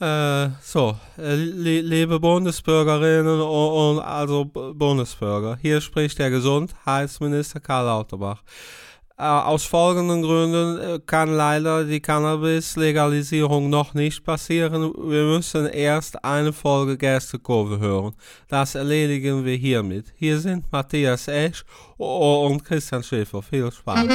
Äh, 0.00 0.48
so, 0.62 0.96
äh, 1.18 1.34
liebe 1.34 2.18
Bundesbürgerinnen 2.18 3.38
und, 3.38 3.98
und 3.98 3.98
also 4.00 4.46
Bundesbürger, 4.46 5.58
hier 5.60 5.82
spricht 5.82 6.18
der 6.18 6.30
Gesundheitsminister 6.30 7.60
Karl 7.60 7.84
Lauterbach. 7.84 8.42
Äh, 9.18 9.24
aus 9.24 9.64
folgenden 9.64 10.22
Gründen 10.22 10.78
äh, 10.78 10.98
kann 11.04 11.36
leider 11.36 11.84
die 11.84 12.00
Cannabis-Legalisierung 12.00 13.68
noch 13.68 13.92
nicht 13.92 14.24
passieren. 14.24 14.94
Wir 14.96 15.24
müssen 15.24 15.66
erst 15.66 16.24
eine 16.24 16.54
Folge 16.54 16.96
Gerstekurve 16.96 17.78
hören. 17.78 18.14
Das 18.48 18.76
erledigen 18.76 19.44
wir 19.44 19.56
hiermit. 19.56 20.06
Hier 20.16 20.38
sind 20.38 20.64
Matthias 20.72 21.28
Esch 21.28 21.62
und 21.98 22.64
Christian 22.64 23.02
Schäfer. 23.02 23.42
Viel 23.42 23.70
Spaß. 23.70 24.06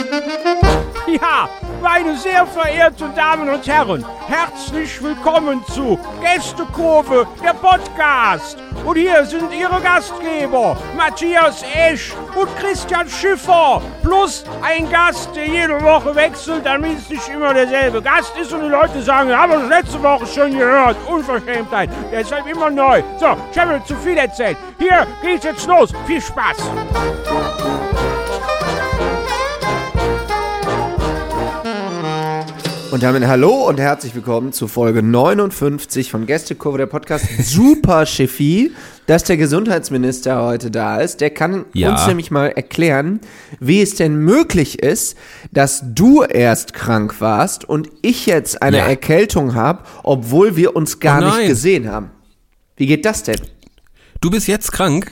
Ja, 1.07 1.47
meine 1.81 2.17
sehr 2.17 2.45
verehrten 2.47 3.13
Damen 3.15 3.47
und 3.47 3.65
Herren, 3.67 4.03
herzlich 4.27 5.01
willkommen 5.01 5.63
zu 5.67 5.99
Gästekurve, 6.21 7.27
der 7.43 7.53
Podcast. 7.53 8.57
Und 8.83 8.97
hier 8.97 9.23
sind 9.25 9.53
Ihre 9.53 9.79
Gastgeber, 9.81 10.75
Matthias 10.97 11.63
Esch 11.73 12.13
und 12.35 12.49
Christian 12.57 13.07
Schiffer, 13.07 13.81
plus 14.03 14.43
ein 14.61 14.89
Gast, 14.89 15.35
der 15.35 15.47
jede 15.47 15.81
Woche 15.81 16.13
wechselt, 16.15 16.65
damit 16.65 16.97
es 16.97 17.09
nicht 17.09 17.29
immer 17.29 17.53
derselbe 17.53 18.01
Gast 18.01 18.33
ist 18.37 18.51
und 18.51 18.63
die 18.63 18.69
Leute 18.69 19.01
sagen, 19.01 19.35
haben 19.35 19.51
wir 19.51 19.59
das 19.59 19.69
letzte 19.69 20.03
Woche 20.03 20.25
schon 20.27 20.57
gehört, 20.57 20.97
Unverschämtheit, 21.07 21.89
deshalb 22.11 22.47
immer 22.47 22.69
neu. 22.69 23.01
So, 23.19 23.37
ich 23.51 23.57
habe 23.57 23.81
zu 23.85 23.95
viel 23.97 24.17
erzählt. 24.17 24.57
Hier 24.77 25.07
geht's 25.21 25.45
jetzt 25.45 25.67
los, 25.67 25.91
viel 26.05 26.21
Spaß. 26.21 26.57
Und 32.95 33.03
damit 33.03 33.27
hallo 33.27 33.67
und 33.67 33.77
herzlich 33.77 34.15
willkommen 34.15 34.53
zu 34.53 34.69
Folge 34.69 35.03
59 35.03 36.09
von 36.09 36.25
Gästekurve, 36.25 36.77
der 36.77 36.85
Podcast. 36.85 37.25
Super 37.43 38.05
Chefie, 38.05 38.71
dass 39.05 39.25
der 39.25 39.35
Gesundheitsminister 39.35 40.41
heute 40.41 40.71
da 40.71 41.01
ist. 41.01 41.19
Der 41.19 41.29
kann 41.29 41.65
ja. 41.73 41.91
uns 41.91 42.07
nämlich 42.07 42.31
mal 42.31 42.47
erklären, 42.47 43.19
wie 43.59 43.81
es 43.81 43.95
denn 43.95 44.15
möglich 44.15 44.81
ist, 44.81 45.17
dass 45.51 45.83
du 45.83 46.23
erst 46.23 46.73
krank 46.73 47.19
warst 47.19 47.67
und 47.67 47.89
ich 48.01 48.27
jetzt 48.27 48.61
eine 48.61 48.77
ja. 48.77 48.85
Erkältung 48.85 49.55
habe, 49.55 49.83
obwohl 50.03 50.55
wir 50.55 50.73
uns 50.77 51.01
gar 51.01 51.21
oh 51.21 51.25
nicht 51.25 51.49
gesehen 51.49 51.91
haben. 51.91 52.11
Wie 52.77 52.85
geht 52.85 53.03
das 53.03 53.23
denn? 53.23 53.41
Du 54.21 54.29
bist 54.29 54.47
jetzt 54.47 54.71
krank? 54.71 55.11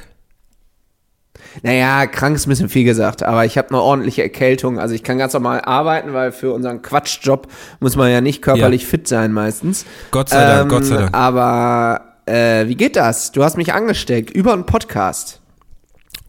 Naja, 1.61 2.07
krank 2.07 2.35
ist 2.35 2.47
ein 2.47 2.49
bisschen 2.49 2.69
viel 2.69 2.83
gesagt, 2.83 3.23
aber 3.23 3.45
ich 3.45 3.57
habe 3.57 3.69
eine 3.69 3.81
ordentliche 3.81 4.23
Erkältung. 4.23 4.79
Also 4.79 4.95
ich 4.95 5.03
kann 5.03 5.17
ganz 5.17 5.33
normal 5.33 5.61
arbeiten, 5.61 6.13
weil 6.13 6.31
für 6.31 6.51
unseren 6.53 6.81
Quatschjob 6.81 7.47
muss 7.79 7.95
man 7.95 8.11
ja 8.11 8.21
nicht 8.21 8.41
körperlich 8.41 8.83
ja. 8.83 8.87
fit 8.87 9.07
sein 9.07 9.31
meistens. 9.31 9.85
Gott 10.11 10.29
sei 10.29 10.43
Dank, 10.43 10.63
ähm, 10.63 10.69
Gott 10.69 10.85
sei 10.85 10.97
Dank. 10.97 11.15
Aber 11.15 12.01
äh, 12.25 12.67
wie 12.67 12.75
geht 12.75 12.95
das? 12.95 13.31
Du 13.31 13.43
hast 13.43 13.57
mich 13.57 13.73
angesteckt 13.73 14.31
über 14.31 14.53
einen 14.53 14.65
Podcast. 14.65 15.42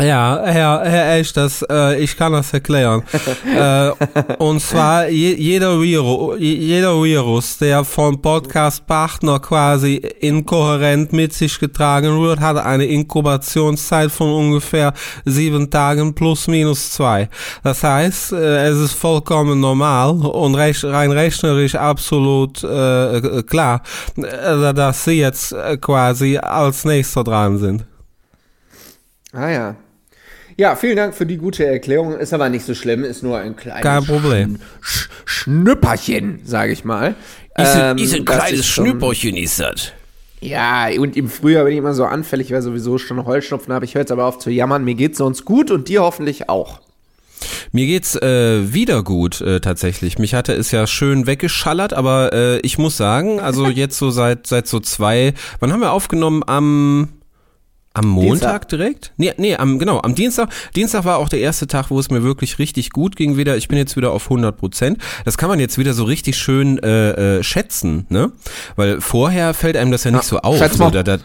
Ja, 0.02 0.42
Herr, 0.44 0.82
Herr 0.84 1.18
Esch, 1.18 1.32
das, 1.34 1.64
äh, 1.70 2.02
ich 2.02 2.16
kann 2.16 2.32
das 2.32 2.52
erklären. 2.52 3.04
äh, 3.56 3.90
und 4.38 4.60
zwar 4.60 5.08
je, 5.08 5.34
jeder, 5.36 5.80
Virus, 5.80 6.36
jeder 6.40 7.00
Virus, 7.00 7.58
der 7.58 7.84
vom 7.84 8.20
Podcast-Partner 8.20 9.38
quasi 9.38 9.94
inkohärent 10.18 11.12
mit 11.12 11.32
sich 11.32 11.60
getragen 11.60 12.20
wird, 12.20 12.40
hat 12.40 12.56
eine 12.56 12.86
Inkubationszeit 12.86 14.10
von 14.10 14.32
ungefähr 14.32 14.94
sieben 15.24 15.70
Tagen 15.70 16.12
plus 16.12 16.48
minus 16.48 16.90
zwei. 16.90 17.28
Das 17.62 17.84
heißt, 17.84 18.32
äh, 18.32 18.66
es 18.66 18.78
ist 18.78 18.94
vollkommen 18.94 19.60
normal 19.60 20.10
und 20.10 20.56
recht, 20.56 20.82
rein 20.82 21.12
rechnerisch 21.12 21.76
absolut 21.76 22.64
äh, 22.64 23.44
klar, 23.46 23.80
äh, 24.16 24.74
dass 24.74 25.04
Sie 25.04 25.20
jetzt 25.20 25.52
äh, 25.52 25.76
quasi 25.76 26.36
als 26.36 26.84
nächster 26.84 27.22
dran 27.22 27.58
sind. 27.58 27.86
Ah 29.32 29.50
ja. 29.50 29.76
Ja, 30.56 30.76
vielen 30.76 30.96
Dank 30.96 31.14
für 31.14 31.26
die 31.26 31.36
gute 31.36 31.66
Erklärung. 31.66 32.16
Ist 32.16 32.32
aber 32.32 32.48
nicht 32.48 32.64
so 32.64 32.74
schlimm, 32.74 33.04
ist 33.04 33.22
nur 33.22 33.38
ein 33.38 33.56
kleines 33.56 33.82
Kein 33.82 34.04
Problem. 34.04 34.58
Sch 34.80 35.08
Schnüpperchen, 35.24 36.40
sage 36.44 36.72
ich 36.72 36.84
mal. 36.84 37.16
Ist, 37.56 37.76
ähm, 37.76 37.98
ist 37.98 38.14
ein 38.14 38.24
kleines 38.24 38.66
Schnüpperchen, 38.66 39.36
ist 39.36 39.60
das. 39.60 39.92
Ja, 40.40 40.88
und 40.98 41.16
im 41.16 41.28
Frühjahr 41.28 41.64
bin 41.64 41.72
ich 41.72 41.78
immer 41.78 41.94
so 41.94 42.04
anfällig, 42.04 42.52
weil 42.52 42.62
sowieso 42.62 42.98
schon 42.98 43.24
Heulschnupfen 43.24 43.72
habe. 43.72 43.84
Ich 43.84 43.94
höre 43.94 44.02
jetzt 44.02 44.12
aber 44.12 44.26
auf 44.26 44.38
zu 44.38 44.50
jammern. 44.50 44.84
Mir 44.84 44.94
geht's 44.94 45.18
sonst 45.18 45.44
gut 45.44 45.70
und 45.70 45.88
dir 45.88 46.02
hoffentlich 46.02 46.48
auch. 46.48 46.80
Mir 47.72 47.86
geht's 47.86 48.14
äh, 48.14 48.72
wieder 48.72 49.02
gut 49.02 49.40
äh, 49.40 49.60
tatsächlich. 49.60 50.18
Mich 50.18 50.34
hatte 50.34 50.52
es 50.52 50.70
ja 50.70 50.86
schön 50.86 51.26
weggeschallert, 51.26 51.92
aber 51.92 52.32
äh, 52.32 52.58
ich 52.60 52.78
muss 52.78 52.96
sagen, 52.96 53.40
also 53.40 53.66
jetzt 53.68 53.98
so 53.98 54.10
seit 54.10 54.46
seit 54.46 54.68
so 54.68 54.80
zwei, 54.80 55.34
wann 55.60 55.72
haben 55.72 55.80
wir 55.80 55.92
aufgenommen 55.92 56.42
am 56.46 57.08
am 57.94 58.08
Montag 58.08 58.28
Dienstag. 58.30 58.68
direkt? 58.68 59.12
Nee, 59.16 59.32
nee, 59.36 59.56
am, 59.56 59.78
genau, 59.78 60.00
am 60.00 60.14
Dienstag. 60.14 60.50
Dienstag 60.74 61.04
war 61.04 61.18
auch 61.18 61.28
der 61.28 61.38
erste 61.38 61.68
Tag, 61.68 61.90
wo 61.90 61.98
es 61.98 62.10
mir 62.10 62.22
wirklich 62.24 62.58
richtig 62.58 62.90
gut 62.90 63.14
ging 63.16 63.36
wieder. 63.36 63.56
Ich 63.56 63.68
bin 63.68 63.78
jetzt 63.78 63.96
wieder 63.96 64.10
auf 64.10 64.24
100 64.24 64.56
Prozent. 64.56 64.98
Das 65.24 65.38
kann 65.38 65.48
man 65.48 65.60
jetzt 65.60 65.78
wieder 65.78 65.94
so 65.94 66.04
richtig 66.04 66.36
schön 66.36 66.78
äh, 66.82 67.38
äh, 67.38 67.42
schätzen, 67.44 68.06
ne? 68.08 68.32
Weil 68.74 69.00
vorher 69.00 69.54
fällt 69.54 69.76
einem 69.76 69.92
das 69.92 70.04
ja 70.04 70.10
nicht 70.10 70.24
ja, 70.24 70.28
so 70.28 70.38
auf. 70.40 70.58
Schätz 70.58 70.76
mal. 70.76 70.86
So, 70.86 71.02
da, 71.02 71.02
da, 71.04 71.18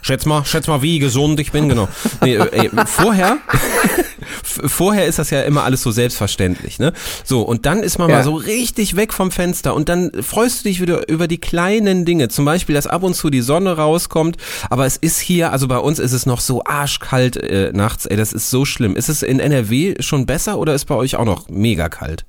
schätz 0.00 0.24
mal, 0.24 0.44
schätz 0.44 0.66
mal, 0.66 0.80
wie 0.80 0.98
gesund 0.98 1.38
ich 1.38 1.52
bin, 1.52 1.68
genau. 1.68 1.88
Nee, 2.22 2.36
äh, 2.36 2.70
vorher 2.86 3.38
vorher 4.44 5.06
ist 5.06 5.18
das 5.18 5.30
ja 5.30 5.42
immer 5.42 5.64
alles 5.64 5.82
so 5.82 5.90
selbstverständlich, 5.90 6.78
ne? 6.78 6.92
So, 7.24 7.42
und 7.42 7.66
dann 7.66 7.82
ist 7.82 7.98
man 7.98 8.10
ja. 8.10 8.16
mal 8.16 8.24
so 8.24 8.34
richtig 8.34 8.96
weg 8.96 9.12
vom 9.12 9.30
Fenster 9.30 9.74
und 9.74 9.88
dann 9.88 10.10
freust 10.22 10.60
du 10.60 10.68
dich 10.68 10.80
wieder 10.80 11.08
über 11.08 11.28
die 11.28 11.38
kleinen 11.38 12.04
Dinge. 12.04 12.28
Zum 12.28 12.44
Beispiel, 12.44 12.74
dass 12.74 12.86
ab 12.86 13.02
und 13.02 13.14
zu 13.14 13.30
die 13.30 13.40
Sonne 13.40 13.76
rauskommt, 13.76 14.36
aber 14.70 14.86
es 14.86 14.96
ist 14.96 15.18
hier, 15.18 15.52
also 15.52 15.68
bei 15.68 15.78
uns 15.78 15.98
ist 15.98 16.12
es 16.12 16.26
noch 16.26 16.40
so 16.40 16.62
arschkalt 16.64 17.36
äh, 17.36 17.72
nachts, 17.72 18.06
ey, 18.06 18.16
das 18.16 18.32
ist 18.32 18.50
so 18.50 18.64
schlimm. 18.64 18.96
Ist 18.96 19.08
es 19.08 19.22
in 19.22 19.40
NRW 19.40 19.96
schon 20.00 20.26
besser 20.26 20.58
oder 20.58 20.74
ist 20.74 20.86
bei 20.86 20.94
euch 20.94 21.16
auch 21.16 21.24
noch 21.24 21.48
mega 21.48 21.88
kalt? 21.88 22.24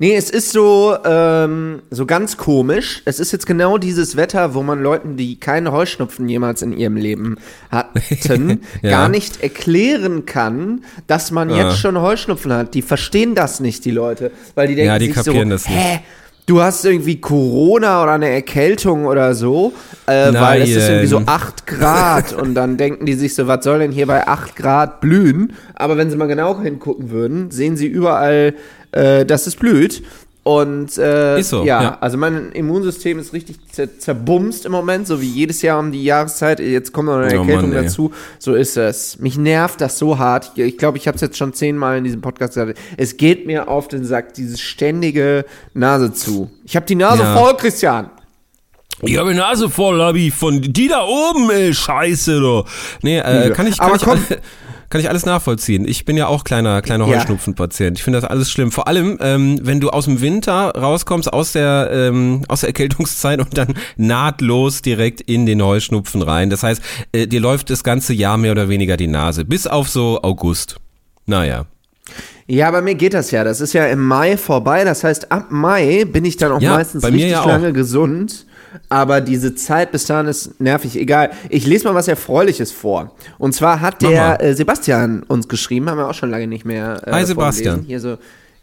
Nee, 0.00 0.14
es 0.14 0.30
ist 0.30 0.52
so, 0.52 0.96
ähm, 1.04 1.82
so 1.90 2.06
ganz 2.06 2.36
komisch. 2.36 3.02
Es 3.04 3.18
ist 3.18 3.32
jetzt 3.32 3.46
genau 3.46 3.78
dieses 3.78 4.16
Wetter, 4.16 4.54
wo 4.54 4.62
man 4.62 4.80
Leuten, 4.80 5.16
die 5.16 5.40
keine 5.40 5.72
Heuschnupfen 5.72 6.28
jemals 6.28 6.62
in 6.62 6.72
ihrem 6.72 6.96
Leben 6.96 7.36
hatten, 7.68 8.60
ja. 8.82 8.90
gar 8.90 9.08
nicht 9.08 9.42
erklären 9.42 10.24
kann, 10.24 10.84
dass 11.08 11.32
man 11.32 11.50
ja. 11.50 11.68
jetzt 11.68 11.78
schon 11.78 12.00
Heuschnupfen 12.00 12.52
hat. 12.52 12.74
Die 12.74 12.82
verstehen 12.82 13.34
das 13.34 13.58
nicht, 13.58 13.84
die 13.84 13.90
Leute. 13.90 14.30
Weil 14.54 14.68
die 14.68 14.76
denken 14.76 14.86
ja, 14.86 14.98
die 15.00 15.06
sich 15.06 15.14
kapieren 15.16 15.48
so, 15.48 15.54
das 15.54 15.68
nicht. 15.68 15.76
hä? 15.76 16.00
du 16.48 16.62
hast 16.62 16.84
irgendwie 16.84 17.20
Corona 17.20 18.02
oder 18.02 18.12
eine 18.12 18.30
Erkältung 18.30 19.04
oder 19.04 19.34
so, 19.34 19.74
äh, 20.06 20.32
weil 20.32 20.62
es 20.62 20.70
ist 20.70 20.88
irgendwie 20.88 21.06
so 21.06 21.22
8 21.24 21.66
Grad 21.66 22.32
und 22.32 22.54
dann 22.54 22.78
denken 22.78 23.04
die 23.04 23.14
sich 23.14 23.34
so, 23.34 23.46
was 23.46 23.62
soll 23.64 23.80
denn 23.80 23.92
hier 23.92 24.06
bei 24.06 24.26
8 24.26 24.56
Grad 24.56 25.00
blühen? 25.00 25.52
Aber 25.74 25.96
wenn 25.98 26.10
sie 26.10 26.16
mal 26.16 26.26
genau 26.26 26.58
hingucken 26.60 27.10
würden, 27.10 27.50
sehen 27.50 27.76
sie 27.76 27.86
überall 27.86 28.54
äh, 28.92 29.24
dass 29.24 29.46
es 29.46 29.56
blüht. 29.56 30.02
Und 30.48 30.96
äh, 30.96 31.42
so, 31.42 31.62
ja, 31.62 31.82
ja, 31.82 31.98
also 32.00 32.16
mein 32.16 32.52
Immunsystem 32.52 33.18
ist 33.18 33.34
richtig 33.34 33.58
zer 33.70 33.98
zerbumst 33.98 34.64
im 34.64 34.72
Moment, 34.72 35.06
so 35.06 35.20
wie 35.20 35.26
jedes 35.26 35.60
Jahr 35.60 35.78
um 35.78 35.92
die 35.92 36.02
Jahreszeit. 36.02 36.58
Jetzt 36.58 36.94
kommt 36.94 37.08
noch 37.08 37.16
eine 37.16 37.26
oh 37.26 37.40
Erkältung 37.42 37.68
Mann, 37.68 37.84
dazu. 37.84 38.12
So 38.38 38.54
ist 38.54 38.78
es. 38.78 39.18
Mich 39.18 39.36
nervt 39.36 39.82
das 39.82 39.98
so 39.98 40.16
hart. 40.16 40.52
Ich 40.56 40.78
glaube, 40.78 40.96
ich 40.96 41.06
habe 41.06 41.16
es 41.16 41.20
jetzt 41.20 41.36
schon 41.36 41.52
zehnmal 41.52 41.98
in 41.98 42.04
diesem 42.04 42.22
Podcast 42.22 42.54
gesagt. 42.54 42.78
Es 42.96 43.18
geht 43.18 43.46
mir 43.46 43.68
auf 43.68 43.88
den 43.88 44.06
Sack, 44.06 44.32
dieses 44.32 44.58
ständige 44.58 45.44
Nase 45.74 46.14
zu. 46.14 46.50
Ich 46.64 46.76
habe 46.76 46.86
die 46.86 46.94
Nase 46.94 47.24
ja. 47.24 47.36
voll, 47.36 47.54
Christian. 47.58 48.08
Ich 49.02 49.18
habe 49.18 49.30
die 49.30 49.36
Nase 49.36 49.68
voll, 49.68 49.96
Labi, 49.96 50.30
von 50.30 50.62
die 50.62 50.88
da 50.88 51.04
oben, 51.04 51.50
ey, 51.50 51.74
scheiße, 51.74 52.40
du. 52.40 52.64
Nee, 53.02 53.18
äh, 53.18 53.50
kann 53.50 53.66
ich, 53.66 53.76
kann 53.76 53.88
Aber 53.88 53.96
ich, 53.96 54.02
komm, 54.02 54.18
kann 54.90 55.00
ich 55.00 55.08
alles 55.08 55.26
nachvollziehen. 55.26 55.86
Ich 55.86 56.04
bin 56.04 56.16
ja 56.16 56.28
auch 56.28 56.44
kleiner, 56.44 56.80
kleiner 56.80 57.06
Heuschnupfenpatient. 57.06 57.98
Ich 57.98 58.04
finde 58.04 58.20
das 58.20 58.28
alles 58.28 58.50
schlimm. 58.50 58.72
Vor 58.72 58.88
allem, 58.88 59.18
ähm, 59.20 59.58
wenn 59.62 59.80
du 59.80 59.90
aus 59.90 60.06
dem 60.06 60.20
Winter 60.20 60.70
rauskommst, 60.70 61.32
aus 61.32 61.52
der, 61.52 61.90
ähm, 61.92 62.42
aus 62.48 62.60
der 62.60 62.70
Erkältungszeit 62.70 63.38
und 63.40 63.56
dann 63.58 63.74
nahtlos 63.96 64.80
direkt 64.80 65.20
in 65.20 65.44
den 65.44 65.62
Heuschnupfen 65.62 66.22
rein. 66.22 66.48
Das 66.48 66.62
heißt, 66.62 66.82
äh, 67.12 67.26
dir 67.26 67.40
läuft 67.40 67.70
das 67.70 67.84
ganze 67.84 68.14
Jahr 68.14 68.38
mehr 68.38 68.52
oder 68.52 68.68
weniger 68.68 68.96
die 68.96 69.08
Nase. 69.08 69.44
Bis 69.44 69.66
auf 69.66 69.88
so 69.88 70.20
August. 70.22 70.76
Naja. 71.26 71.66
Ja, 72.46 72.70
bei 72.70 72.80
mir 72.80 72.94
geht 72.94 73.12
das 73.12 73.30
ja. 73.30 73.44
Das 73.44 73.60
ist 73.60 73.74
ja 73.74 73.86
im 73.86 74.02
Mai 74.02 74.38
vorbei. 74.38 74.84
Das 74.84 75.04
heißt, 75.04 75.30
ab 75.30 75.48
Mai 75.50 76.06
bin 76.06 76.24
ich 76.24 76.38
dann 76.38 76.52
auch 76.52 76.62
ja, 76.62 76.72
meistens 76.72 77.04
richtig 77.04 77.30
ja 77.30 77.44
lange 77.44 77.74
gesund 77.74 78.46
aber 78.88 79.20
diese 79.20 79.54
Zeit 79.54 79.92
bis 79.92 80.06
dahin 80.06 80.26
ist 80.26 80.60
nervig. 80.60 80.96
Egal. 80.96 81.30
Ich 81.48 81.66
lese 81.66 81.86
mal 81.86 81.94
was 81.94 82.08
Erfreuliches 82.08 82.72
vor. 82.72 83.14
Und 83.38 83.54
zwar 83.54 83.80
hat 83.80 84.02
der 84.02 84.42
äh, 84.42 84.54
Sebastian 84.54 85.22
uns 85.22 85.48
geschrieben, 85.48 85.88
haben 85.90 85.98
wir 85.98 86.08
auch 86.08 86.14
schon 86.14 86.30
lange 86.30 86.46
nicht 86.46 86.64
mehr. 86.64 87.00
Äh, 87.06 87.12
Hi 87.12 87.24
Sebastian. 87.24 87.84
Hier 87.86 88.00
so 88.00 88.18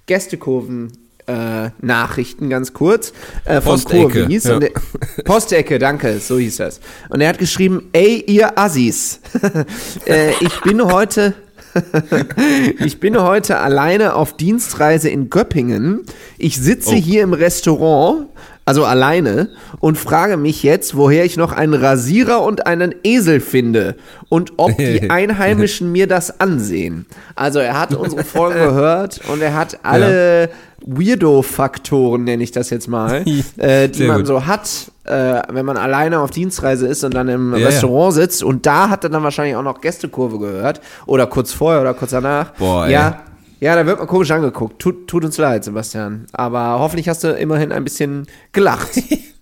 Gästekurven. 0.06 0.92
Äh, 1.28 1.72
Nachrichten 1.82 2.52
ganz 2.52 2.72
kurz 2.74 3.12
äh, 3.46 3.60
von 3.60 3.82
Postecke, 3.82 4.10
Kurvis. 4.10 4.44
Ja. 4.44 4.60
Postecke, 5.26 5.80
danke, 5.80 6.20
so 6.20 6.38
hieß 6.38 6.58
das. 6.58 6.80
Und 7.10 7.20
er 7.20 7.30
hat 7.30 7.40
geschrieben, 7.40 7.90
ey 7.94 8.24
ihr 8.28 8.60
Assis, 8.60 9.22
äh, 10.06 10.34
ich 10.40 10.62
bin 10.62 10.86
heute 10.86 11.34
ich 12.80 13.00
bin 13.00 13.22
heute 13.22 13.60
alleine 13.60 14.16
auf 14.16 14.38
Dienstreise 14.38 15.10
in 15.10 15.30
Göppingen. 15.30 16.06
Ich 16.38 16.58
sitze 16.58 16.92
oh. 16.92 16.98
hier 16.98 17.24
im 17.24 17.34
Restaurant 17.34 18.28
also 18.66 18.84
alleine, 18.84 19.50
und 19.80 19.96
frage 19.96 20.38
mich 20.38 20.64
jetzt, 20.64 20.98
woher 20.98 21.24
ich 21.24 21.38
noch 21.38 21.52
einen 21.52 21.76
Rasierer 21.76 22.42
und 22.42 22.66
einen 22.66 22.96
Esel 23.04 23.40
finde 23.40 23.96
und 24.28 24.54
ob 24.58 24.76
die 24.76 25.08
Einheimischen 25.10 25.92
mir 25.92 26.08
das 26.08 26.40
ansehen. 26.40 27.06
Also 27.36 27.60
er 27.60 27.80
hat 27.80 27.94
unsere 27.94 28.24
Folge 28.24 28.60
gehört 28.66 29.22
und 29.32 29.42
er 29.42 29.54
hat 29.54 29.80
alle 29.84 30.42
ja. 30.42 30.48
Weirdo-Faktoren, 30.88 32.24
nenne 32.24 32.44
ich 32.44 32.52
das 32.52 32.72
jetzt 32.72 32.88
mal, 32.88 33.24
äh, 33.58 33.88
die 33.88 33.98
Sehr 34.00 34.08
man 34.08 34.18
gut. 34.18 34.28
so 34.28 34.48
hat, 34.48 34.68
äh, 35.04 35.44
wenn 35.50 35.66
man 35.66 35.78
alleine 35.78 36.20
auf 36.20 36.32
Dienstreise 36.32 36.88
ist 36.88 37.04
und 37.04 37.14
dann 37.14 37.28
im 37.28 37.56
ja, 37.56 37.68
Restaurant 37.68 38.16
ja. 38.16 38.22
sitzt. 38.22 38.44
Und 38.44 38.66
da 38.66 38.90
hat 38.90 39.04
er 39.04 39.12
dann 39.12 39.22
wahrscheinlich 39.22 39.56
auch 39.56 39.64
noch 39.64 39.80
Gästekurve 39.80 40.40
gehört. 40.40 40.82
Oder 41.06 41.28
kurz 41.28 41.54
vorher 41.54 41.82
oder 41.82 41.94
kurz 41.94 42.12
danach. 42.12 42.54
Boah, 42.54 42.88
ja. 42.88 43.10
Ey. 43.10 43.35
Ja, 43.60 43.76
da 43.76 43.86
wird 43.86 44.00
man 44.00 44.08
komisch 44.08 44.32
angeguckt. 44.32 44.80
Tut, 44.80 45.08
tut 45.08 45.24
uns 45.24 45.38
leid, 45.38 45.64
Sebastian. 45.64 46.26
Aber 46.34 46.80
hoffentlich 46.80 47.08
hast 47.08 47.24
du 47.24 47.30
immerhin 47.30 47.72
ein 47.72 47.84
bisschen 47.84 48.28
gelacht. 48.52 49.02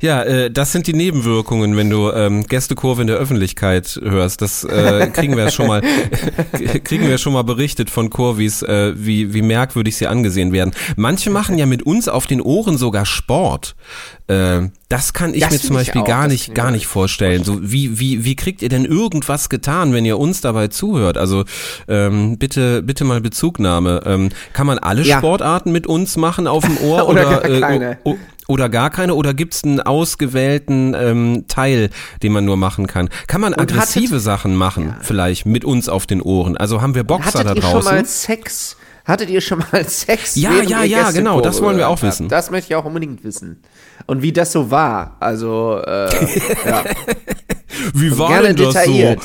Ja, 0.00 0.22
äh, 0.22 0.50
das 0.50 0.72
sind 0.72 0.86
die 0.86 0.92
Nebenwirkungen, 0.92 1.76
wenn 1.76 1.90
du 1.90 2.10
ähm, 2.10 2.44
Gästekurve 2.46 3.02
in 3.02 3.06
der 3.06 3.16
Öffentlichkeit 3.16 4.00
hörst. 4.02 4.42
Das 4.42 4.64
äh, 4.64 5.10
kriegen 5.12 5.36
wir 5.36 5.50
schon 5.50 5.66
mal, 5.66 5.82
kriegen 6.84 7.08
wir 7.08 7.18
schon 7.18 7.32
mal 7.32 7.42
berichtet 7.42 7.90
von 7.90 8.10
Kurvis, 8.10 8.62
äh, 8.62 8.92
wie, 8.96 9.34
wie 9.34 9.42
merkwürdig 9.42 9.96
sie 9.96 10.06
angesehen 10.06 10.52
werden. 10.52 10.72
Manche 10.96 11.30
machen 11.30 11.58
ja 11.58 11.66
mit 11.66 11.82
uns 11.82 12.08
auf 12.08 12.26
den 12.26 12.40
Ohren 12.40 12.78
sogar 12.78 13.06
Sport. 13.06 13.76
Äh, 14.28 14.68
das 14.88 15.12
kann 15.12 15.34
ich 15.34 15.40
das 15.40 15.52
mir 15.52 15.58
zum 15.58 15.76
Beispiel 15.76 16.02
gar 16.02 16.28
nicht, 16.28 16.54
gar 16.54 16.70
nicht 16.70 16.86
vorstellen. 16.86 17.44
So 17.44 17.58
wie, 17.62 17.98
wie, 17.98 18.24
wie 18.24 18.36
kriegt 18.36 18.62
ihr 18.62 18.68
denn 18.68 18.84
irgendwas 18.84 19.48
getan, 19.48 19.92
wenn 19.92 20.04
ihr 20.04 20.18
uns 20.18 20.40
dabei 20.40 20.68
zuhört? 20.68 21.18
Also 21.18 21.44
ähm, 21.88 22.38
bitte, 22.38 22.82
bitte 22.82 23.04
mal 23.04 23.20
Bezugnahme. 23.20 24.02
Ähm, 24.06 24.30
kann 24.52 24.66
man 24.66 24.78
alle 24.78 25.02
ja. 25.02 25.18
Sportarten 25.18 25.72
mit 25.72 25.86
uns 25.86 26.16
machen 26.16 26.46
auf 26.46 26.64
dem 26.64 26.78
Ohr 26.78 27.08
oder, 27.08 27.44
oder 27.44 27.60
keine? 27.60 27.98
Äh, 28.04 28.14
oder 28.48 28.68
gar 28.68 28.90
keine? 28.90 29.14
Oder 29.14 29.34
gibt 29.34 29.54
es 29.54 29.62
einen 29.62 29.80
ausgewählten 29.80 30.94
ähm, 30.98 31.44
Teil, 31.46 31.90
den 32.22 32.32
man 32.32 32.44
nur 32.44 32.56
machen 32.56 32.86
kann? 32.86 33.08
Kann 33.28 33.40
man 33.40 33.52
Und 33.52 33.60
aggressive 33.60 34.14
hattet, 34.14 34.22
Sachen 34.22 34.56
machen, 34.56 34.86
ja. 34.86 34.96
vielleicht 35.02 35.46
mit 35.46 35.64
uns 35.64 35.88
auf 35.88 36.06
den 36.06 36.20
Ohren? 36.20 36.56
Also 36.56 36.82
haben 36.82 36.94
wir 36.94 37.04
Boxer 37.04 37.44
da 37.44 37.54
draußen? 37.54 37.54
Hattet 37.54 37.62
ihr 37.62 37.70
schon 37.70 37.84
mal 37.84 38.04
Sex? 38.06 38.76
Hattet 39.04 39.30
ihr 39.30 39.40
schon 39.40 39.58
mal 39.58 39.84
Sex? 39.88 40.34
Ja, 40.36 40.62
ja, 40.62 40.82
ja, 40.82 41.10
genau, 41.10 41.40
das 41.40 41.62
wollen 41.62 41.76
wir 41.76 41.88
auch 41.88 42.02
wissen. 42.02 42.28
Das 42.28 42.50
möchte 42.50 42.72
ich 42.72 42.76
auch 42.76 42.84
unbedingt 42.84 43.22
wissen. 43.22 43.62
Und 44.06 44.22
wie 44.22 44.32
das 44.32 44.52
so 44.52 44.70
war. 44.70 45.16
Also, 45.20 45.80
äh, 45.86 46.08
ja. 46.66 46.84
Wie 47.94 48.18
war 48.18 48.28
Gerne 48.28 48.54
denn 48.54 48.72
das 48.72 48.84
so? 48.84 49.16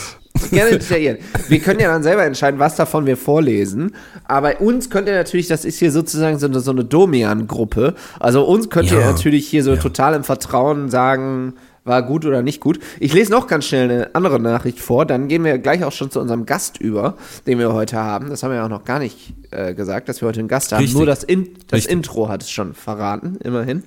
Gerne 0.52 0.72
detailliert. 0.72 1.22
Wir 1.48 1.60
können 1.60 1.80
ja 1.80 1.88
dann 1.88 2.04
selber 2.04 2.24
entscheiden, 2.24 2.60
was 2.60 2.76
davon 2.76 3.06
wir 3.06 3.18
vorlesen. 3.18 3.96
Aber 4.26 4.62
uns 4.62 4.90
könnt 4.90 5.08
ihr 5.08 5.16
natürlich, 5.16 5.48
das 5.48 5.66
ist 5.66 5.80
hier 5.80 5.92
sozusagen 5.92 6.40
so 6.40 6.48
eine, 6.48 6.60
so 6.60 6.72
eine 6.72 6.86
Domian-Gruppe. 6.86 7.96
Also 8.20 8.44
uns 8.44 8.70
könnt 8.70 8.92
ja. 8.92 9.00
ihr 9.00 9.06
natürlich 9.06 9.48
hier 9.48 9.64
so 9.64 9.74
ja. 9.74 9.80
total 9.80 10.14
im 10.16 10.24
Vertrauen 10.24 10.90
sagen, 10.90 11.54
war 11.86 12.02
gut 12.02 12.26
oder 12.26 12.42
nicht 12.42 12.62
gut. 12.62 12.80
Ich 13.00 13.14
lese 13.14 13.32
noch 13.32 13.48
ganz 13.48 13.66
schnell 13.66 13.90
eine 13.90 14.16
andere 14.16 14.40
Nachricht 14.40 14.80
vor, 14.80 15.06
dann 15.06 15.28
gehen 15.28 15.44
wir 15.44 15.58
gleich 15.58 15.84
auch 15.84 15.92
schon 15.92 16.12
zu 16.12 16.20
unserem 16.20 16.46
Gast 16.46 16.78
über, 16.78 17.16
den 17.46 17.60
wir 17.60 17.74
heute 17.74 17.98
haben. 17.98 18.30
Das 18.30 18.44
haben 18.44 18.52
wir 18.52 18.58
ja 18.58 18.66
auch 18.66 18.70
noch 18.70 18.86
gar 18.86 19.00
nicht 19.00 19.34
äh, 19.52 19.74
gesagt, 19.74 20.08
dass 20.10 20.22
wir 20.22 20.28
heute 20.28 20.40
einen 20.40 20.48
Gast 20.48 20.72
haben. 20.72 20.80
Richtig. 20.80 20.98
Nur 20.98 21.06
das, 21.06 21.24
In 21.24 21.50
das 21.68 21.86
Intro 21.86 22.30
hat 22.30 22.42
es 22.42 22.52
schon 22.52 22.74
verraten, 22.74 23.38
immerhin. 23.44 23.84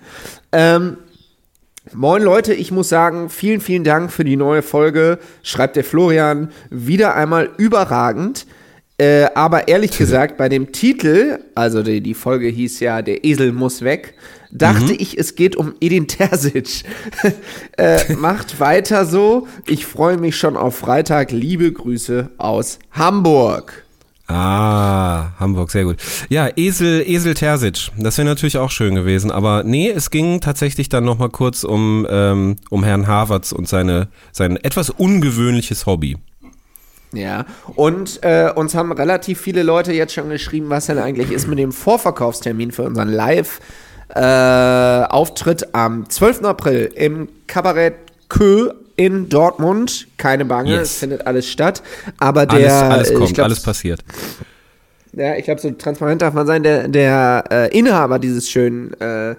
Ähm, 0.52 0.98
Moin 1.94 2.20
Leute, 2.20 2.52
ich 2.52 2.72
muss 2.72 2.88
sagen, 2.88 3.30
vielen, 3.30 3.60
vielen 3.60 3.84
Dank 3.84 4.10
für 4.10 4.24
die 4.24 4.36
neue 4.36 4.62
Folge, 4.62 5.20
schreibt 5.44 5.76
der 5.76 5.84
Florian. 5.84 6.50
Wieder 6.68 7.14
einmal 7.14 7.50
überragend. 7.58 8.46
Äh, 8.98 9.26
aber 9.34 9.68
ehrlich 9.68 9.96
gesagt, 9.98 10.36
bei 10.36 10.48
dem 10.48 10.72
Titel, 10.72 11.38
also 11.54 11.84
die, 11.84 12.00
die 12.00 12.14
Folge 12.14 12.48
hieß 12.48 12.80
ja 12.80 13.02
Der 13.02 13.24
Esel 13.24 13.52
muss 13.52 13.82
weg, 13.82 14.14
dachte 14.50 14.94
mhm. 14.94 14.96
ich, 14.98 15.16
es 15.16 15.36
geht 15.36 15.54
um 15.54 15.74
Edin 15.80 16.08
Terzic. 16.08 16.82
äh, 17.78 18.14
macht 18.14 18.58
weiter 18.58 19.06
so. 19.06 19.46
Ich 19.68 19.86
freue 19.86 20.16
mich 20.16 20.36
schon 20.36 20.56
auf 20.56 20.76
Freitag. 20.76 21.30
Liebe 21.30 21.70
Grüße 21.70 22.30
aus 22.36 22.80
Hamburg. 22.90 23.85
Ah, 24.28 25.38
Hamburg, 25.38 25.70
sehr 25.70 25.84
gut. 25.84 25.98
Ja, 26.28 26.48
Esel, 26.56 27.04
Esel 27.06 27.34
Terzic, 27.34 27.92
das 27.96 28.18
wäre 28.18 28.26
natürlich 28.26 28.58
auch 28.58 28.70
schön 28.70 28.96
gewesen. 28.96 29.30
Aber 29.30 29.62
nee, 29.62 29.88
es 29.88 30.10
ging 30.10 30.40
tatsächlich 30.40 30.88
dann 30.88 31.04
nochmal 31.04 31.28
kurz 31.28 31.62
um, 31.62 32.04
ähm, 32.10 32.56
um 32.68 32.82
Herrn 32.82 33.06
Havertz 33.06 33.52
und 33.52 33.68
seine, 33.68 34.08
sein 34.32 34.56
etwas 34.56 34.90
ungewöhnliches 34.90 35.86
Hobby. 35.86 36.16
Ja, 37.12 37.46
und 37.76 38.18
äh, 38.24 38.50
uns 38.54 38.74
haben 38.74 38.90
relativ 38.90 39.40
viele 39.40 39.62
Leute 39.62 39.92
jetzt 39.92 40.12
schon 40.12 40.28
geschrieben, 40.28 40.70
was 40.70 40.86
denn 40.86 40.98
eigentlich 40.98 41.30
ist 41.30 41.46
mit 41.46 41.60
dem 41.60 41.70
Vorverkaufstermin 41.70 42.72
für 42.72 42.82
unseren 42.82 43.08
Live-Auftritt 43.08 45.62
äh, 45.62 45.68
am 45.72 46.10
12. 46.10 46.42
April 46.42 46.90
im 46.94 47.28
Kabarett 47.46 47.94
Kö 48.28 48.72
in 48.96 49.28
Dortmund. 49.28 50.08
Keine 50.16 50.44
Bange, 50.44 50.70
yes. 50.70 50.82
es 50.82 50.98
findet 50.98 51.26
alles 51.26 51.48
statt. 51.48 51.82
Aber 52.18 52.46
der. 52.46 52.72
Alles, 52.72 53.10
alles 53.10 53.14
kommt, 53.14 53.34
glaub, 53.34 53.44
alles 53.46 53.62
passiert. 53.62 54.00
Ja, 55.12 55.34
ich 55.36 55.44
glaube, 55.44 55.60
so 55.60 55.70
transparent 55.70 56.22
darf 56.22 56.34
man 56.34 56.46
sein. 56.46 56.62
Der, 56.62 56.88
der 56.88 57.44
äh, 57.50 57.78
Inhaber 57.78 58.18
dieses 58.18 58.50
schönen 58.50 58.92
äh, 59.00 59.34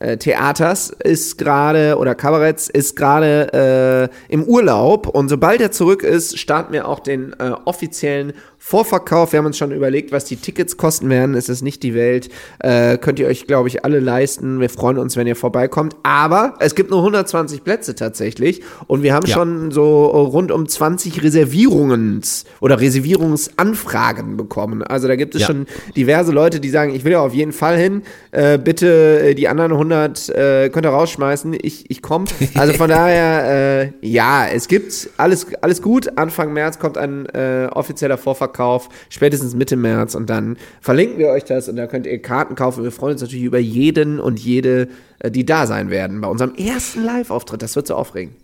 äh, 0.00 0.16
Theaters 0.16 0.90
ist 0.90 1.38
gerade 1.38 1.96
oder 1.98 2.14
Kabaretts 2.14 2.68
ist 2.68 2.96
gerade 2.96 4.10
äh, 4.30 4.32
im 4.32 4.44
Urlaub 4.44 5.06
und 5.06 5.28
sobald 5.28 5.60
er 5.60 5.72
zurück 5.72 6.02
ist, 6.02 6.38
starten 6.38 6.72
wir 6.72 6.88
auch 6.88 7.00
den 7.00 7.34
äh, 7.38 7.50
offiziellen 7.66 8.32
Vorverkauf. 8.62 9.32
Wir 9.32 9.38
haben 9.38 9.46
uns 9.46 9.56
schon 9.56 9.72
überlegt, 9.72 10.12
was 10.12 10.26
die 10.26 10.36
Tickets 10.36 10.76
kosten 10.76 11.08
werden. 11.08 11.34
Es 11.34 11.48
ist 11.48 11.62
nicht 11.62 11.82
die 11.82 11.94
Welt. 11.94 12.28
Äh, 12.58 12.98
könnt 12.98 13.18
ihr 13.18 13.26
euch, 13.26 13.46
glaube 13.46 13.68
ich, 13.68 13.86
alle 13.86 14.00
leisten. 14.00 14.60
Wir 14.60 14.68
freuen 14.68 14.98
uns, 14.98 15.16
wenn 15.16 15.26
ihr 15.26 15.34
vorbeikommt. 15.34 15.96
Aber 16.02 16.54
es 16.60 16.74
gibt 16.74 16.90
nur 16.90 16.98
120 16.98 17.64
Plätze 17.64 17.94
tatsächlich. 17.94 18.60
Und 18.86 19.02
wir 19.02 19.14
haben 19.14 19.26
ja. 19.26 19.32
schon 19.32 19.70
so 19.70 20.04
rund 20.04 20.52
um 20.52 20.68
20 20.68 21.22
Reservierungs- 21.22 22.44
oder 22.60 22.78
Reservierungsanfragen 22.78 24.36
bekommen. 24.36 24.82
Also 24.82 25.08
da 25.08 25.16
gibt 25.16 25.34
es 25.34 25.40
ja. 25.40 25.46
schon 25.46 25.66
diverse 25.96 26.30
Leute, 26.30 26.60
die 26.60 26.68
sagen, 26.68 26.94
ich 26.94 27.04
will 27.04 27.12
ja 27.12 27.20
auf 27.20 27.32
jeden 27.32 27.52
Fall 27.52 27.78
hin. 27.78 28.02
Äh, 28.30 28.58
bitte 28.58 29.30
äh, 29.30 29.34
die 29.34 29.48
anderen 29.48 29.72
100 29.72 30.28
äh, 30.28 30.68
könnt 30.68 30.84
ihr 30.84 30.90
rausschmeißen. 30.90 31.56
Ich, 31.62 31.90
ich 31.90 32.02
komme. 32.02 32.26
Also 32.54 32.74
von 32.74 32.90
daher, 32.90 33.84
äh, 34.02 34.06
ja, 34.06 34.46
es 34.46 34.68
gibt 34.68 35.08
alles, 35.16 35.46
alles 35.62 35.80
gut. 35.80 36.18
Anfang 36.18 36.52
März 36.52 36.78
kommt 36.78 36.98
ein 36.98 37.24
äh, 37.30 37.66
offizieller 37.72 38.18
Vorverkauf 38.18 38.49
Vorverkauf, 38.50 38.88
spätestens 39.08 39.54
Mitte 39.54 39.76
März 39.76 40.14
und 40.14 40.28
dann 40.28 40.56
verlinken 40.80 41.18
wir 41.18 41.28
euch 41.28 41.44
das 41.44 41.68
und 41.68 41.76
da 41.76 41.86
könnt 41.86 42.06
ihr 42.06 42.20
Karten 42.20 42.54
kaufen. 42.54 42.84
Wir 42.84 42.92
freuen 42.92 43.12
uns 43.12 43.22
natürlich 43.22 43.44
über 43.44 43.58
jeden 43.58 44.20
und 44.20 44.38
jede, 44.40 44.88
äh, 45.20 45.30
die 45.30 45.46
da 45.46 45.66
sein 45.66 45.90
werden 45.90 46.20
bei 46.20 46.28
unserem 46.28 46.54
ersten 46.54 47.04
Live-Auftritt. 47.04 47.62
Das 47.62 47.76
wird 47.76 47.86
so 47.86 47.94
aufregend. 47.94 48.34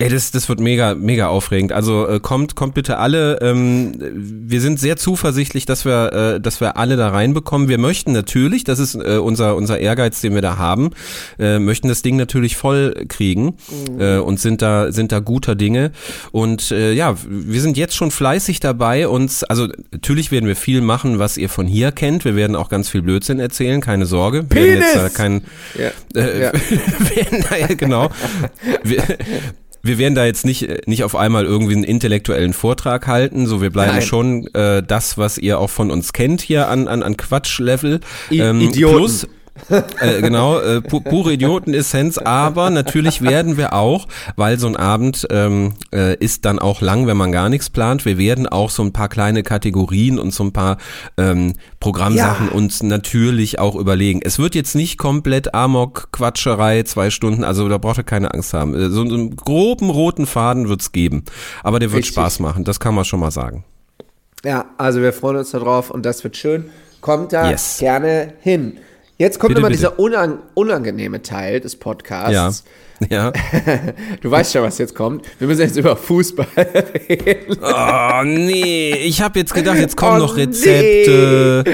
Ey, 0.00 0.08
das, 0.08 0.32
das 0.32 0.48
wird 0.48 0.58
mega, 0.58 0.96
mega 0.96 1.28
aufregend. 1.28 1.70
Also 1.70 2.08
äh, 2.08 2.18
kommt, 2.18 2.56
kommt 2.56 2.74
bitte 2.74 2.98
alle. 2.98 3.38
Ähm, 3.40 3.92
wir 3.98 4.60
sind 4.60 4.80
sehr 4.80 4.96
zuversichtlich, 4.96 5.66
dass 5.66 5.84
wir, 5.84 6.12
äh, 6.12 6.40
dass 6.40 6.60
wir 6.60 6.76
alle 6.76 6.96
da 6.96 7.10
reinbekommen. 7.10 7.68
Wir 7.68 7.78
möchten 7.78 8.10
natürlich, 8.10 8.64
das 8.64 8.80
ist 8.80 8.96
äh, 8.96 9.18
unser, 9.18 9.54
unser 9.54 9.78
Ehrgeiz, 9.78 10.20
den 10.20 10.34
wir 10.34 10.42
da 10.42 10.58
haben, 10.58 10.90
äh, 11.38 11.60
möchten 11.60 11.86
das 11.86 12.02
Ding 12.02 12.16
natürlich 12.16 12.56
voll 12.56 13.04
kriegen 13.08 13.54
mhm. 13.90 14.00
äh, 14.00 14.16
und 14.18 14.40
sind 14.40 14.62
da, 14.62 14.90
sind 14.90 15.12
da 15.12 15.20
guter 15.20 15.54
Dinge. 15.54 15.92
Und 16.32 16.72
äh, 16.72 16.92
ja, 16.92 17.14
wir 17.28 17.60
sind 17.60 17.76
jetzt 17.76 17.94
schon 17.94 18.10
fleißig 18.10 18.58
dabei. 18.58 19.06
Uns, 19.06 19.44
also 19.44 19.68
natürlich 19.92 20.32
werden 20.32 20.48
wir 20.48 20.56
viel 20.56 20.80
machen, 20.80 21.20
was 21.20 21.36
ihr 21.36 21.48
von 21.48 21.68
hier 21.68 21.92
kennt. 21.92 22.24
Wir 22.24 22.34
werden 22.34 22.56
auch 22.56 22.68
ganz 22.68 22.88
viel 22.88 23.02
Blödsinn 23.02 23.38
erzählen, 23.38 23.80
keine 23.80 24.06
Sorge. 24.06 24.38
Wir 24.38 24.48
Penis! 24.48 24.66
werden 24.66 24.82
jetzt 24.82 24.96
da 24.96 25.08
kein, 25.08 25.44
ja. 25.78 26.20
Äh, 26.20 26.42
ja. 26.42 26.52
werden 27.14 27.44
ja, 27.60 27.74
genau. 27.76 28.10
wir, 28.82 29.04
wir 29.84 29.98
werden 29.98 30.14
da 30.14 30.24
jetzt 30.24 30.46
nicht, 30.46 30.88
nicht 30.88 31.04
auf 31.04 31.14
einmal 31.14 31.44
irgendwie 31.44 31.74
einen 31.74 31.84
intellektuellen 31.84 32.54
Vortrag 32.54 33.06
halten, 33.06 33.46
so 33.46 33.60
wir 33.60 33.70
bleiben 33.70 33.96
Nein. 33.96 34.02
schon 34.02 34.46
äh, 34.54 34.82
das, 34.82 35.18
was 35.18 35.36
ihr 35.36 35.58
auch 35.58 35.70
von 35.70 35.90
uns 35.90 36.14
kennt 36.14 36.40
hier 36.40 36.68
an, 36.68 36.88
an, 36.88 37.02
an 37.02 37.18
Quatschlevel. 37.18 38.00
Ähm, 38.30 38.60
Idioten. 38.62 38.96
Plus, 38.96 39.26
äh, 40.00 40.20
genau, 40.20 40.58
äh, 40.58 40.80
pu 40.80 41.00
pure 41.00 41.32
Idiotenessenz, 41.32 42.18
aber 42.18 42.70
natürlich 42.70 43.22
werden 43.22 43.56
wir 43.56 43.72
auch, 43.72 44.08
weil 44.36 44.58
so 44.58 44.66
ein 44.66 44.76
Abend 44.76 45.26
ähm, 45.30 45.74
äh, 45.92 46.16
ist 46.16 46.44
dann 46.44 46.58
auch 46.58 46.80
lang, 46.80 47.06
wenn 47.06 47.16
man 47.16 47.32
gar 47.32 47.48
nichts 47.48 47.70
plant, 47.70 48.04
wir 48.04 48.18
werden 48.18 48.46
auch 48.48 48.70
so 48.70 48.82
ein 48.82 48.92
paar 48.92 49.08
kleine 49.08 49.42
Kategorien 49.42 50.18
und 50.18 50.34
so 50.34 50.44
ein 50.44 50.52
paar 50.52 50.78
ähm, 51.16 51.54
Programmsachen 51.80 52.48
ja. 52.48 52.52
uns 52.52 52.82
natürlich 52.82 53.58
auch 53.58 53.76
überlegen. 53.76 54.20
Es 54.22 54.38
wird 54.38 54.54
jetzt 54.54 54.74
nicht 54.74 54.98
komplett 54.98 55.54
Amok-Quatscherei, 55.54 56.82
zwei 56.82 57.10
Stunden, 57.10 57.44
also 57.44 57.68
da 57.68 57.78
braucht 57.78 57.98
ihr 57.98 58.04
keine 58.04 58.34
Angst 58.34 58.54
haben. 58.54 58.74
Äh, 58.74 58.90
so 58.90 59.02
einen 59.02 59.36
groben 59.36 59.90
roten 59.90 60.26
Faden 60.26 60.68
wird's 60.68 60.92
geben, 60.92 61.24
aber 61.62 61.78
der 61.78 61.92
wird 61.92 62.00
Richtig. 62.00 62.14
Spaß 62.14 62.40
machen, 62.40 62.64
das 62.64 62.80
kann 62.80 62.94
man 62.94 63.04
schon 63.04 63.20
mal 63.20 63.30
sagen. 63.30 63.64
Ja, 64.44 64.66
also 64.76 65.00
wir 65.00 65.12
freuen 65.12 65.36
uns 65.36 65.52
darauf 65.52 65.90
und 65.90 66.04
das 66.04 66.22
wird 66.22 66.36
schön. 66.36 66.66
Kommt 67.00 67.32
da 67.32 67.50
yes. 67.50 67.78
gerne 67.78 68.34
hin. 68.40 68.78
Jetzt 69.16 69.38
kommt 69.38 69.50
bitte, 69.50 69.60
immer 69.60 69.68
bitte. 69.68 69.78
dieser 69.78 69.98
unang 69.98 70.38
unangenehme 70.54 71.22
Teil 71.22 71.60
des 71.60 71.76
Podcasts. 71.76 72.64
Ja. 73.08 73.30
ja. 73.30 73.32
du 74.20 74.30
weißt 74.30 74.52
schon, 74.52 74.62
was 74.62 74.78
jetzt 74.78 74.94
kommt. 74.94 75.24
Wir 75.38 75.46
müssen 75.46 75.60
jetzt 75.60 75.76
über 75.76 75.96
Fußball 75.96 76.46
reden. 77.08 77.58
Oh 77.62 78.24
nee, 78.24 78.94
ich 78.94 79.20
habe 79.22 79.38
jetzt 79.38 79.54
gedacht, 79.54 79.78
jetzt 79.78 79.96
kommen 79.96 80.16
oh, 80.20 80.26
noch 80.26 80.36
Rezepte. 80.36 81.62
Nee. 81.64 81.72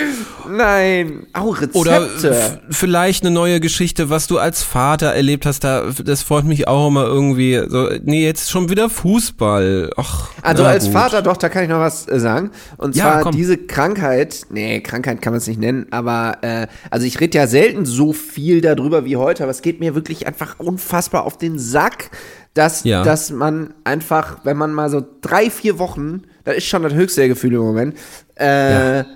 Nein. 0.50 1.26
Auch 1.33 1.61
Rezepte. 1.61 1.78
Oder 1.78 2.61
vielleicht 2.71 3.25
eine 3.25 3.30
neue 3.30 3.61
Geschichte, 3.61 4.11
was 4.11 4.26
du 4.26 4.38
als 4.38 4.62
Vater 4.62 5.09
erlebt 5.09 5.47
hast. 5.47 5.64
Da, 5.64 5.85
das 6.04 6.23
freut 6.23 6.45
mich 6.45 6.66
auch 6.69 6.88
immer 6.88 7.07
irgendwie. 7.07 7.62
So, 7.69 7.88
nee, 8.02 8.25
jetzt 8.25 8.50
schon 8.50 8.69
wieder 8.69 8.90
Fußball. 8.90 9.90
Ach, 9.97 10.30
also 10.42 10.64
als 10.64 10.85
gut. 10.85 10.92
Vater, 10.92 11.23
doch, 11.23 11.37
da 11.37 11.49
kann 11.49 11.64
ich 11.64 11.69
noch 11.69 11.78
was 11.78 12.09
äh, 12.09 12.19
sagen. 12.19 12.50
Und 12.76 12.95
zwar 12.95 13.25
ja, 13.25 13.30
diese 13.30 13.57
Krankheit, 13.57 14.42
nee, 14.50 14.80
Krankheit 14.80 15.23
kann 15.23 15.33
man 15.33 15.38
es 15.38 15.47
nicht 15.47 15.61
nennen, 15.61 15.87
aber 15.90 16.38
äh, 16.42 16.66
also 16.90 17.07
ich 17.07 17.21
rede 17.21 17.38
ja 17.38 17.47
selten 17.47 17.87
so 17.87 18.12
viel 18.12 18.61
darüber 18.61 19.04
wie 19.04 19.16
heute, 19.16 19.42
aber 19.42 19.50
es 19.50 19.62
geht 19.62 19.80
mir 19.80 19.95
wirklich 19.95 20.26
einfach 20.26 20.59
unfassbar 20.59 21.25
auf 21.25 21.38
den 21.38 21.59
Sack, 21.59 22.11
dass, 22.54 22.85
ja. 22.85 23.02
dass 23.02 23.30
man 23.30 23.75
einfach, 23.85 24.45
wenn 24.45 24.57
man 24.57 24.73
mal 24.73 24.90
so 24.90 25.04
drei, 25.21 25.50
vier 25.50 25.78
Wochen, 25.78 26.23
das 26.45 26.57
ist 26.57 26.66
schon 26.66 26.83
das 26.83 26.95
höchste 26.95 27.28
Gefühl 27.28 27.54
im 27.54 27.61
Moment, 27.61 27.97
äh, 28.38 28.99
ja. 28.99 29.07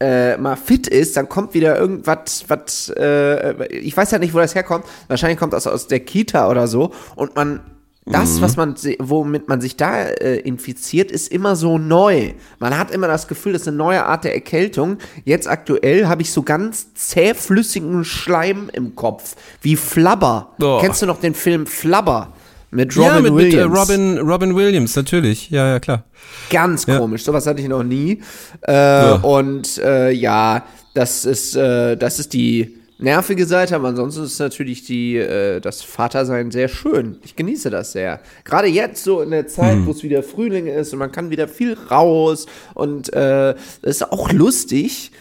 Äh, 0.00 0.36
mal 0.36 0.56
fit 0.56 0.86
ist, 0.86 1.16
dann 1.16 1.28
kommt 1.28 1.54
wieder 1.54 1.78
irgendwas, 1.78 2.44
was, 2.48 2.90
äh, 2.90 3.66
ich 3.68 3.96
weiß 3.96 4.10
ja 4.10 4.18
nicht, 4.18 4.34
wo 4.34 4.38
das 4.38 4.54
herkommt. 4.54 4.84
Wahrscheinlich 5.08 5.38
kommt 5.38 5.52
das 5.52 5.66
aus 5.66 5.86
der 5.86 6.00
Kita 6.00 6.48
oder 6.48 6.66
so 6.66 6.92
und 7.14 7.34
man 7.34 7.60
das, 8.08 8.36
mhm. 8.36 8.40
was 8.42 8.56
man, 8.56 8.76
womit 9.00 9.48
man 9.48 9.60
sich 9.60 9.76
da 9.76 10.04
äh, 10.04 10.36
infiziert, 10.36 11.10
ist 11.10 11.26
immer 11.26 11.56
so 11.56 11.76
neu. 11.76 12.34
Man 12.60 12.78
hat 12.78 12.92
immer 12.92 13.08
das 13.08 13.26
Gefühl, 13.26 13.52
das 13.52 13.62
ist 13.62 13.68
eine 13.68 13.78
neue 13.78 14.06
Art 14.06 14.22
der 14.22 14.32
Erkältung. 14.32 14.98
Jetzt 15.24 15.48
aktuell 15.48 16.06
habe 16.06 16.22
ich 16.22 16.32
so 16.32 16.44
ganz 16.44 16.94
zähflüssigen 16.94 18.04
Schleim 18.04 18.70
im 18.72 18.94
Kopf, 18.94 19.34
wie 19.60 19.74
Flubber. 19.74 20.54
Oh. 20.62 20.78
Kennst 20.80 21.02
du 21.02 21.06
noch 21.06 21.18
den 21.18 21.34
Film 21.34 21.66
Flubber? 21.66 22.32
Mit 22.70 22.96
Robin 22.96 23.08
ja, 23.08 23.20
mit, 23.20 23.34
Williams. 23.34 23.54
Mit, 23.54 23.76
äh, 23.76 23.80
Robin, 23.80 24.18
Robin 24.18 24.56
Williams, 24.56 24.96
natürlich. 24.96 25.50
Ja, 25.50 25.68
ja, 25.68 25.80
klar. 25.80 26.04
Ganz 26.50 26.86
ja. 26.86 26.98
komisch. 26.98 27.24
Sowas 27.24 27.46
hatte 27.46 27.60
ich 27.60 27.68
noch 27.68 27.84
nie. 27.84 28.20
Äh, 28.66 28.72
ja. 28.72 29.12
Und 29.14 29.78
äh, 29.78 30.10
ja, 30.10 30.64
das 30.94 31.24
ist, 31.24 31.56
äh, 31.56 31.96
das 31.96 32.18
ist 32.18 32.32
die 32.32 32.76
nervige 32.98 33.44
Seite, 33.46 33.76
aber 33.76 33.88
ansonsten 33.88 34.24
ist 34.24 34.38
natürlich 34.38 34.84
die, 34.84 35.16
äh, 35.16 35.60
das 35.60 35.82
Vatersein 35.82 36.50
sehr 36.50 36.68
schön. 36.68 37.18
Ich 37.24 37.36
genieße 37.36 37.70
das 37.70 37.92
sehr. 37.92 38.20
Gerade 38.44 38.68
jetzt 38.68 39.04
so 39.04 39.20
in 39.20 39.30
der 39.30 39.46
Zeit, 39.46 39.76
mhm. 39.76 39.86
wo 39.86 39.90
es 39.90 40.02
wieder 40.02 40.22
Frühling 40.22 40.66
ist 40.66 40.92
und 40.92 40.98
man 40.98 41.12
kann 41.12 41.30
wieder 41.30 41.48
viel 41.48 41.76
raus 41.90 42.46
und 42.74 43.12
äh, 43.12 43.54
das 43.82 43.96
ist 43.96 44.12
auch 44.12 44.32
lustig 44.32 45.12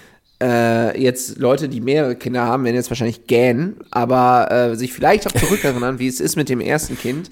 äh, 0.42 1.00
jetzt 1.02 1.38
Leute, 1.38 1.70
die 1.70 1.82
mehrere 1.82 2.16
Kinder 2.16 2.44
haben, 2.44 2.66
werden 2.66 2.76
jetzt 2.76 2.90
wahrscheinlich 2.90 3.28
gähnen, 3.28 3.78
aber 3.92 4.52
äh, 4.52 4.76
sich 4.76 4.94
vielleicht 4.94 5.28
auch 5.28 5.32
zurückerinnern, 5.32 6.00
wie 6.00 6.08
es 6.08 6.20
ist 6.20 6.36
mit 6.36 6.50
dem 6.50 6.60
ersten 6.60 6.98
Kind. 6.98 7.30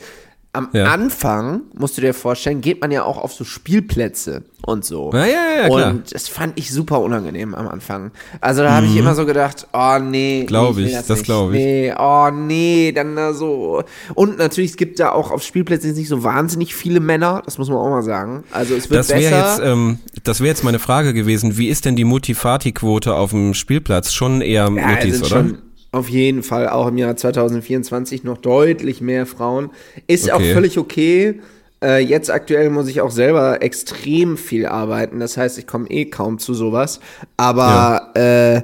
Am 0.55 0.69
ja. 0.72 0.86
Anfang, 0.86 1.62
musst 1.74 1.98
du 1.98 2.01
dir 2.01 2.13
vorstellen, 2.13 2.62
geht 2.62 2.79
man 2.79 2.91
ja 2.91 3.03
auch 3.03 3.17
auf 3.17 3.33
so 3.33 3.43
Spielplätze 3.43 4.43
und 4.62 4.86
so. 4.86 5.10
Ja, 5.12 5.25
ja, 5.25 5.62
ja, 5.63 5.65
klar. 5.67 5.89
Und 5.89 6.13
das 6.13 6.27
fand 6.27 6.60
ich 6.60 6.72
super 6.72 7.01
unangenehm 7.01 7.55
am 7.55 7.67
Anfang. 7.67 8.12
Also 8.39 8.62
da 8.62 8.72
habe 8.74 8.86
ich 8.86 8.91
mhm. 8.91 9.00
immer 9.00 9.15
so 9.15 9.25
gedacht, 9.25 9.67
oh 9.74 9.98
nee. 9.98 10.43
Glaube 10.45 10.81
nee, 10.81 10.89
ich, 10.89 10.93
das, 10.93 11.07
das 11.07 11.24
glaube 11.24 11.57
ich. 11.57 11.63
Nee, 11.63 11.93
oh 11.98 12.29
nee, 12.31 12.91
dann 12.91 13.15
da 13.15 13.33
so. 13.33 13.83
Und 14.13 14.38
natürlich, 14.38 14.69
es 14.69 14.77
gibt 14.77 15.00
da 15.00 15.12
auch 15.12 15.31
auf 15.31 15.41
Spielplätzen 15.41 15.95
nicht 15.95 16.07
so 16.07 16.24
wahnsinnig 16.24 16.75
viele 16.75 17.00
Männer, 17.00 17.41
das 17.43 17.57
muss 17.57 17.69
man 17.69 17.79
auch 17.79 17.89
mal 17.89 18.03
sagen. 18.03 18.43
Also 18.51 18.75
es 18.75 18.91
wird 18.91 19.00
das 19.00 19.07
besser. 19.07 19.55
Jetzt, 19.55 19.62
ähm, 19.63 19.98
das 20.24 20.39
wäre 20.39 20.50
jetzt 20.50 20.63
meine 20.63 20.77
Frage 20.77 21.15
gewesen, 21.15 21.57
wie 21.57 21.67
ist 21.67 21.86
denn 21.86 21.95
die 21.95 22.03
Mutti-Fati-Quote 22.03 23.15
auf 23.15 23.31
dem 23.31 23.55
Spielplatz? 23.55 24.13
Schon 24.13 24.41
eher 24.41 24.65
ja, 24.65 24.69
Muttis, 24.69 25.19
oder? 25.22 25.29
Schon, 25.29 25.57
auf 25.93 26.09
jeden 26.09 26.43
Fall 26.43 26.67
auch 26.67 26.88
im 26.88 26.97
Jahr 26.97 27.15
2024 27.15 28.23
noch 28.23 28.38
deutlich 28.39 29.00
mehr 29.00 29.25
Frauen. 29.25 29.69
Ist 30.07 30.25
okay. 30.25 30.33
auch 30.33 30.53
völlig 30.53 30.77
okay. 30.77 31.39
Äh, 31.83 32.00
jetzt 32.00 32.31
aktuell 32.31 32.69
muss 32.71 32.88
ich 32.88 33.01
auch 33.01 33.12
selber 33.12 33.62
extrem 33.62 34.38
viel 34.38 34.65
arbeiten. 34.65 35.19
Das 35.19 35.38
heißt, 35.38 35.57
ich 35.59 35.67
komme 35.67 35.89
eh 35.89 36.05
kaum 36.05 36.39
zu 36.39 36.55
sowas. 36.55 37.00
Aber 37.38 38.12
ja. 38.15 38.55
äh, 38.55 38.63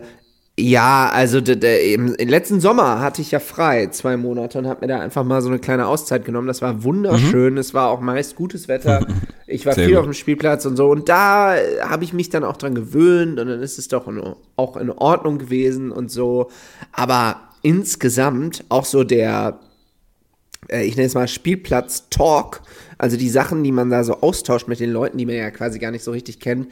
ja, 0.59 1.09
also 1.09 1.39
im, 1.39 2.15
letzten 2.17 2.59
Sommer 2.59 2.99
hatte 2.99 3.21
ich 3.21 3.31
ja 3.31 3.39
frei, 3.39 3.87
zwei 3.87 4.17
Monate, 4.17 4.59
und 4.59 4.67
habe 4.67 4.81
mir 4.81 4.87
da 4.87 4.99
einfach 4.99 5.23
mal 5.23 5.41
so 5.41 5.49
eine 5.49 5.59
kleine 5.59 5.87
Auszeit 5.87 6.25
genommen. 6.25 6.47
Das 6.47 6.61
war 6.61 6.83
wunderschön. 6.83 7.53
Mhm. 7.53 7.59
Es 7.59 7.73
war 7.73 7.89
auch 7.89 8.01
meist 8.01 8.35
gutes 8.35 8.67
Wetter. 8.67 9.05
Ich 9.51 9.65
war 9.65 9.73
Sehr 9.73 9.85
viel 9.85 9.95
gut. 9.95 10.01
auf 10.01 10.05
dem 10.05 10.13
Spielplatz 10.13 10.67
und 10.67 10.77
so. 10.77 10.91
Und 10.91 11.09
da 11.09 11.55
habe 11.81 12.03
ich 12.03 12.13
mich 12.13 12.29
dann 12.29 12.43
auch 12.43 12.55
dran 12.55 12.75
gewöhnt 12.75 13.39
und 13.39 13.47
dann 13.47 13.61
ist 13.63 13.79
es 13.79 13.87
doch 13.87 14.07
in, 14.07 14.21
auch 14.55 14.77
in 14.77 14.91
Ordnung 14.91 15.39
gewesen 15.39 15.91
und 15.91 16.11
so. 16.11 16.51
Aber 16.91 17.37
insgesamt 17.63 18.63
auch 18.69 18.85
so 18.85 19.03
der, 19.03 19.59
äh, 20.67 20.83
ich 20.83 20.95
nenne 20.95 21.07
es 21.07 21.15
mal 21.15 21.27
Spielplatz-Talk, 21.27 22.61
also 22.99 23.17
die 23.17 23.29
Sachen, 23.29 23.63
die 23.63 23.71
man 23.71 23.89
da 23.89 24.03
so 24.03 24.21
austauscht 24.21 24.67
mit 24.67 24.79
den 24.79 24.91
Leuten, 24.91 25.17
die 25.17 25.25
man 25.25 25.35
ja 25.35 25.49
quasi 25.49 25.79
gar 25.79 25.89
nicht 25.89 26.03
so 26.03 26.11
richtig 26.11 26.39
kennt, 26.39 26.67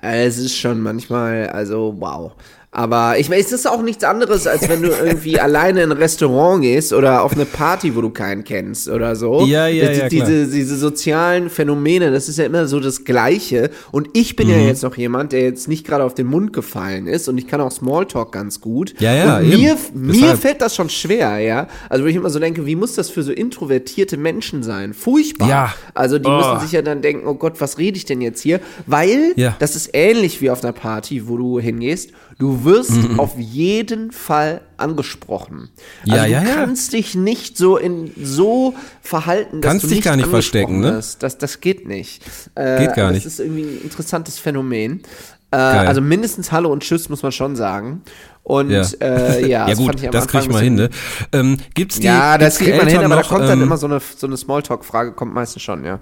äh, 0.00 0.24
es 0.24 0.38
ist 0.38 0.56
schon 0.56 0.80
manchmal, 0.80 1.48
also 1.48 1.96
wow. 1.98 2.32
Aber 2.72 3.18
ich 3.18 3.28
meine, 3.28 3.40
es 3.40 3.50
ist 3.50 3.68
auch 3.68 3.82
nichts 3.82 4.04
anderes, 4.04 4.46
als 4.46 4.68
wenn 4.68 4.82
du 4.82 4.88
irgendwie 5.04 5.40
alleine 5.40 5.82
in 5.82 5.90
ein 5.90 5.98
Restaurant 5.98 6.62
gehst 6.62 6.92
oder 6.92 7.24
auf 7.24 7.32
eine 7.32 7.44
Party, 7.44 7.96
wo 7.96 8.00
du 8.00 8.10
keinen 8.10 8.44
kennst 8.44 8.88
oder 8.88 9.16
so. 9.16 9.44
Ja, 9.44 9.66
ja, 9.66 9.90
ja. 9.90 10.08
Diese, 10.08 10.46
diese 10.46 10.76
sozialen 10.76 11.50
Phänomene, 11.50 12.12
das 12.12 12.28
ist 12.28 12.38
ja 12.38 12.44
immer 12.44 12.68
so 12.68 12.78
das 12.78 13.04
Gleiche. 13.04 13.70
Und 13.90 14.10
ich 14.12 14.36
bin 14.36 14.46
mhm. 14.46 14.52
ja 14.54 14.58
jetzt 14.60 14.84
noch 14.84 14.96
jemand, 14.96 15.32
der 15.32 15.42
jetzt 15.42 15.66
nicht 15.66 15.84
gerade 15.84 16.04
auf 16.04 16.14
den 16.14 16.28
Mund 16.28 16.52
gefallen 16.52 17.08
ist 17.08 17.28
und 17.28 17.38
ich 17.38 17.48
kann 17.48 17.60
auch 17.60 17.72
Smalltalk 17.72 18.30
ganz 18.30 18.60
gut. 18.60 18.94
Ja, 19.00 19.14
ja. 19.14 19.38
Und 19.38 19.48
mir, 19.48 19.76
mir 19.92 20.36
fällt 20.36 20.60
das 20.60 20.76
schon 20.76 20.90
schwer, 20.90 21.38
ja. 21.38 21.66
Also, 21.88 22.04
wo 22.04 22.08
ich 22.08 22.14
immer 22.14 22.30
so 22.30 22.38
denke, 22.38 22.66
wie 22.66 22.76
muss 22.76 22.94
das 22.94 23.10
für 23.10 23.24
so 23.24 23.32
introvertierte 23.32 24.16
Menschen 24.16 24.62
sein? 24.62 24.94
Furchtbar. 24.94 25.48
Ja. 25.48 25.74
Also, 25.94 26.20
die 26.20 26.28
oh. 26.28 26.36
müssen 26.36 26.60
sich 26.60 26.72
ja 26.72 26.82
dann 26.82 27.02
denken, 27.02 27.26
oh 27.26 27.34
Gott, 27.34 27.60
was 27.60 27.78
rede 27.78 27.96
ich 27.96 28.04
denn 28.04 28.20
jetzt 28.20 28.40
hier? 28.40 28.60
Weil 28.86 29.32
ja. 29.34 29.56
das 29.58 29.74
ist 29.74 29.90
ähnlich 29.92 30.40
wie 30.40 30.50
auf 30.50 30.62
einer 30.62 30.72
Party, 30.72 31.26
wo 31.26 31.36
du 31.36 31.58
hingehst 31.58 32.10
Du 32.40 32.64
wirst 32.64 32.92
mhm. 32.92 33.20
auf 33.20 33.38
jeden 33.38 34.12
Fall 34.12 34.62
angesprochen. 34.78 35.68
Ja, 36.06 36.22
also 36.22 36.26
du 36.26 36.32
ja, 36.32 36.54
kannst 36.54 36.94
dich 36.94 37.14
nicht 37.14 37.58
so 37.58 37.76
in 37.76 38.12
so 38.18 38.74
verhalten, 39.02 39.60
dass 39.60 39.70
kannst 39.70 39.84
du 39.84 39.88
dich 39.88 39.98
nicht 39.98 40.04
gar 40.06 40.16
nicht 40.16 40.30
verstecken, 40.30 40.80
ne? 40.80 40.92
Das, 41.18 41.36
das 41.36 41.60
geht 41.60 41.86
nicht. 41.86 42.22
Äh, 42.54 42.86
geht 42.86 42.94
gar 42.94 43.12
nicht. 43.12 43.26
Das 43.26 43.34
ist 43.34 43.40
irgendwie 43.40 43.64
ein 43.64 43.82
interessantes 43.82 44.38
Phänomen. 44.38 45.02
Äh, 45.50 45.56
also 45.56 46.00
mindestens 46.00 46.50
Hallo 46.50 46.72
und 46.72 46.82
Tschüss 46.82 47.10
muss 47.10 47.22
man 47.22 47.30
schon 47.30 47.56
sagen. 47.56 48.00
Und 48.42 48.70
ja, 48.70 48.86
äh, 49.02 49.46
ja, 49.46 49.68
ja 49.68 49.74
gut, 49.74 50.02
das, 50.02 50.10
das 50.10 50.28
kriegt 50.28 50.50
man 50.50 50.62
hin, 50.62 50.76
ne? 50.76 50.88
Ähm, 51.32 51.58
gibt's 51.74 52.00
die, 52.00 52.06
ja, 52.06 52.38
das 52.38 52.56
kriegt 52.56 52.78
man 52.78 52.88
hin, 52.88 53.00
aber 53.00 53.16
noch, 53.16 53.22
da 53.22 53.28
kommt 53.28 53.42
ähm, 53.42 53.48
dann 53.48 53.60
immer 53.60 53.76
so 53.76 53.86
eine, 53.86 54.00
so 54.00 54.26
eine 54.26 54.38
Smalltalk-Frage, 54.38 55.12
kommt 55.12 55.34
meistens 55.34 55.60
schon, 55.60 55.84
ja. 55.84 56.00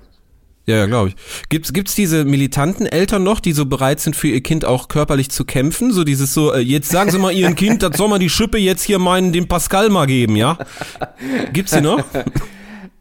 Ja, 0.68 0.76
ja 0.76 0.86
glaube 0.86 1.08
ich. 1.08 1.16
Gibt's 1.48 1.72
gibt's 1.72 1.94
diese 1.94 2.26
militanten 2.26 2.86
Eltern 2.86 3.22
noch, 3.22 3.40
die 3.40 3.52
so 3.52 3.64
bereit 3.64 4.00
sind 4.00 4.14
für 4.14 4.28
ihr 4.28 4.42
Kind 4.42 4.66
auch 4.66 4.88
körperlich 4.88 5.30
zu 5.30 5.46
kämpfen? 5.46 5.92
So 5.92 6.04
dieses 6.04 6.34
so, 6.34 6.52
äh, 6.52 6.60
jetzt 6.60 6.90
sagen 6.90 7.10
Sie 7.10 7.18
mal 7.18 7.32
Ihrem 7.32 7.54
Kind, 7.56 7.82
das 7.82 7.96
soll 7.96 8.08
man 8.08 8.20
die 8.20 8.28
Schippe 8.28 8.58
jetzt 8.58 8.82
hier 8.82 8.98
meinen, 8.98 9.32
dem 9.32 9.48
Pascal 9.48 9.88
mal 9.88 10.06
geben, 10.06 10.36
ja? 10.36 10.58
Gibt's 11.52 11.72
die 11.72 11.80
noch? 11.80 12.04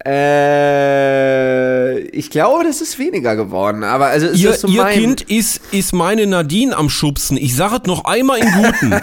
Äh, 0.05 1.99
ich 2.09 2.29
glaube, 2.29 2.63
das 2.63 2.79
ist 2.79 2.97
weniger 2.97 3.35
geworden. 3.35 3.83
Aber 3.83 4.05
also 4.05 4.27
ist 4.27 4.39
ihr, 4.39 4.53
so 4.53 4.67
ihr 4.69 4.85
Kind 4.85 5.21
ist, 5.23 5.59
ist 5.73 5.91
meine 5.91 6.25
Nadine 6.25 6.77
am 6.77 6.89
Schubsen. 6.89 7.35
Ich 7.35 7.55
sage 7.55 7.79
es 7.81 7.87
noch 7.87 8.05
einmal 8.05 8.37
in 8.37 8.49
Guten. 8.53 9.01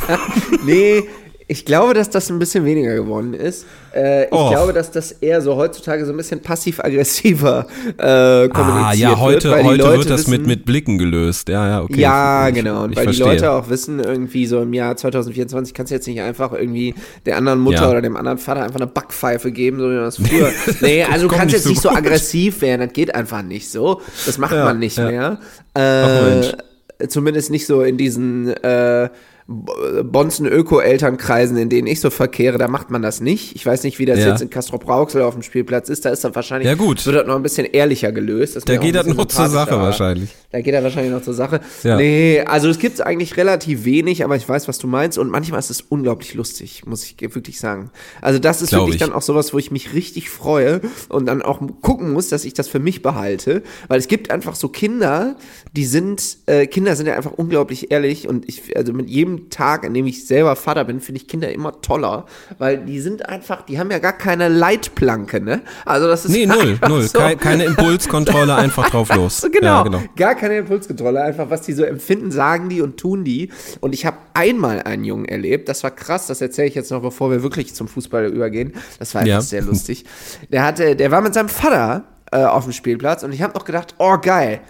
nee, 0.64 1.04
ich 1.48 1.64
glaube, 1.64 1.94
dass 1.94 2.10
das 2.10 2.30
ein 2.30 2.38
bisschen 2.38 2.64
weniger 2.64 2.94
geworden 2.94 3.34
ist. 3.34 3.66
Äh, 3.94 4.24
ich 4.24 4.32
oh. 4.32 4.50
glaube, 4.50 4.72
dass 4.72 4.90
das 4.90 5.12
eher 5.12 5.40
so 5.42 5.56
heutzutage 5.56 6.04
so 6.06 6.12
ein 6.12 6.16
bisschen 6.16 6.40
passiv-aggressiver 6.40 7.66
äh, 7.98 8.48
kommuniziert 8.48 8.54
ah, 8.58 8.92
ja, 8.92 9.18
heute, 9.18 9.50
wird. 9.50 9.64
heute 9.64 9.84
wird 9.84 10.10
das 10.10 10.20
wissen, 10.20 10.30
mit, 10.30 10.46
mit 10.46 10.64
Blicken 10.64 10.98
gelöst. 10.98 11.48
Ja, 11.48 11.68
ja, 11.68 11.82
okay. 11.82 12.00
Ja, 12.00 12.48
ich, 12.48 12.54
genau. 12.54 12.84
Und 12.84 12.96
weil 12.96 13.04
verstehe. 13.04 13.26
die 13.26 13.32
Leute 13.32 13.50
auch 13.50 13.68
wissen, 13.68 14.00
irgendwie 14.00 14.46
so 14.46 14.62
im 14.62 14.72
Jahr 14.72 14.96
2024 14.96 15.74
kannst 15.74 15.90
du 15.90 15.94
jetzt 15.94 16.06
nicht 16.06 16.20
einfach 16.20 16.52
irgendwie 16.52 16.94
der 17.26 17.36
anderen 17.36 17.60
Mutter 17.60 17.82
ja. 17.82 17.90
oder 17.90 18.02
dem 18.02 18.16
anderen 18.16 18.38
Vater 18.38 18.62
einfach 18.62 18.80
eine 18.80 18.86
Backpfeife 18.86 19.52
geben, 19.52 19.78
so 19.78 19.90
wie 19.90 19.94
man 19.94 20.04
das 20.04 20.16
früher. 20.16 20.50
nee, 20.80 21.02
also 21.04 21.28
du 21.28 21.34
kannst 21.34 21.54
jetzt 21.54 21.64
so 21.64 21.70
nicht 21.70 21.82
so 21.82 21.90
aggressiv 21.90 22.62
werden. 22.62 22.82
Das 22.82 22.92
geht 22.92 23.14
einfach 23.14 23.42
nicht 23.42 23.70
so. 23.70 24.00
Das 24.26 24.38
macht 24.38 24.52
ja, 24.52 24.64
man 24.64 24.78
nicht 24.78 24.98
mehr. 24.98 25.38
Äh, 25.74 27.08
zumindest 27.08 27.50
nicht 27.50 27.66
so 27.66 27.82
in 27.82 27.96
diesen 27.96 28.48
äh, 28.48 29.08
Bonzen-Öko-Elternkreisen, 29.48 31.56
in 31.56 31.68
denen 31.68 31.88
ich 31.88 32.00
so 32.00 32.10
verkehre, 32.10 32.58
da 32.58 32.68
macht 32.68 32.90
man 32.90 33.02
das 33.02 33.20
nicht. 33.20 33.56
Ich 33.56 33.66
weiß 33.66 33.82
nicht, 33.82 33.98
wie 33.98 34.06
das 34.06 34.20
ja. 34.20 34.28
jetzt 34.28 34.40
in 34.40 34.50
Castro-Brauxel 34.50 35.22
auf 35.22 35.34
dem 35.34 35.42
Spielplatz 35.42 35.88
ist. 35.88 36.04
Da 36.04 36.10
ist 36.10 36.22
das 36.22 36.34
wahrscheinlich, 36.34 36.68
ja, 36.68 36.74
gut. 36.74 37.04
wird 37.04 37.16
das 37.16 37.26
noch 37.26 37.34
ein 37.34 37.42
bisschen 37.42 37.66
ehrlicher 37.66 38.12
gelöst. 38.12 38.58
da 38.64 38.76
geht 38.76 38.94
das 38.94 39.06
noch 39.06 39.26
zur 39.26 39.48
Sache 39.48 39.76
wahrscheinlich. 39.76 40.30
Da 40.52 40.60
geht 40.60 40.74
er 40.74 40.84
wahrscheinlich 40.84 41.12
noch 41.12 41.22
zur 41.22 41.34
Sache. 41.34 41.60
Ja. 41.82 41.96
Nee, 41.96 42.42
also 42.46 42.68
es 42.68 42.78
gibt 42.78 43.00
eigentlich 43.00 43.36
relativ 43.36 43.84
wenig, 43.84 44.24
aber 44.24 44.36
ich 44.36 44.48
weiß, 44.48 44.68
was 44.68 44.78
du 44.78 44.86
meinst. 44.86 45.18
Und 45.18 45.30
manchmal 45.30 45.58
ist 45.58 45.70
es 45.70 45.80
unglaublich 45.80 46.34
lustig, 46.34 46.86
muss 46.86 47.04
ich 47.04 47.16
wirklich 47.20 47.58
sagen. 47.58 47.90
Also 48.20 48.38
das 48.38 48.62
ist 48.62 48.70
Glaub 48.70 48.82
wirklich 48.82 48.96
ich. 48.96 49.00
dann 49.00 49.12
auch 49.12 49.22
sowas, 49.22 49.52
wo 49.52 49.58
ich 49.58 49.70
mich 49.70 49.92
richtig 49.92 50.30
freue 50.30 50.80
und 51.08 51.26
dann 51.26 51.42
auch 51.42 51.60
gucken 51.80 52.12
muss, 52.12 52.28
dass 52.28 52.44
ich 52.44 52.54
das 52.54 52.68
für 52.68 52.78
mich 52.78 53.02
behalte. 53.02 53.62
Weil 53.88 53.98
es 53.98 54.08
gibt 54.08 54.30
einfach 54.30 54.54
so 54.54 54.68
Kinder, 54.68 55.36
die 55.74 55.84
sind, 55.84 56.38
äh, 56.46 56.66
Kinder 56.66 56.96
sind 56.96 57.06
ja 57.06 57.14
einfach 57.14 57.32
unglaublich 57.32 57.90
ehrlich 57.90 58.28
und 58.28 58.48
ich, 58.48 58.76
also 58.76 58.92
mit 58.92 59.08
jedem 59.08 59.31
dem 59.36 59.50
Tag, 59.50 59.84
an 59.84 59.94
dem 59.94 60.06
ich 60.06 60.26
selber 60.26 60.56
Vater 60.56 60.84
bin, 60.84 61.00
finde 61.00 61.20
ich 61.20 61.28
Kinder 61.28 61.50
immer 61.52 61.80
toller, 61.80 62.26
weil 62.58 62.78
die 62.78 63.00
sind 63.00 63.28
einfach, 63.28 63.62
die 63.62 63.78
haben 63.78 63.90
ja 63.90 63.98
gar 63.98 64.12
keine 64.12 64.48
Leitplanke, 64.48 65.40
ne? 65.40 65.60
Also 65.84 66.06
das 66.06 66.24
ist 66.24 66.30
Nee, 66.32 66.46
null, 66.46 66.78
null. 66.88 67.02
So. 67.02 67.18
Kei- 67.18 67.34
keine 67.36 67.64
Impulskontrolle, 67.64 68.54
einfach 68.54 68.90
drauf 68.90 69.08
los. 69.14 69.46
Genau. 69.52 69.66
Ja, 69.66 69.82
genau. 69.82 70.02
Gar 70.16 70.34
keine 70.34 70.58
Impulskontrolle. 70.58 71.22
Einfach, 71.22 71.50
was 71.50 71.62
die 71.62 71.72
so 71.72 71.84
empfinden, 71.84 72.30
sagen 72.30 72.68
die 72.68 72.80
und 72.80 72.96
tun 72.98 73.24
die. 73.24 73.50
Und 73.80 73.94
ich 73.94 74.06
habe 74.06 74.16
einmal 74.34 74.82
einen 74.82 75.04
Jungen 75.04 75.24
erlebt. 75.26 75.68
Das 75.68 75.82
war 75.82 75.90
krass. 75.90 76.26
Das 76.26 76.40
erzähle 76.40 76.68
ich 76.68 76.74
jetzt 76.74 76.90
noch, 76.90 77.02
bevor 77.02 77.30
wir 77.30 77.42
wirklich 77.42 77.74
zum 77.74 77.88
Fußball 77.88 78.26
übergehen. 78.26 78.72
Das 78.98 79.14
war 79.14 79.20
einfach 79.22 79.28
Ja. 79.34 79.40
sehr 79.40 79.62
lustig. 79.62 80.04
Der 80.50 80.64
hatte, 80.64 80.96
der 80.96 81.10
war 81.10 81.20
mit 81.20 81.34
seinem 81.34 81.48
Vater 81.48 82.04
äh, 82.30 82.44
auf 82.44 82.64
dem 82.64 82.72
Spielplatz 82.72 83.22
und 83.22 83.32
ich 83.32 83.42
habe 83.42 83.54
noch 83.58 83.64
gedacht, 83.64 83.94
oh 83.98 84.16
geil. 84.20 84.60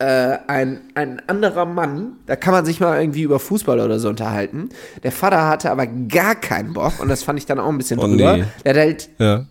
Äh, 0.00 0.38
ein, 0.46 0.80
ein 0.94 1.20
anderer 1.26 1.64
Mann, 1.64 2.12
da 2.26 2.36
kann 2.36 2.52
man 2.52 2.64
sich 2.64 2.78
mal 2.78 3.00
irgendwie 3.00 3.22
über 3.22 3.40
Fußball 3.40 3.80
oder 3.80 3.98
so 3.98 4.08
unterhalten. 4.08 4.68
Der 5.02 5.10
Vater 5.10 5.48
hatte 5.48 5.72
aber 5.72 5.86
gar 5.88 6.36
keinen 6.36 6.72
Bock 6.72 7.00
und 7.00 7.08
das 7.08 7.24
fand 7.24 7.36
ich 7.38 7.46
dann 7.46 7.58
auch 7.58 7.68
ein 7.68 7.78
bisschen 7.78 7.98
Oh, 7.98 8.06
drüber. 8.06 8.36
nee. 8.36 8.44
Der 8.64 8.74
hat 8.74 8.78
halt 8.80 9.08
Ja. 9.18 9.44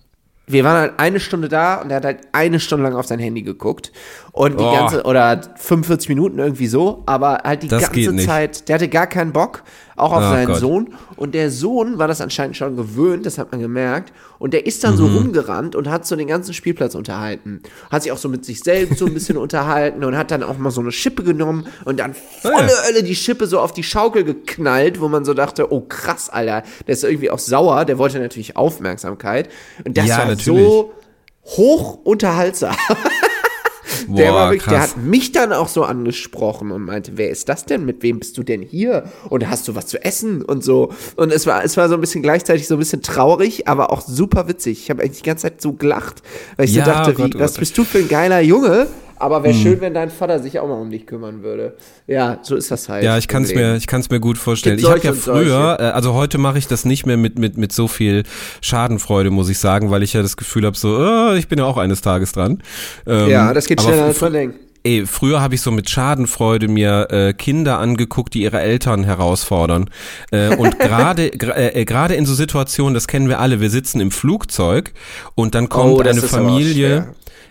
wir 0.48 0.64
waren 0.64 0.78
halt 0.80 0.94
eine 0.98 1.20
Stunde 1.20 1.50
da 1.50 1.82
und 1.82 1.90
er 1.90 1.98
hat 1.98 2.06
halt 2.06 2.20
eine 2.32 2.62
Stunde 2.62 2.86
lang 2.86 2.96
auf 2.96 3.06
sein 3.08 3.20
Handy 3.20 3.42
geguckt. 3.42 3.92
Und 4.38 4.60
die 4.60 4.64
Oh. 4.64 4.72
ganze, 4.72 5.04
oder 5.04 5.42
45 5.56 6.10
Minuten 6.10 6.38
irgendwie 6.38 6.68
so, 6.68 7.02
aber 7.08 7.40
halt 7.44 7.64
die 7.64 7.68
Das 7.68 7.92
ganze. 7.92 8.16
Zeit, 8.18 8.70
der 8.70 8.76
hatte 8.76 8.88
gar 8.88 9.08
keinen 9.08 9.32
Bock, 9.34 9.64
auch 9.96 10.12
auf 10.12 10.20
Oh 10.20 10.30
seinen 10.30 10.46
Gott. 10.48 10.58
Sohn. 10.60 10.94
Und 11.16 11.34
der 11.34 11.50
Sohn 11.50 11.98
war 11.98 12.08
das 12.08 12.22
anscheinend 12.22 12.56
schon 12.56 12.76
gewöhnt, 12.76 13.26
das 13.26 13.40
hat 13.40 13.52
man 13.52 13.60
gemerkt. 13.62 14.14
Und 14.38 14.54
der 14.54 14.68
ist 14.68 14.84
dann 14.84 14.96
so 14.96 15.08
Mhm. 15.08 15.18
rumgerannt 15.18 15.76
und 15.76 15.90
hat 15.90 16.06
so 16.06 16.16
den 16.16 16.28
ganzen 16.28 16.54
Spielplatz 16.54 16.94
unterhalten. 16.94 17.62
Hat 17.90 18.04
sich 18.04 18.12
auch 18.12 18.18
so 18.20 18.30
mit 18.30 18.46
sich 18.46 18.60
selbst 18.60 19.00
so 19.00 19.08
ein 19.08 19.14
bisschen 19.16 19.38
unterhalten 19.38 20.04
und 20.04 20.16
hat 20.16 20.30
dann 20.30 20.44
auch 20.44 20.58
mal 20.60 20.70
so 20.70 20.82
eine 20.82 20.92
Schippe 20.92 21.24
genommen 21.24 21.66
und 21.86 22.00
dann 22.00 22.14
volle 22.14 22.68
Ja. 22.68 22.90
Ölle 22.92 23.02
die 23.02 23.16
Schippe 23.16 23.48
so 23.48 23.60
auf 23.60 23.72
die 23.72 23.82
Schaukel 23.84 24.24
geknallt, 24.24 25.02
wo 25.02 25.08
man 25.08 25.26
so 25.26 25.34
dachte, 25.34 25.74
oh 25.74 25.82
krass, 25.82 26.30
Alter, 26.30 26.62
der 26.86 26.94
ist 26.94 27.04
irgendwie 27.04 27.32
auch 27.32 27.40
sauer, 27.40 27.86
der 27.86 27.98
wollte 27.98 28.20
natürlich 28.20 28.56
Aufmerksamkeit. 28.56 29.50
Und 29.84 29.98
das 29.98 30.06
Ja, 30.06 30.20
war 30.20 30.26
natürlich. 30.26 30.46
so 30.64 30.92
hoch 31.46 31.98
unterhaltsam. 32.04 32.76
der 34.08 34.28
Boah, 34.32 34.34
war 34.36 34.52
wirklich, 34.52 34.70
der 34.70 34.82
hat 34.82 34.98
mich 34.98 35.32
dann 35.32 35.54
auch 35.54 35.68
so 35.68 35.84
angesprochen 35.84 36.72
und 36.72 36.84
meinte, 36.86 37.14
wer 37.16 37.30
ist 37.30 37.50
das 37.50 37.66
denn? 37.66 37.86
Mit 37.86 38.04
wem 38.04 38.20
bist 38.20 38.38
du 38.38 38.44
denn 38.44 38.62
hier? 38.62 39.04
Und 39.30 39.50
hast 39.50 39.68
du 39.68 39.76
was 39.76 39.88
zu 39.88 40.04
essen 40.04 40.42
und 40.44 40.64
so? 40.64 40.92
Und 41.16 41.32
es 41.32 41.46
war, 41.46 41.64
es 41.64 41.78
war 41.78 41.90
so 41.90 41.96
ein 41.96 42.02
bisschen 42.02 42.22
gleichzeitig 42.24 42.68
so 42.68 42.76
ein 42.76 42.80
bisschen 42.80 43.02
traurig, 43.02 43.68
aber 43.68 43.92
auch 43.92 44.02
super 44.02 44.48
witzig. 44.48 44.80
Ich 44.84 44.90
habe 44.90 45.04
eigentlich 45.04 45.20
die 45.22 45.28
ganze 45.28 45.44
Zeit 45.44 45.62
so 45.62 45.74
gelacht, 45.74 46.22
weil 46.56 46.66
ich 46.66 46.76
Ja, 46.76 46.86
so 46.86 46.92
dachte, 46.92 47.14
Gott, 47.14 47.34
wie, 47.34 47.38
oh 47.38 47.40
was 47.40 47.54
Gott. 47.54 47.60
bist 47.60 47.78
du 47.78 47.84
für 47.84 48.00
ein 48.00 48.08
geiler 48.08 48.40
Junge? 48.40 48.88
Aber 49.20 49.44
wäre 49.44 49.54
schön, 49.54 49.82
wenn 49.82 49.94
dein 49.94 50.10
Vater 50.10 50.40
sich 50.40 50.60
auch 50.60 50.68
mal 50.68 50.76
um 50.80 50.90
dich 50.92 51.06
kümmern 51.08 51.44
würde. 51.44 51.76
Ja, 52.08 52.40
so 52.42 52.56
ist 52.56 52.70
das 52.72 52.88
halt. 52.90 53.04
Ja, 53.04 53.18
ich 53.18 53.28
kann 53.28 53.44
es 53.44 53.54
mir, 53.54 53.76
ich 53.76 53.88
kann's 53.88 54.10
mir 54.10 54.20
gut 54.20 54.38
vorstellen. 54.38 54.78
Ich 54.80 54.86
habe 54.86 55.00
ja 55.00 55.14
solche 55.14 55.50
früher, 55.50 55.78
äh, 55.80 55.84
also 55.84 56.14
heute 56.14 56.38
mache 56.38 56.58
ich 56.58 56.68
das 56.68 56.86
nicht 56.86 57.06
mehr 57.06 57.18
mit 57.18 57.40
mit 57.40 57.58
mit 57.58 57.72
so 57.74 57.88
viel 57.88 58.24
Schadenfreude, 58.62 59.30
muss 59.30 59.50
ich 59.50 59.60
sagen, 59.60 59.92
weil 59.92 60.04
ich 60.04 60.14
ja 60.14 60.22
das 60.22 60.38
Gefühl 60.38 60.66
habe, 60.66 60.78
so, 60.78 60.98
äh, 61.04 61.38
ich 61.38 61.48
bin 61.48 61.60
ja 61.60 61.66
auch 61.66 61.78
eines 61.78 62.02
Tages 62.02 62.32
dran. 62.32 62.62
Ähm, 63.06 63.30
Ja, 63.30 63.54
das 63.54 63.68
geht 63.68 63.82
schneller, 63.82 64.06
als 64.06 64.22
man 64.22 64.34
denkt. 64.34 64.60
Ey, 64.84 65.06
früher 65.06 65.42
habe 65.42 65.54
ich 65.56 65.60
so 65.62 65.72
mit 65.72 65.90
Schadenfreude 65.90 66.70
mir 66.70 67.08
äh, 67.12 67.34
Kinder 67.34 67.80
angeguckt, 67.80 68.34
die 68.34 68.44
ihre 68.44 68.62
Eltern 68.62 69.04
herausfordern. 69.04 69.90
Äh, 70.32 70.56
und 70.56 70.80
gerade 70.80 71.24
gra- 71.30 71.56
äh, 71.76 71.84
gerade 71.84 72.14
in 72.16 72.26
so 72.26 72.34
Situationen, 72.34 72.94
das 72.94 73.08
kennen 73.08 73.28
wir 73.28 73.40
alle, 73.40 73.60
wir 73.60 73.70
sitzen 73.70 74.00
im 74.00 74.12
Flugzeug 74.12 74.94
und 75.36 75.56
dann 75.56 75.68
kommt 75.68 75.92
Oh, 75.92 76.00
eine 76.00 76.22
Familie. 76.22 77.10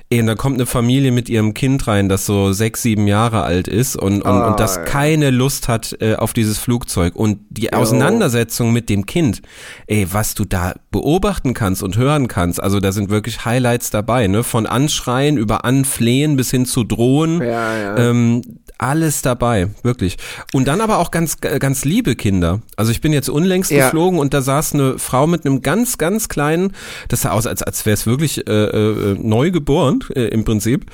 Ey, 0.08 0.20
und 0.20 0.26
da 0.26 0.36
kommt 0.36 0.54
eine 0.54 0.66
Familie 0.66 1.10
mit 1.10 1.28
ihrem 1.28 1.52
Kind 1.52 1.88
rein, 1.88 2.08
das 2.08 2.26
so 2.26 2.52
sechs, 2.52 2.82
sieben 2.82 3.08
Jahre 3.08 3.42
alt 3.42 3.66
ist 3.66 3.96
und, 3.96 4.22
und, 4.22 4.26
Ah, 4.26 4.48
und 4.48 4.60
das 4.60 4.76
ja. 4.76 4.82
keine 4.84 5.30
Lust 5.30 5.66
hat 5.66 5.96
äh, 6.00 6.14
auf 6.14 6.32
dieses 6.32 6.58
Flugzeug. 6.58 7.16
Und 7.16 7.40
die 7.50 7.72
Auseinandersetzung 7.72 8.72
mit 8.72 8.88
dem 8.88 9.06
Kind, 9.06 9.42
ey, 9.88 10.06
was 10.12 10.34
du 10.34 10.44
da 10.44 10.74
beobachten 10.92 11.54
kannst 11.54 11.82
und 11.82 11.96
hören 11.96 12.28
kannst, 12.28 12.62
also 12.62 12.78
da 12.78 12.92
sind 12.92 13.10
wirklich 13.10 13.44
Highlights 13.44 13.90
dabei, 13.90 14.28
ne? 14.28 14.44
Von 14.44 14.66
Anschreien 14.66 15.38
über 15.38 15.64
Anflehen 15.64 16.36
bis 16.36 16.52
hin 16.52 16.66
zu 16.66 16.84
Drohen. 16.84 17.40
Ja, 17.40 17.76
ja. 17.76 17.96
Ähm, 17.96 18.42
alles 18.78 19.22
dabei, 19.22 19.68
wirklich. 19.82 20.16
Und 20.52 20.68
dann 20.68 20.80
aber 20.80 20.98
auch 20.98 21.10
ganz, 21.10 21.40
ganz 21.40 21.84
liebe 21.84 22.14
Kinder. 22.14 22.60
Also 22.76 22.90
ich 22.92 23.00
bin 23.00 23.12
jetzt 23.12 23.28
unlängst 23.30 23.70
Ja. 23.70 23.84
geflogen 23.86 24.18
und 24.18 24.34
da 24.34 24.42
saß 24.42 24.74
eine 24.74 24.98
Frau 24.98 25.26
mit 25.26 25.46
einem 25.46 25.62
ganz, 25.62 25.96
ganz 25.98 26.28
kleinen, 26.28 26.72
das 27.08 27.22
sah 27.22 27.30
aus, 27.30 27.46
als, 27.46 27.62
als 27.62 27.86
wäre 27.86 27.94
es 27.94 28.06
wirklich 28.06 28.46
äh, 28.46 28.52
äh, 28.52 29.16
neu 29.18 29.50
geboren, 29.50 30.00
äh, 30.14 30.28
im 30.28 30.44
Prinzip, 30.44 30.86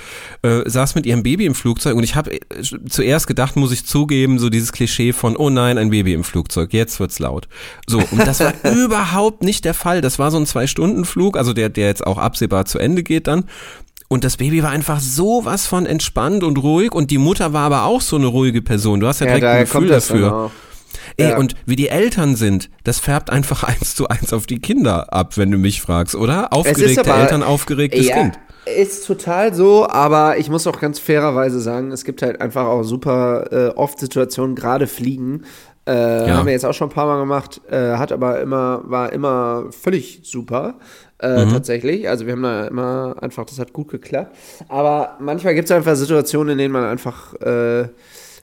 äh, 0.43 0.69
saß 0.69 0.95
mit 0.95 1.07
ihrem 1.07 1.23
Baby 1.23 1.47
im 1.47 1.55
Flugzeug 1.55 1.97
und 1.97 2.05
ich 2.05 2.15
habe 2.15 2.33
äh, 2.35 2.41
zuerst 2.89 3.27
gedacht, 3.27 3.57
muss 3.57 3.73
ich 3.73 3.85
zugeben, 3.85 4.39
so 4.39 4.49
dieses 4.49 4.73
Klischee 4.73 5.13
von, 5.13 5.37
oh 5.37 5.51
nein, 5.51 5.77
ein 5.79 5.91
Baby 5.91 6.13
im 6.15 6.25
Flugzeug, 6.25 6.73
jetzt 6.73 7.01
wird's 7.01 7.19
laut. 7.19 7.49
So, 7.87 7.99
und 7.99 8.27
das 8.27 8.41
war 8.41 8.53
überhaupt 8.75 9.43
nicht 9.43 9.65
der 9.65 9.75
Fall. 9.75 10.01
Das 10.01 10.19
war 10.19 10.31
so 10.31 10.39
ein 10.39 10.47
Zwei-Stunden-Flug, 10.47 11.37
also 11.37 11.53
der, 11.53 11.69
der 11.69 11.89
jetzt 11.89 12.07
auch 12.07 12.19
absehbar 12.19 12.65
zu 12.65 12.79
Ende 12.79 13.03
geht 13.03 13.27
dann. 13.27 13.45
Und 14.13 14.25
das 14.25 14.37
Baby 14.37 14.63
war 14.63 14.69
einfach 14.69 15.01
sowas 15.01 15.67
von 15.67 15.87
entspannt 15.87 16.45
und 16.45 16.59
ruhig 16.59 16.93
und 16.93 17.11
die 17.11 17.17
Mutter 17.17 17.55
war 17.55 17.63
aber 17.63 17.85
auch 17.85 18.03
so 18.03 18.17
eine 18.17 18.27
ruhige 18.27 18.61
Person. 18.61 19.01
Du 19.01 19.07
hast 19.07 19.21
ja 19.21 19.27
Ja, 19.27 19.37
direkt 19.39 19.47
ein 19.55 19.61
Gefühl 19.65 19.89
dafür. 19.89 20.51
Ey, 21.17 21.31
Ja. 21.31 21.39
und 21.39 21.55
wie 21.65 21.77
die 21.77 21.89
Eltern 21.89 22.37
sind, 22.37 22.69
das 22.85 22.99
färbt 23.01 23.31
einfach 23.31 23.65
eins 23.69 23.95
zu 23.95 24.09
eins 24.09 24.35
auf 24.35 24.45
die 24.45 24.59
Kinder 24.59 25.11
ab, 25.15 25.39
wenn 25.39 25.51
du 25.51 25.57
mich 25.57 25.81
fragst, 25.81 26.15
oder? 26.15 26.53
Aufgeregte 26.53 27.01
aber- 27.01 27.21
Eltern, 27.23 27.43
aufgeregtes 27.43 28.07
ja, 28.07 28.15
Kind. 28.17 28.39
Ist 28.67 29.07
total 29.07 29.55
so, 29.55 29.89
aber 29.89 30.37
ich 30.37 30.51
muss 30.51 30.67
auch 30.67 30.79
ganz 30.79 30.99
fairerweise 30.99 31.59
sagen, 31.61 31.91
es 31.91 32.05
gibt 32.05 32.21
halt 32.21 32.39
einfach 32.43 32.67
auch 32.67 32.83
super 32.83 33.51
äh, 33.51 33.69
oft 33.77 33.99
Situationen, 33.99 34.55
gerade 34.57 34.87
Fliegen. 34.87 35.45
Äh, 35.89 36.29
Ja. 36.29 36.37
Haben 36.37 36.47
wir 36.47 36.53
jetzt 36.53 36.67
auch 36.67 36.75
schon 36.75 36.89
ein 36.91 36.95
paar 36.95 37.07
Mal 37.07 37.19
gemacht, 37.19 37.63
äh, 37.71 37.97
hat 37.97 38.13
aber 38.13 38.41
immer, 38.43 38.83
war 38.85 39.11
immer 39.13 39.65
völlig 39.71 40.21
super. 40.25 40.75
Äh, 41.23 41.47
Tatsächlich. 41.51 42.09
Also 42.09 42.27
wir 42.27 42.33
haben 42.33 42.43
da 42.43 42.67
immer 42.67 43.15
einfach, 43.21 43.45
das 43.47 43.59
hat 43.59 43.73
gut 43.73 43.89
geklappt. 43.89 44.37
Aber 44.69 45.17
manchmal 45.21 45.55
gibt 45.55 45.67
es 45.71 45.71
einfach 45.75 45.95
Situationen, 45.97 46.53
in 46.53 46.59
denen 46.59 46.73
man 46.73 46.85
einfach 46.85 47.35
äh, 47.41 47.87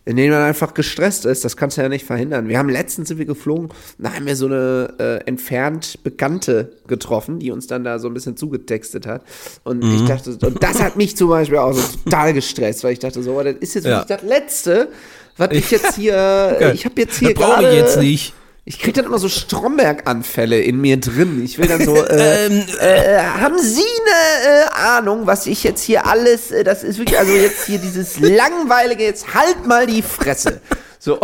in 0.06 0.16
denen 0.16 0.32
man 0.32 0.42
einfach 0.42 0.74
gestresst 0.74 1.26
ist. 1.26 1.44
Das 1.46 1.56
kannst 1.58 1.78
du 1.78 1.82
ja 1.82 1.90
nicht 1.90 2.06
verhindern. 2.06 2.48
Wir 2.48 2.58
haben 2.58 2.70
letztens 2.70 3.10
sind 3.10 3.18
wir 3.18 3.26
geflogen, 3.26 3.70
da 4.00 4.14
haben 4.14 4.26
wir 4.26 4.36
so 4.36 4.46
eine 4.48 4.94
äh, 4.98 5.18
entfernt 5.28 6.00
Bekannte 6.04 6.72
getroffen, 6.88 7.38
die 7.40 7.52
uns 7.52 7.68
dann 7.68 7.84
da 7.84 8.00
so 8.00 8.08
ein 8.08 8.14
bisschen 8.16 8.36
zugetextet 8.38 9.06
hat. 9.06 9.24
Und 9.66 9.84
Mhm. 9.84 9.96
ich 9.96 10.06
dachte, 10.06 10.32
und 10.48 10.64
das 10.64 10.82
hat 10.82 10.96
mich 10.96 11.16
zum 11.18 11.30
Beispiel 11.30 11.58
auch 11.60 11.74
so 11.74 11.82
total 12.06 12.34
gestresst, 12.34 12.84
weil 12.84 12.94
ich 12.94 13.00
dachte 13.00 13.22
so, 13.22 13.38
oh, 13.38 13.44
das 13.44 13.56
ist 13.60 13.76
jetzt 13.76 13.86
Ja. 13.86 14.00
wirklich 14.00 14.18
das 14.20 14.28
Letzte, 14.28 14.88
was 15.38 15.50
ich 15.52 15.70
jetzt 15.70 15.96
hier, 15.96 16.58
ich 16.74 16.86
habe 16.86 17.02
jetzt 17.02 17.20
hier 17.20 17.34
das 17.34 17.44
brauche 17.44 17.60
gerade, 17.62 17.70
ich 17.70 17.76
jetzt 17.76 18.00
nicht. 18.00 18.34
Ich 18.66 18.80
krieg 18.80 18.94
dann 18.94 19.06
immer 19.06 19.20
so 19.20 19.30
Stromberg-Anfälle 19.30 20.60
in 20.62 20.80
mir 20.80 21.00
drin. 21.00 21.44
Ich 21.44 21.58
will 21.58 21.68
dann 21.68 21.84
so, 21.84 21.96
äh, 22.06 22.46
Ähm, 22.46 22.66
äh, 22.80 23.18
haben 23.20 23.58
Sie 23.58 23.82
eine 23.82 24.66
äh, 24.66 24.70
Ahnung, 24.74 25.26
was 25.26 25.48
ich 25.48 25.64
jetzt 25.64 25.82
hier 25.82 26.06
alles, 26.06 26.52
äh, 26.52 26.64
das 26.64 26.84
ist 26.84 27.00
wirklich, 27.00 27.18
also 27.18 27.32
jetzt 27.32 27.66
hier 27.66 27.80
dieses 27.80 28.20
langweilige, 28.20 29.04
jetzt 29.04 29.34
halt 29.34 29.66
mal 29.66 29.88
die 29.88 30.02
Fresse. 30.02 30.62
So, 31.00 31.20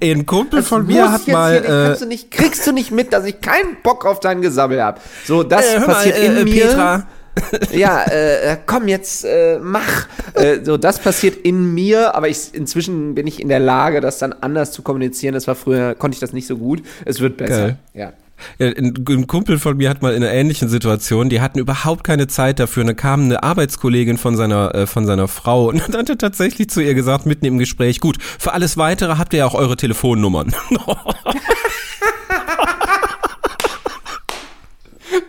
Ey, 0.00 0.12
ein 0.12 0.26
Kumpel 0.26 0.60
das 0.60 0.68
von 0.68 0.86
mir 0.86 1.10
hat 1.10 1.26
mal. 1.28 1.60
hier 1.60 1.92
äh, 1.92 1.98
du 1.98 2.06
nicht, 2.06 2.30
kriegst 2.30 2.66
du 2.66 2.72
nicht 2.72 2.90
mit, 2.90 3.12
dass 3.12 3.24
ich 3.24 3.40
keinen 3.40 3.76
Bock 3.82 4.04
auf 4.06 4.20
dein 4.20 4.40
Gesammel 4.40 4.82
habe. 4.82 5.00
So, 5.26 5.42
das 5.42 5.66
äh, 5.66 5.80
mal, 5.80 5.86
passiert 5.86 6.18
äh, 6.18 6.26
in 6.26 6.36
äh, 6.36 6.44
mir. 6.44 6.66
Petra, 6.66 7.06
Ja, 7.72 8.02
äh, 8.02 8.52
äh, 8.52 8.56
komm 8.64 8.88
jetzt, 8.88 9.24
äh, 9.24 9.58
mach. 9.60 10.06
Äh, 10.34 10.64
so, 10.64 10.76
das 10.76 10.98
passiert 10.98 11.36
in 11.36 11.74
mir, 11.74 12.14
aber 12.14 12.28
ich, 12.28 12.54
inzwischen 12.54 13.14
bin 13.14 13.26
ich 13.26 13.40
in 13.40 13.48
der 13.48 13.60
Lage, 13.60 14.00
das 14.00 14.18
dann 14.18 14.32
anders 14.32 14.72
zu 14.72 14.82
kommunizieren. 14.82 15.34
Das 15.34 15.46
war 15.46 15.54
früher, 15.54 15.94
konnte 15.94 16.14
ich 16.14 16.20
das 16.20 16.32
nicht 16.32 16.46
so 16.46 16.56
gut. 16.56 16.82
Es 17.04 17.20
wird 17.20 17.36
besser. 17.36 17.60
Geil. 17.60 17.78
Ja. 17.94 18.12
Ja, 18.58 18.66
ein, 18.66 18.94
ein 19.08 19.26
Kumpel 19.26 19.58
von 19.58 19.76
mir 19.76 19.88
hat 19.88 20.02
mal 20.02 20.12
in 20.12 20.22
einer 20.22 20.32
ähnlichen 20.32 20.68
Situation, 20.68 21.28
die 21.28 21.40
hatten 21.40 21.58
überhaupt 21.58 22.04
keine 22.04 22.26
Zeit 22.26 22.58
dafür. 22.58 22.82
Und 22.82 22.88
dann 22.88 22.96
kam 22.96 23.24
eine 23.24 23.42
Arbeitskollegin 23.42 24.18
von 24.18 24.36
seiner, 24.36 24.74
äh, 24.74 24.86
von 24.86 25.06
seiner 25.06 25.28
Frau 25.28 25.68
und 25.68 25.78
dann 25.88 26.00
hat 26.00 26.10
er 26.10 26.18
tatsächlich 26.18 26.68
zu 26.68 26.80
ihr 26.80 26.94
gesagt, 26.94 27.26
mitten 27.26 27.46
im 27.46 27.58
Gespräch, 27.58 28.00
gut, 28.00 28.18
für 28.20 28.52
alles 28.52 28.76
weitere 28.76 29.16
habt 29.18 29.32
ihr 29.32 29.40
ja 29.40 29.46
auch 29.46 29.54
eure 29.54 29.76
Telefonnummern. 29.76 30.54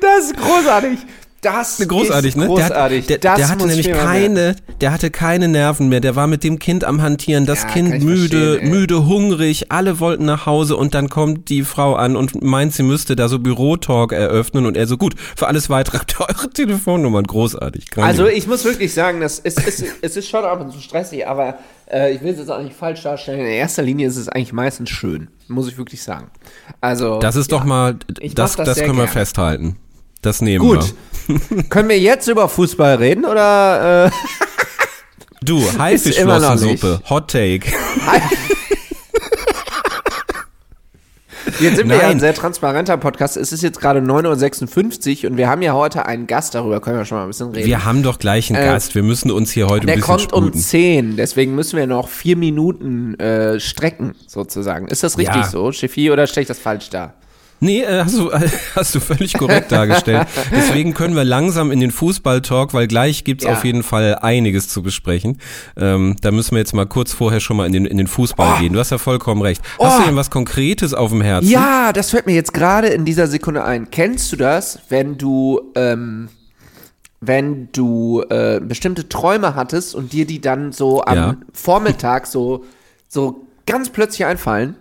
Das 0.01 0.25
ist 0.25 0.37
großartig. 0.37 0.99
Das 1.45 1.87
großartig, 1.87 2.29
ist 2.29 2.37
ne? 2.37 2.47
großartig. 2.47 3.07
Der, 3.07 3.15
hat, 3.15 3.23
der, 3.23 3.35
der 3.35 3.49
hatte 3.49 3.67
nämlich 3.67 3.91
keine, 3.91 4.55
der 4.81 4.91
hatte 4.91 5.11
keine 5.11 5.47
Nerven 5.47 5.89
mehr. 5.89 5.99
Der 5.99 6.15
war 6.15 6.27
mit 6.27 6.43
dem 6.43 6.59
Kind 6.59 6.83
am 6.83 7.01
Hantieren, 7.01 7.45
das 7.45 7.63
Ja, 7.63 7.69
Kind 7.69 8.03
müde, 8.03 8.59
müde, 8.63 9.05
hungrig. 9.05 9.71
Alle 9.71 9.99
wollten 9.99 10.25
nach 10.25 10.45
Hause 10.45 10.75
und 10.75 10.93
dann 10.93 11.09
kommt 11.09 11.49
die 11.49 11.63
Frau 11.63 11.95
an 11.95 12.15
und 12.15 12.43
meint, 12.43 12.73
sie 12.73 12.83
müsste 12.83 13.15
da 13.15 13.27
so 13.27 13.39
Bürotalk 13.39 14.11
eröffnen 14.11 14.65
und 14.65 14.77
er 14.77 14.87
so 14.87 14.97
gut. 14.97 15.15
Für 15.35 15.47
alles 15.47 15.69
weitere 15.69 15.99
habt 15.99 16.15
ihr 16.19 16.21
eure 16.29 16.49
Telefonnummern. 16.49 17.23
Großartig. 17.25 17.89
grandios. 17.91 18.19
Also 18.19 18.31
ich 18.35 18.47
muss 18.47 18.65
wirklich 18.65 18.93
sagen, 18.93 19.21
das 19.21 19.39
ist, 19.39 19.59
ist, 19.65 19.83
es 20.01 20.17
ist 20.17 20.27
schon 20.29 20.43
ab 20.45 20.61
und 20.61 20.71
zu 20.71 20.79
stressig, 20.79 21.27
aber 21.27 21.59
äh, 21.91 22.13
ich 22.13 22.21
will 22.21 22.33
es 22.33 22.39
jetzt 22.39 22.49
auch 22.49 22.61
nicht 22.61 22.75
falsch 22.75 23.03
darstellen. 23.03 23.39
In 23.41 23.45
erster 23.47 23.83
Linie 23.83 24.07
ist 24.07 24.17
es 24.17 24.29
eigentlich 24.29 24.53
meistens 24.53 24.89
schön, 24.89 25.27
muss 25.47 25.67
ich 25.67 25.77
wirklich 25.77 26.01
sagen. 26.01 26.27
Also 26.81 27.19
Das 27.19 27.35
ist 27.35 27.51
doch 27.51 27.63
mal, 27.63 27.95
das, 28.33 28.55
das 28.55 28.65
das, 28.65 28.77
können 28.77 28.89
wir 28.89 29.05
gerne. 29.05 29.07
festhalten. 29.09 29.77
Das 30.21 30.41
nehmen 30.41 30.65
gut. 30.65 30.95
Können 31.69 31.89
wir 31.89 31.99
jetzt 31.99 32.27
über 32.27 32.47
Fußball 32.49 32.95
reden 32.95 33.25
oder? 33.25 34.05
Äh, 34.07 34.11
Du, 35.43 35.61
Haifischflossensuppe, 35.77 37.01
Hot 37.09 37.29
Take. 37.29 37.67
Jetzt 41.59 41.77
sind 41.77 41.87
wir 41.87 41.95
Nein. 41.97 41.99
ja 42.05 42.07
ein 42.09 42.19
sehr 42.19 42.33
transparenter 42.33 42.97
Podcast. 42.97 43.37
Es 43.37 43.53
ist 43.53 43.61
jetzt 43.61 43.79
gerade 43.79 43.99
9.56 44.01 45.23
Uhr 45.23 45.29
und 45.31 45.37
wir 45.37 45.47
haben 45.47 45.61
ja 45.61 45.73
heute 45.73 46.05
einen 46.05 46.25
Gast, 46.27 46.55
darüber 46.55 46.81
können 46.81 46.97
wir 46.97 47.05
schon 47.05 47.17
mal 47.19 47.23
ein 47.23 47.27
bisschen 47.29 47.51
reden. 47.51 47.67
Wir 47.67 47.85
haben 47.85 48.01
doch 48.03 48.17
gleich 48.19 48.51
einen 48.51 48.61
Äh, 48.61 48.65
Gast. 48.71 48.95
Wir 48.95 49.03
müssen 49.03 49.29
uns 49.31 49.51
hier 49.51 49.67
heute 49.67 49.83
ein 49.83 49.87
Der 49.87 49.93
bisschen 49.95 50.05
kommt 50.17 50.33
um 50.33 50.45
sputen. 50.45 50.59
10, 50.59 51.15
deswegen 51.17 51.53
müssen 51.55 51.77
wir 51.77 51.85
noch 51.87 52.09
vier 52.09 52.35
Minuten 52.35 53.13
äh, 53.19 53.59
strecken, 53.59 54.15
sozusagen. 54.27 54.87
Ist 54.87 55.03
das 55.03 55.17
richtig 55.19 55.35
Ja. 55.35 55.43
so, 55.47 55.71
Schiffi, 55.71 56.09
oder 56.11 56.25
stelle 56.27 56.41
ich 56.41 56.47
das 56.47 56.59
falsch 56.59 56.89
dar? 56.89 57.13
Nee, 57.61 57.81
äh, 57.81 58.03
hast 58.03 58.17
du, 58.17 58.31
hast 58.75 58.93
du 58.95 58.99
völlig 58.99 59.33
korrekt 59.33 59.71
dargestellt. 59.71 60.27
Deswegen 60.51 60.93
können 60.93 61.15
wir 61.15 61.23
langsam 61.23 61.71
in 61.71 61.79
den 61.79 61.91
Fußball-Talk, 61.91 62.73
weil 62.73 62.87
gleich 62.87 63.23
gibt's 63.23 63.45
Ja. 63.45 63.53
auf 63.53 63.63
jeden 63.63 63.81
Fall 63.81 64.15
einiges 64.21 64.67
zu 64.67 64.83
besprechen. 64.83 65.39
Ähm, 65.77 66.17
da 66.21 66.31
müssen 66.31 66.51
wir 66.51 66.59
jetzt 66.59 66.73
mal 66.73 66.85
kurz 66.85 67.13
vorher 67.13 67.39
schon 67.39 67.57
mal 67.57 67.65
in 67.65 67.71
den, 67.73 67.85
in 67.85 67.97
den 67.97 68.07
Fußball 68.07 68.59
gehen. 68.59 68.73
Du 68.73 68.79
hast 68.79 68.91
ja 68.91 68.97
vollkommen 68.97 69.41
recht. 69.41 69.61
Hast 69.79 69.97
Oh. 69.97 70.01
du 70.01 70.07
denn 70.07 70.15
was 70.15 70.29
Konkretes 70.29 70.93
auf 70.93 71.11
dem 71.11 71.21
Herzen? 71.21 71.49
Ja, 71.49 71.93
das 71.93 72.11
fällt 72.11 72.25
mir 72.25 72.35
jetzt 72.35 72.53
gerade 72.53 72.87
in 72.89 73.05
dieser 73.05 73.27
Sekunde 73.27 73.63
ein. 73.63 73.89
Kennst 73.89 74.31
du 74.31 74.35
das, 74.35 74.79
wenn 74.89 75.17
du, 75.17 75.61
ähm, 75.75 76.27
wenn 77.21 77.69
du 77.71 78.21
äh, 78.29 78.59
bestimmte 78.59 79.07
Träume 79.09 79.55
hattest 79.55 79.95
und 79.95 80.13
dir 80.13 80.27
die 80.27 80.41
dann 80.41 80.71
so 80.73 81.03
am 81.03 81.15
Ja. 81.17 81.35
Vormittag 81.53 82.27
so, 82.27 82.65
so 83.07 83.47
ganz 83.65 83.89
plötzlich 83.89 84.25
einfallen? 84.25 84.75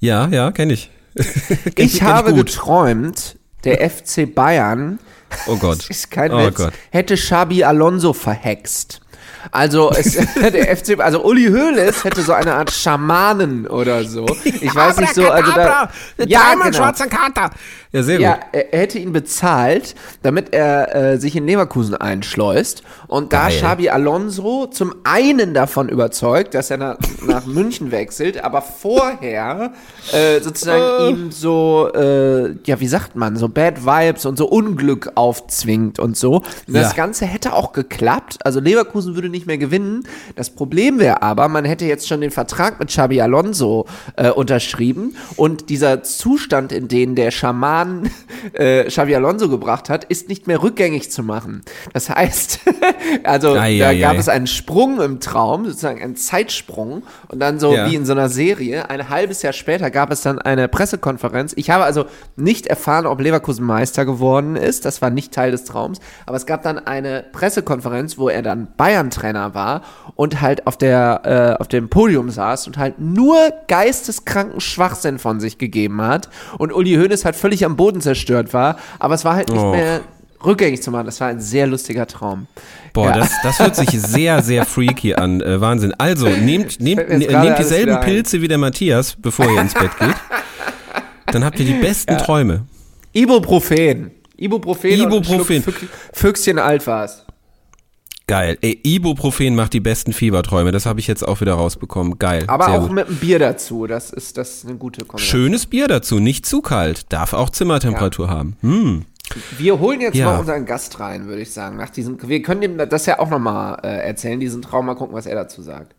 Ja, 0.00 0.28
ja, 0.28 0.50
kenne 0.52 0.72
ich. 0.74 0.90
Ich 1.76 2.02
habe 2.02 2.32
gut. 2.32 2.46
geträumt, 2.46 3.38
der 3.64 3.88
FC 3.88 4.32
Bayern 4.34 4.98
Oh 5.46 5.56
Gott. 5.56 5.86
ist 5.90 6.10
kein 6.10 6.32
oh 6.32 6.46
Witz, 6.46 6.56
Gott. 6.56 6.72
hätte 6.90 7.14
Xabi 7.14 7.64
Alonso 7.64 8.12
verhext. 8.12 9.00
Also 9.50 9.90
es, 9.90 10.12
der 10.36 10.76
FC, 10.76 10.98
also 11.00 11.24
Uli 11.24 11.46
Hoeneß 11.46 12.04
hätte 12.04 12.22
so 12.22 12.32
eine 12.32 12.54
Art 12.54 12.70
Schamanen 12.70 13.66
oder 13.66 14.04
so. 14.04 14.26
Ich 14.44 14.74
weiß 14.74 14.98
nicht 14.98 15.14
so, 15.14 15.28
also 15.28 15.52
da, 15.52 15.90
ja, 16.26 16.54
genau. 16.54 16.92
Kater. 17.08 17.50
Ja, 17.92 18.02
sehr 18.02 18.20
Ja, 18.20 18.34
gut. 18.34 18.42
er 18.52 18.72
er 18.72 18.80
hätte 18.80 18.98
ihn 18.98 19.12
bezahlt, 19.12 19.94
damit 20.22 20.52
er 20.52 20.94
äh, 20.94 21.18
sich 21.18 21.36
in 21.36 21.46
Leverkusen 21.46 21.94
einschleust. 21.94 22.82
Und 23.06 23.32
da 23.32 23.48
Geil. 23.48 23.58
Xabi 23.58 23.88
Alonso 23.90 24.66
zum 24.66 24.94
einen 25.04 25.54
davon 25.54 25.88
überzeugt, 25.88 26.54
dass 26.54 26.70
er 26.70 26.78
nach, 26.78 26.96
nach 27.26 27.46
München 27.46 27.90
wechselt, 27.92 28.42
aber 28.42 28.62
vorher 28.62 29.72
äh, 30.12 30.40
sozusagen 30.40 31.08
ihm 31.08 31.30
so, 31.32 31.88
äh, 31.94 32.54
ja, 32.64 32.80
wie 32.80 32.88
sagt 32.88 33.14
man, 33.16 33.36
so 33.36 33.48
Bad 33.48 33.84
Vibes 33.86 34.26
und 34.26 34.36
so 34.38 34.46
Unglück 34.48 35.12
aufzwingt 35.14 35.98
und 35.98 36.16
so. 36.16 36.36
Und 36.66 36.74
das 36.74 36.90
Ja. 36.90 36.96
Ganze 36.96 37.26
hätte 37.26 37.52
auch 37.52 37.72
geklappt. 37.72 38.38
Also 38.44 38.58
Leverkusen 38.60 39.14
würde 39.14 39.28
nicht 39.34 39.46
mehr 39.46 39.58
gewinnen. 39.58 40.04
Das 40.36 40.50
Problem 40.50 40.98
wäre 40.98 41.22
aber, 41.22 41.48
man 41.48 41.64
hätte 41.64 41.84
jetzt 41.84 42.08
schon 42.08 42.20
den 42.22 42.30
Vertrag 42.30 42.78
mit 42.80 42.88
Xabi 42.88 43.20
Alonso 43.20 43.86
äh, 44.16 44.30
unterschrieben 44.30 45.16
und 45.36 45.68
dieser 45.68 46.02
Zustand, 46.02 46.72
in 46.72 46.88
den 46.88 47.14
der 47.14 47.30
Schaman 47.30 48.10
äh, 48.54 48.84
Xabi 48.84 49.14
Alonso 49.14 49.48
gebracht 49.48 49.90
hat, 49.90 50.04
ist 50.04 50.28
nicht 50.28 50.46
mehr 50.46 50.62
rückgängig 50.62 51.10
zu 51.10 51.22
machen. 51.22 51.62
Das 51.92 52.08
heißt, 52.08 52.60
also 53.24 53.54
Ei, 53.56 53.78
da 53.78 53.88
ei, 53.88 53.98
gab 53.98 54.14
ei. 54.14 54.18
es 54.18 54.28
einen 54.28 54.46
Sprung 54.46 55.00
im 55.00 55.20
Traum, 55.20 55.64
sozusagen 55.66 56.00
einen 56.02 56.16
Zeitsprung 56.16 57.02
und 57.28 57.40
dann 57.40 57.58
so 57.58 57.74
Ja. 57.74 57.90
wie 57.90 57.94
in 57.96 58.06
so 58.06 58.12
einer 58.12 58.28
Serie, 58.28 58.88
ein 58.88 59.08
halbes 59.08 59.42
Jahr 59.42 59.52
später 59.52 59.90
gab 59.90 60.10
es 60.12 60.22
dann 60.22 60.38
eine 60.38 60.68
Pressekonferenz. 60.68 61.52
Ich 61.56 61.70
habe 61.70 61.84
also 61.84 62.04
nicht 62.36 62.66
erfahren, 62.68 63.06
ob 63.06 63.20
Leverkusen 63.20 63.66
Meister 63.66 64.04
geworden 64.04 64.56
ist, 64.56 64.84
das 64.84 65.02
war 65.02 65.10
nicht 65.10 65.32
Teil 65.32 65.50
des 65.50 65.64
Traums, 65.64 65.98
aber 66.26 66.36
es 66.36 66.46
gab 66.46 66.62
dann 66.62 66.78
eine 66.78 67.24
Pressekonferenz, 67.32 68.16
wo 68.18 68.28
er 68.28 68.42
dann 68.42 68.68
Bayern-Trainer 69.24 69.54
war 69.54 69.82
und 70.16 70.40
halt 70.40 70.66
auf 70.66 70.76
der 70.76 71.56
äh, 71.58 71.60
auf 71.60 71.68
dem 71.68 71.88
Podium 71.88 72.30
saß 72.30 72.66
und 72.66 72.76
halt 72.78 72.98
nur 73.00 73.36
geisteskranken 73.68 74.60
Schwachsinn 74.60 75.18
von 75.18 75.40
sich 75.40 75.58
gegeben 75.58 76.02
hat 76.02 76.28
und 76.58 76.72
Uli 76.72 76.94
Hoeneß 76.94 77.24
halt 77.24 77.36
völlig 77.36 77.64
am 77.64 77.76
Boden 77.76 78.00
zerstört 78.00 78.52
war, 78.52 78.76
aber 78.98 79.14
es 79.14 79.24
war 79.24 79.34
halt 79.36 79.48
nicht 79.48 79.58
Och. 79.60 79.72
mehr 79.72 80.00
rückgängig 80.44 80.82
zu 80.82 80.90
machen. 80.90 81.06
Das 81.06 81.20
war 81.20 81.28
ein 81.28 81.40
sehr 81.40 81.66
lustiger 81.66 82.06
Traum. 82.06 82.46
Boah, 82.92 83.06
Ja. 83.08 83.12
das, 83.18 83.30
das 83.42 83.58
hört 83.58 83.76
sich 83.76 83.90
sehr, 83.90 84.42
sehr 84.42 84.66
freaky 84.66 85.14
an. 85.14 85.40
Äh, 85.40 85.60
Wahnsinn. 85.60 85.94
Also, 85.98 86.28
nehmt, 86.42 86.80
nehmt, 86.80 87.08
ne- 87.08 87.16
nehmt 87.18 87.58
dieselben. 87.58 87.98
Pilze 88.00 88.42
wie 88.42 88.48
der 88.48 88.58
Matthias, 88.58 89.16
bevor 89.18 89.50
ihr 89.50 89.60
ins 89.60 89.72
Bett 89.74 89.90
geht. 89.98 90.14
Dann 91.32 91.44
habt 91.44 91.58
ihr 91.58 91.66
die 91.66 91.72
besten 91.80 92.18
Träume. 92.18 92.64
Ibuprofen. 93.14 94.10
Ibuprofen. 94.36 94.90
Ibuprofen. 94.90 95.64
Füchschen 96.12 96.58
alt 96.58 96.86
war's. 96.86 97.24
Geil. 98.26 98.56
Ey, 98.62 98.80
Ibuprofen 98.82 99.54
macht 99.54 99.74
die 99.74 99.80
besten 99.80 100.14
Fieberträume. 100.14 100.72
Das 100.72 100.86
habe 100.86 100.98
ich 100.98 101.06
jetzt 101.06 101.26
auch 101.26 101.42
wieder 101.42 101.54
rausbekommen. 101.54 102.18
Geil. 102.18 102.44
Aber 102.46 102.64
sehr 102.66 102.74
auch 102.80 102.86
gut. 102.86 102.92
mit 102.92 103.06
einem 103.06 103.16
Bier 103.16 103.38
dazu. 103.38 103.86
Das 103.86 104.10
ist, 104.10 104.38
das 104.38 104.54
ist 104.54 104.66
eine 104.66 104.76
gute 104.76 105.04
Kombination. 105.04 105.40
Schönes 105.42 105.66
Bier 105.66 105.88
dazu, 105.88 106.20
nicht 106.20 106.46
zu 106.46 106.62
kalt. 106.62 107.12
Darf 107.12 107.34
auch 107.34 107.50
Zimmertemperatur 107.50 108.30
haben. 108.30 108.56
Hm. 108.62 109.04
Wir 109.58 109.78
holen 109.78 110.00
jetzt 110.00 110.16
Ja. 110.16 110.26
mal 110.32 110.38
unseren 110.40 110.64
Gast 110.64 111.00
rein, 111.00 111.26
würde 111.26 111.42
ich 111.42 111.50
sagen. 111.52 111.76
Nach 111.76 111.90
diesem, 111.90 112.16
wir 112.26 112.40
können 112.42 112.60
dem 112.62 112.78
das 112.88 113.04
ja 113.06 113.18
auch 113.18 113.28
nochmal 113.30 113.78
äh, 113.82 114.06
erzählen, 114.06 114.40
diesen 114.40 114.62
Traum, 114.62 114.86
mal 114.86 114.94
gucken, 114.94 115.14
was 115.14 115.26
er 115.26 115.34
dazu 115.34 115.60
sagt. 115.62 115.94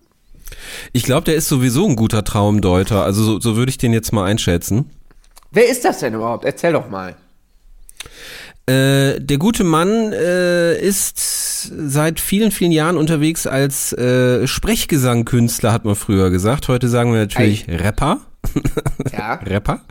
Ich 0.93 1.03
glaube, 1.03 1.25
der 1.25 1.35
ist 1.35 1.47
sowieso 1.47 1.87
ein 1.87 1.95
guter 1.95 2.23
Traumdeuter. 2.23 3.03
Also 3.03 3.23
so, 3.23 3.39
so 3.39 3.55
würde 3.55 3.69
ich 3.69 3.77
den 3.77 3.93
jetzt 3.93 4.13
mal 4.13 4.25
einschätzen. 4.25 4.89
Wer 5.51 5.69
ist 5.69 5.85
das 5.85 5.99
denn 5.99 6.13
überhaupt? 6.15 6.45
Erzähl 6.45 6.73
doch 6.73 6.89
mal. 6.89 7.15
Äh, 8.67 9.19
der 9.19 9.37
gute 9.37 9.63
Mann 9.63 10.11
äh, 10.11 10.75
ist 10.79 11.19
seit 11.19 12.19
vielen, 12.19 12.51
vielen 12.51 12.71
Jahren 12.71 12.97
unterwegs 12.97 13.45
als 13.45 13.93
äh, 13.93 14.47
Sprechgesangkünstler, 14.47 15.71
hat 15.71 15.85
man 15.85 15.95
früher 15.95 16.31
gesagt. 16.31 16.67
Heute 16.67 16.89
sagen 16.89 17.11
wir 17.13 17.19
natürlich 17.19 17.67
Rapper. 17.69 18.21
Ja. 19.11 19.35
Rapper. 19.45 19.81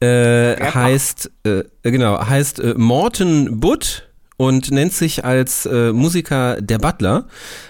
Äh, 0.00 0.56
heißt, 0.56 1.30
äh, 1.44 1.64
genau, 1.82 2.26
heißt 2.26 2.60
äh, 2.60 2.74
Morten 2.76 3.60
Butt 3.60 4.08
und 4.42 4.72
nennt 4.72 4.92
sich 4.92 5.24
als 5.24 5.66
äh, 5.66 5.92
Musiker 5.92 6.60
der 6.60 6.78
Butler 6.78 7.26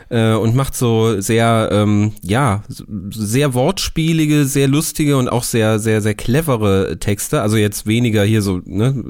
äh, 0.08 0.32
und 0.32 0.54
macht 0.54 0.74
so 0.74 1.20
sehr, 1.20 1.68
ähm, 1.70 2.12
ja, 2.22 2.62
sehr 3.10 3.52
wortspielige, 3.52 4.46
sehr 4.46 4.68
lustige 4.68 5.18
und 5.18 5.28
auch 5.28 5.42
sehr, 5.42 5.78
sehr, 5.78 6.00
sehr 6.00 6.14
clevere 6.14 6.98
Texte. 6.98 7.42
Also 7.42 7.58
jetzt 7.58 7.86
weniger 7.86 8.24
hier 8.24 8.40
so, 8.40 8.62
ne, 8.64 9.04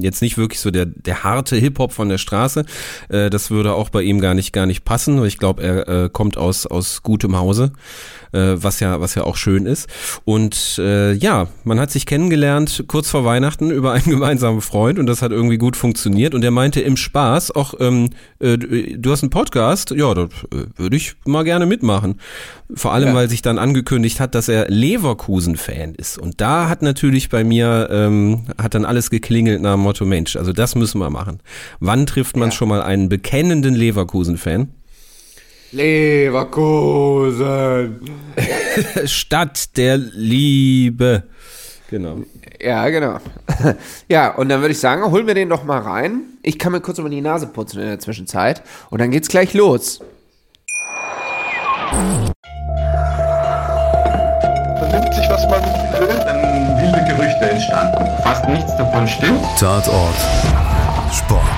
jetzt 0.00 0.20
nicht 0.20 0.36
wirklich 0.36 0.60
so 0.60 0.70
der, 0.70 0.84
der 0.84 1.24
harte 1.24 1.56
Hip-Hop 1.56 1.92
von 1.92 2.10
der 2.10 2.18
Straße. 2.18 2.66
Äh, 3.08 3.30
das 3.30 3.50
würde 3.50 3.72
auch 3.72 3.88
bei 3.88 4.02
ihm 4.02 4.20
gar 4.20 4.34
nicht, 4.34 4.52
gar 4.52 4.66
nicht 4.66 4.84
passen. 4.84 5.24
Ich 5.24 5.38
glaube, 5.38 5.62
er 5.62 5.88
äh, 5.88 6.08
kommt 6.10 6.36
aus, 6.36 6.66
aus 6.66 7.02
gutem 7.02 7.38
Hause 7.38 7.72
äh, 8.32 8.54
was 8.56 8.80
ja 8.80 9.00
was 9.00 9.14
ja 9.14 9.24
auch 9.24 9.36
schön 9.36 9.66
ist. 9.66 9.88
Und 10.24 10.78
äh, 10.78 11.12
ja 11.12 11.48
man 11.64 11.80
hat 11.80 11.90
sich 11.90 12.06
kennengelernt 12.06 12.84
kurz 12.88 13.10
vor 13.10 13.24
Weihnachten 13.24 13.70
über 13.70 13.92
einen 13.92 14.04
gemeinsamen 14.10 14.60
Freund 14.60 14.98
und 14.98 15.06
das 15.06 15.22
hat 15.22 15.32
irgendwie 15.32 15.58
gut 15.58 15.76
funktioniert. 15.76 16.34
Und 16.34 16.44
er 16.44 16.50
meinte 16.50 16.80
im 16.80 16.96
Spaß 16.96 17.50
auch 17.52 17.74
ähm, 17.80 18.10
äh, 18.40 18.56
du 18.58 19.10
hast 19.10 19.22
einen 19.22 19.30
Podcast? 19.30 19.90
Ja 19.90 20.12
das 20.14 20.28
äh, 20.52 20.66
würde 20.76 20.96
ich 20.96 21.14
mal 21.26 21.44
gerne 21.44 21.66
mitmachen. 21.66 22.20
Vor 22.74 22.92
allem 22.92 23.08
Ja. 23.08 23.14
weil 23.14 23.28
sich 23.30 23.42
dann 23.42 23.58
angekündigt 23.58 24.20
hat 24.20 24.34
dass 24.34 24.48
er 24.48 24.68
Leverkusen 24.68 25.56
Fan 25.56 25.94
ist. 25.94 26.18
Und 26.18 26.40
da 26.40 26.68
hat 26.68 26.82
natürlich 26.82 27.28
bei 27.28 27.44
mir 27.44 27.88
ähm, 27.90 28.44
hat 28.60 28.74
dann 28.74 28.84
alles 28.84 29.10
geklingelt 29.10 29.62
nach 29.62 29.74
dem 29.74 29.80
Motto 29.80 30.04
Mensch 30.04 30.36
also 30.36 30.52
das 30.52 30.74
müssen 30.74 30.98
wir 31.00 31.10
machen. 31.10 31.40
Wann 31.80 32.06
trifft 32.06 32.36
man 32.36 32.50
Ja. 32.50 32.54
schon 32.54 32.68
mal 32.68 32.82
einen 32.82 33.08
bekennenden 33.08 33.74
Leverkusen 33.74 34.36
Fan 34.38 34.68
Leverkusen. 35.72 37.40
Stadt 39.04 39.76
der 39.76 39.98
Liebe. 39.98 41.24
Genau. 41.90 42.18
Ja, 42.60 42.88
genau. 42.88 43.18
Ja, 44.08 44.34
und 44.34 44.48
dann 44.48 44.60
würde 44.60 44.72
ich 44.72 44.80
sagen, 44.80 45.10
holen 45.10 45.26
wir 45.26 45.34
den 45.34 45.48
doch 45.48 45.64
mal 45.64 45.80
rein. 45.80 46.22
Ich 46.42 46.58
kann 46.58 46.72
mir 46.72 46.80
kurz 46.80 46.98
über 46.98 47.10
die 47.10 47.20
Nase 47.20 47.46
putzen 47.46 47.80
in 47.80 47.86
der 47.88 47.98
Zwischenzeit. 47.98 48.62
Und 48.90 49.00
dann 49.00 49.10
geht's 49.10 49.28
gleich 49.28 49.54
los. 49.54 50.00
vernimmt 54.78 55.14
sich, 55.14 55.28
was 55.28 55.44
man 55.48 55.62
will. 55.62 56.08
dann 56.24 56.78
wilde 56.78 57.04
Gerüchte 57.08 57.50
entstanden. 57.50 58.06
Fast 58.22 58.48
nichts 58.48 58.76
davon 58.76 59.06
stimmt. 59.06 59.42
Tatort 59.58 60.16
Sport. 61.12 61.57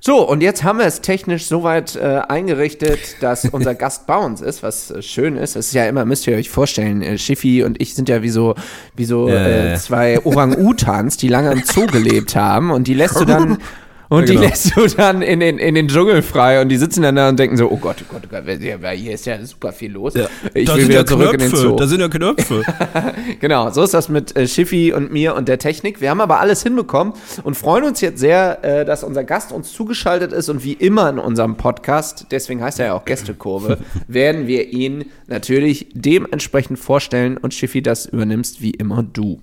So, 0.00 0.28
und 0.28 0.42
jetzt 0.42 0.62
haben 0.62 0.78
wir 0.78 0.86
es 0.86 1.00
technisch 1.00 1.46
soweit 1.46 1.96
äh, 1.96 2.20
eingerichtet, 2.28 2.98
dass 3.20 3.44
unser 3.52 3.74
Gast 3.74 4.06
bei 4.06 4.16
uns 4.16 4.40
ist, 4.40 4.62
was 4.62 4.90
äh, 4.90 5.02
schön 5.02 5.36
ist. 5.36 5.56
Es 5.56 5.68
ist 5.68 5.74
ja 5.74 5.86
immer, 5.86 6.04
müsst 6.04 6.26
ihr 6.26 6.36
euch 6.36 6.50
vorstellen, 6.50 7.02
äh, 7.02 7.18
Schiffi 7.18 7.62
und 7.64 7.80
ich 7.80 7.94
sind 7.94 8.08
ja 8.08 8.22
wie 8.22 8.30
so, 8.30 8.54
wie 8.94 9.04
so 9.04 9.28
Äh. 9.28 9.74
äh, 9.74 9.76
zwei 9.76 10.18
Orang-Utans, 10.24 11.16
die 11.16 11.28
lange 11.28 11.52
im 11.52 11.62
Zoo 11.64 11.86
gelebt 11.86 12.36
haben 12.36 12.70
und 12.70 12.86
die 12.86 12.94
lässt 12.94 13.20
du 13.20 13.24
dann 13.26 13.58
und 14.08 14.20
Ja, 14.20 14.26
genau. 14.26 14.40
die 14.40 14.46
lässt 14.46 14.76
du 14.76 14.86
dann 14.86 15.22
in 15.22 15.40
den, 15.40 15.58
in 15.58 15.74
den 15.74 15.88
Dschungel 15.88 16.22
frei 16.22 16.60
und 16.60 16.68
die 16.68 16.76
sitzen 16.76 17.02
dann 17.02 17.16
da 17.16 17.28
und 17.28 17.38
denken 17.38 17.56
so, 17.56 17.70
oh 17.70 17.76
Gott, 17.76 17.96
oh 18.02 18.12
Gott, 18.12 18.22
oh 18.26 18.28
Gott, 18.28 18.92
hier 18.94 19.12
ist 19.12 19.26
ja 19.26 19.44
super 19.44 19.72
viel 19.72 19.92
los. 19.92 20.14
Ich 20.54 20.74
will 20.74 20.88
wieder 20.88 21.04
zurück 21.04 21.32
in 21.32 21.40
den 21.40 21.50
Zoo. 21.50 21.76
da 21.76 21.86
sind 21.86 22.00
ja 22.00 22.08
Knöpfe. 22.08 22.62
Genau, 23.40 23.70
so 23.70 23.82
ist 23.82 23.94
das 23.94 24.08
mit 24.08 24.36
äh, 24.36 24.46
Schiffi 24.46 24.92
und 24.92 25.12
mir 25.12 25.34
und 25.34 25.48
der 25.48 25.58
Technik. 25.58 26.00
Wir 26.00 26.10
haben 26.10 26.20
aber 26.20 26.40
alles 26.40 26.62
hinbekommen 26.62 27.14
und 27.42 27.56
freuen 27.56 27.84
uns 27.84 28.00
jetzt 28.00 28.20
sehr, 28.20 28.64
äh, 28.64 28.84
dass 28.84 29.04
unser 29.04 29.24
Gast 29.24 29.52
uns 29.52 29.72
zugeschaltet 29.72 30.32
ist 30.32 30.48
und 30.48 30.64
wie 30.64 30.72
immer 30.72 31.08
in 31.10 31.18
unserem 31.18 31.56
Podcast, 31.56 32.26
deswegen 32.30 32.62
heißt 32.62 32.80
er 32.80 32.86
ja 32.86 32.94
auch 32.94 33.04
Gästekurve, 33.04 33.78
werden 34.08 34.46
wir 34.46 34.72
ihn 34.72 35.06
natürlich 35.26 35.88
dementsprechend 35.94 36.78
vorstellen 36.78 37.36
und 37.36 37.54
Schiffi, 37.54 37.82
das 37.82 38.06
übernimmst 38.06 38.62
wie 38.62 38.70
immer 38.70 39.02
du. 39.02 39.40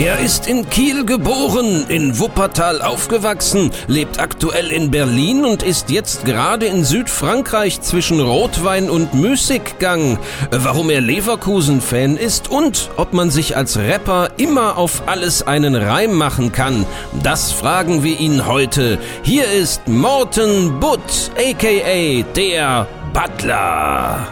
Er 0.00 0.18
ist 0.18 0.46
in 0.46 0.66
Kiel 0.70 1.04
geboren, 1.04 1.84
in 1.88 2.18
Wuppertal 2.18 2.80
aufgewachsen, 2.80 3.70
lebt 3.86 4.18
aktuell 4.18 4.68
in 4.72 4.90
Berlin 4.90 5.44
und 5.44 5.62
ist 5.62 5.90
jetzt 5.90 6.24
gerade 6.24 6.64
in 6.64 6.84
Südfrankreich 6.84 7.82
zwischen 7.82 8.18
Rotwein 8.18 8.88
und 8.88 9.12
Müßiggang. 9.12 10.18
Warum 10.50 10.88
er 10.88 11.02
Leverkusen-Fan 11.02 12.16
ist 12.16 12.50
und 12.50 12.88
ob 12.96 13.12
man 13.12 13.28
sich 13.28 13.58
als 13.58 13.76
Rapper 13.76 14.30
immer 14.38 14.78
auf 14.78 15.02
alles 15.04 15.46
einen 15.46 15.74
Reim 15.74 16.14
machen 16.14 16.50
kann, 16.50 16.86
das 17.22 17.52
fragen 17.52 18.02
wir 18.02 18.18
ihn 18.18 18.46
heute. 18.46 18.98
Hier 19.22 19.52
ist 19.52 19.86
Morten 19.86 20.80
Butt, 20.80 21.30
aka 21.36 22.24
der 22.34 22.86
Butler. 23.12 24.26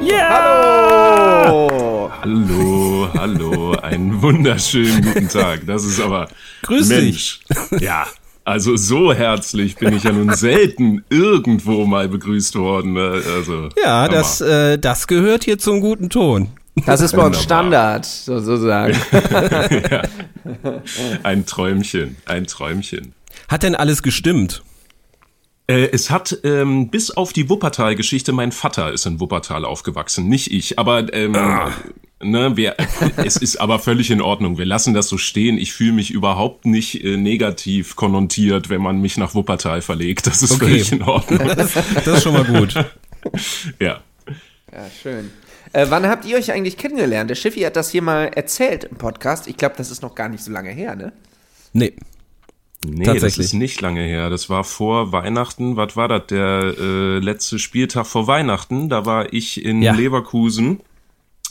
Oh. 0.00 2.08
Hallo, 2.22 3.08
hallo, 3.16 3.72
einen 3.82 4.22
wunderschönen 4.22 5.02
guten 5.02 5.28
Tag. 5.28 5.66
Das 5.66 5.84
ist 5.84 6.00
aber. 6.00 6.28
Grüß 6.62 6.88
Mensch. 6.88 7.40
Ja, 7.80 8.06
also 8.44 8.76
so 8.76 9.12
herzlich 9.12 9.74
bin 9.76 9.94
ich 9.96 10.04
ja 10.04 10.12
nun 10.12 10.32
selten 10.34 11.04
irgendwo 11.10 11.84
mal 11.84 12.08
begrüßt 12.08 12.54
worden. 12.56 12.92
ne? 12.92 13.20
Also, 13.36 13.70
Ja, 13.82 14.02
Hammer. 14.02 14.08
das, 14.08 14.40
äh, 14.40 14.78
das 14.78 15.08
gehört 15.08 15.42
hier 15.44 15.58
zum 15.58 15.80
guten 15.80 16.10
Ton. 16.10 16.48
Das 16.86 17.00
ist 17.00 17.16
bei 17.16 17.26
uns. 17.26 17.42
Standard, 17.42 18.06
so- 18.06 18.38
sozusagen. 18.38 18.96
Ein 21.24 21.44
Träumchen, 21.44 22.16
ein 22.24 22.46
Träumchen. 22.46 23.14
Hat 23.48 23.64
denn 23.64 23.74
alles 23.74 24.04
gestimmt? 24.04 24.62
Äh, 25.68 25.90
es 25.92 26.10
hat 26.10 26.38
ähm, 26.44 26.88
bis 26.88 27.10
auf 27.10 27.32
die 27.32 27.48
Wuppertal-Geschichte, 27.48 28.32
mein 28.32 28.52
Vater 28.52 28.92
ist 28.92 29.06
in 29.06 29.20
Wuppertal 29.20 29.64
aufgewachsen, 29.64 30.26
nicht 30.28 30.50
ich. 30.50 30.78
Aber 30.78 31.12
ähm, 31.12 31.32
ne, 32.22 32.56
wir, 32.56 32.74
es 33.18 33.36
ist 33.36 33.58
aber 33.58 33.78
völlig 33.78 34.10
in 34.10 34.20
Ordnung. 34.22 34.56
Wir 34.58 34.64
lassen 34.64 34.94
das 34.94 35.08
so 35.08 35.18
stehen. 35.18 35.58
Ich 35.58 35.72
fühle 35.74 35.92
mich 35.92 36.10
überhaupt 36.10 36.64
nicht 36.64 37.04
äh, 37.04 37.16
negativ 37.18 37.96
konnotiert, 37.96 38.70
wenn 38.70 38.80
man 38.80 39.00
mich 39.00 39.18
nach 39.18 39.34
Wuppertal 39.34 39.82
verlegt. 39.82 40.26
Das 40.26 40.42
ist 40.42 40.52
Okay. 40.52 40.66
völlig 40.66 40.92
in 40.92 41.02
Ordnung. 41.02 41.38
Das, 41.56 41.74
das 41.74 42.06
ist 42.06 42.22
schon 42.22 42.32
mal 42.32 42.44
gut. 42.44 42.74
ja. 43.80 44.00
Ja, 44.72 44.86
schön. 45.02 45.30
Äh, 45.74 45.86
wann 45.90 46.06
habt 46.06 46.24
ihr 46.24 46.36
euch 46.38 46.50
eigentlich 46.50 46.78
kennengelernt? 46.78 47.28
Der 47.28 47.34
Schiffi 47.34 47.60
hat 47.60 47.76
das 47.76 47.90
hier 47.90 48.00
mal 48.00 48.24
erzählt 48.34 48.84
im 48.84 48.96
Podcast. 48.96 49.46
Ich 49.48 49.56
glaube, 49.58 49.74
das 49.76 49.90
ist 49.90 50.00
noch 50.02 50.14
gar 50.14 50.30
nicht 50.30 50.42
so 50.42 50.50
lange 50.50 50.70
her, 50.70 50.96
ne? 50.96 51.12
Nee. 51.74 51.92
Nee, 52.90 53.04
Tatsächlich. 53.04 53.36
das 53.36 53.46
ist 53.46 53.52
nicht 53.54 53.80
lange 53.80 54.02
her. 54.02 54.30
Das 54.30 54.48
war 54.50 54.64
vor 54.64 55.12
Weihnachten. 55.12 55.76
Was 55.76 55.96
war 55.96 56.08
das? 56.08 56.26
Der 56.28 56.74
äh, 56.78 57.18
letzte 57.18 57.58
Spieltag 57.58 58.06
vor 58.06 58.26
Weihnachten. 58.26 58.88
Da 58.88 59.04
war 59.06 59.32
ich 59.32 59.64
in 59.64 59.82
Ja. 59.82 59.92
Leverkusen 59.94 60.80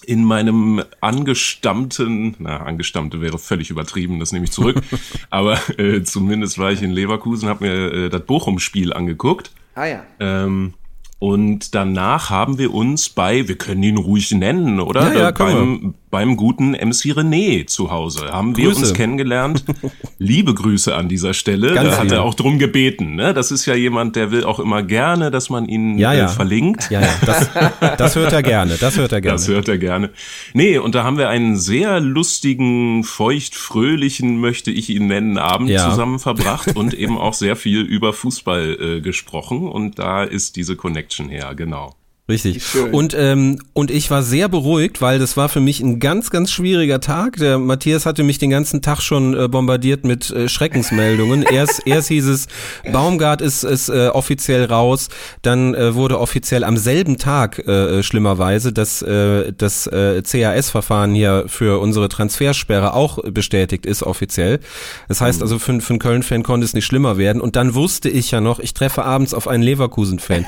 in 0.06 0.24
meinem 0.24 0.84
angestammten, 1.02 2.36
na, 2.40 2.58
angestammte 2.58 3.20
wäre 3.20 3.40
völlig 3.40 3.70
übertrieben, 3.70 4.20
das 4.20 4.32
nehme 4.32 4.46
ich 4.46 4.52
zurück. 4.52 4.82
Aber 5.30 5.58
äh, 5.78 6.04
zumindest 6.04 6.58
war 6.60 6.72
ich 6.72 6.82
in 6.82 6.92
Leverkusen, 6.92 7.50
habe 7.50 7.66
mir 7.66 7.94
äh, 8.06 8.10
das 8.10 8.22
Bochum-Spiel 8.26 8.94
angeguckt. 8.94 9.52
Ah 9.76 9.86
ja. 9.86 10.04
Ähm, 10.20 10.74
und 11.20 11.74
danach 11.74 12.30
haben 12.30 12.60
wir 12.60 12.74
uns 12.74 13.10
bei, 13.10 13.48
wir 13.48 13.58
können 13.58 13.82
ihn 13.82 13.98
ruhig 13.98 14.32
nennen, 14.32 14.80
oder? 14.80 15.14
Ja, 15.14 15.20
ja, 15.20 15.30
Äh, 15.30 15.34
können 15.34 15.82
beim, 15.82 15.94
beim 16.18 16.36
guten 16.36 16.72
MC 16.72 17.14
René 17.14 17.68
zu 17.68 17.92
Hause 17.92 18.32
haben 18.32 18.58
wir 18.58 18.66
Grüße. 18.70 18.80
uns 18.80 18.94
kennengelernt. 18.96 19.64
Liebe 20.18 20.56
Grüße 20.56 20.96
an 20.96 21.08
dieser 21.10 21.36
Stelle. 21.36 21.76
Ganz 21.76 21.92
da 21.92 21.98
hat 22.00 22.12
er 22.12 22.24
auch 22.24 22.34
drum 22.34 22.58
gebeten. 22.58 23.14
Ne? 23.14 23.36
Das 23.36 23.52
ist 23.52 23.68
ja 23.68 23.76
jemand, 23.76 24.16
der 24.16 24.32
will 24.32 24.44
auch 24.44 24.60
immer 24.60 24.82
gerne, 24.82 25.30
dass 25.30 25.52
man 25.52 25.68
ihn 25.70 26.00
Ja, 26.00 26.14
äh, 26.14 26.18
ja. 26.18 26.28
verlinkt. 26.28 26.90
Ja, 26.90 27.02
ja, 27.02 27.10
das, 27.24 27.52
das 28.00 28.16
hört 28.16 28.34
er 28.34 28.42
gerne. 28.42 28.78
Das 28.80 28.98
hört 28.98 29.12
er 29.12 29.22
gerne. 29.22 29.36
Das 29.36 29.48
hört 29.48 29.68
er 29.68 29.78
gerne. 29.78 30.10
Nee, 30.54 30.80
und 30.80 30.96
da 30.96 31.04
haben 31.04 31.20
wir 31.20 31.30
einen 31.30 31.56
sehr 31.56 32.00
lustigen, 32.00 33.04
feucht-fröhlichen, 33.04 34.40
möchte 34.40 34.72
ich 34.72 34.90
ihn 34.90 35.06
nennen, 35.06 35.38
Abend 35.38 35.70
Ja. 35.70 35.88
zusammen 35.88 36.18
verbracht 36.18 36.76
und 36.76 36.94
eben 36.96 37.20
auch 37.20 37.36
sehr 37.36 37.56
viel 37.56 37.82
über 37.82 38.12
Fußball 38.12 38.78
äh, 38.98 39.02
gesprochen. 39.02 39.68
Und 39.68 40.00
da 40.00 40.24
ist 40.24 40.56
diese 40.56 40.76
Connection 40.76 41.30
her, 41.30 41.54
genau. 41.56 41.94
Richtig. 42.30 42.62
Und, 42.92 43.16
ähm, 43.18 43.60
und 43.72 43.90
ich 43.90 44.12
war 44.12 44.22
sehr 44.22 44.50
beruhigt, 44.50 45.02
weil 45.02 45.18
das 45.18 45.38
war 45.38 45.48
für 45.48 45.62
mich 45.62 45.80
ein 45.80 46.00
ganz, 46.00 46.30
ganz 46.30 46.52
schwieriger 46.52 47.00
Tag. 47.00 47.38
Der 47.38 47.58
Matthias 47.58 48.06
hatte 48.06 48.24
mich 48.24 48.38
den 48.38 48.50
ganzen 48.50 48.82
Tag 48.82 49.00
schon 49.02 49.34
äh, 49.34 49.48
bombardiert 49.48 50.04
mit 50.04 50.30
äh, 50.30 50.50
Schreckensmeldungen. 50.50 51.44
erst, 51.50 51.88
erst 51.88 52.10
hieß 52.10 52.28
es, 52.28 52.48
Baumgart 52.92 53.40
ist, 53.40 53.64
ist 53.64 53.88
äh, 53.88 54.10
offiziell 54.10 54.66
raus. 54.66 55.08
Dann 55.42 55.74
äh, 55.74 55.96
wurde 55.96 56.20
offiziell 56.20 56.66
am 56.66 56.76
selben 56.76 57.18
Tag, 57.18 57.66
äh, 57.66 58.04
schlimmerweise, 58.04 58.74
dass 58.74 59.02
äh, 59.02 59.54
das 59.58 59.88
äh, 59.88 60.22
CAS-Verfahren 60.22 61.14
hier 61.14 61.46
für 61.48 61.80
unsere 61.80 62.10
Transfersperre 62.10 62.94
auch 62.94 63.24
bestätigt 63.24 63.86
ist, 63.86 64.04
offiziell. 64.04 64.60
Das 65.08 65.22
heißt 65.22 65.42
also, 65.42 65.60
für, 65.60 65.80
für 65.80 65.94
einen 65.94 66.00
Köln-Fan 66.00 66.44
konnte 66.44 66.66
es 66.66 66.74
nicht 66.74 66.86
schlimmer 66.86 67.18
werden. 67.18 67.42
Und 67.42 67.56
dann 67.56 67.74
wusste 67.74 68.10
ich 68.10 68.32
ja 68.32 68.42
noch, 68.42 68.60
ich 68.60 68.74
treffe 68.74 69.06
abends 69.06 69.34
auf 69.34 69.48
einen 69.48 69.64
Leverkusen-Fan. 69.64 70.46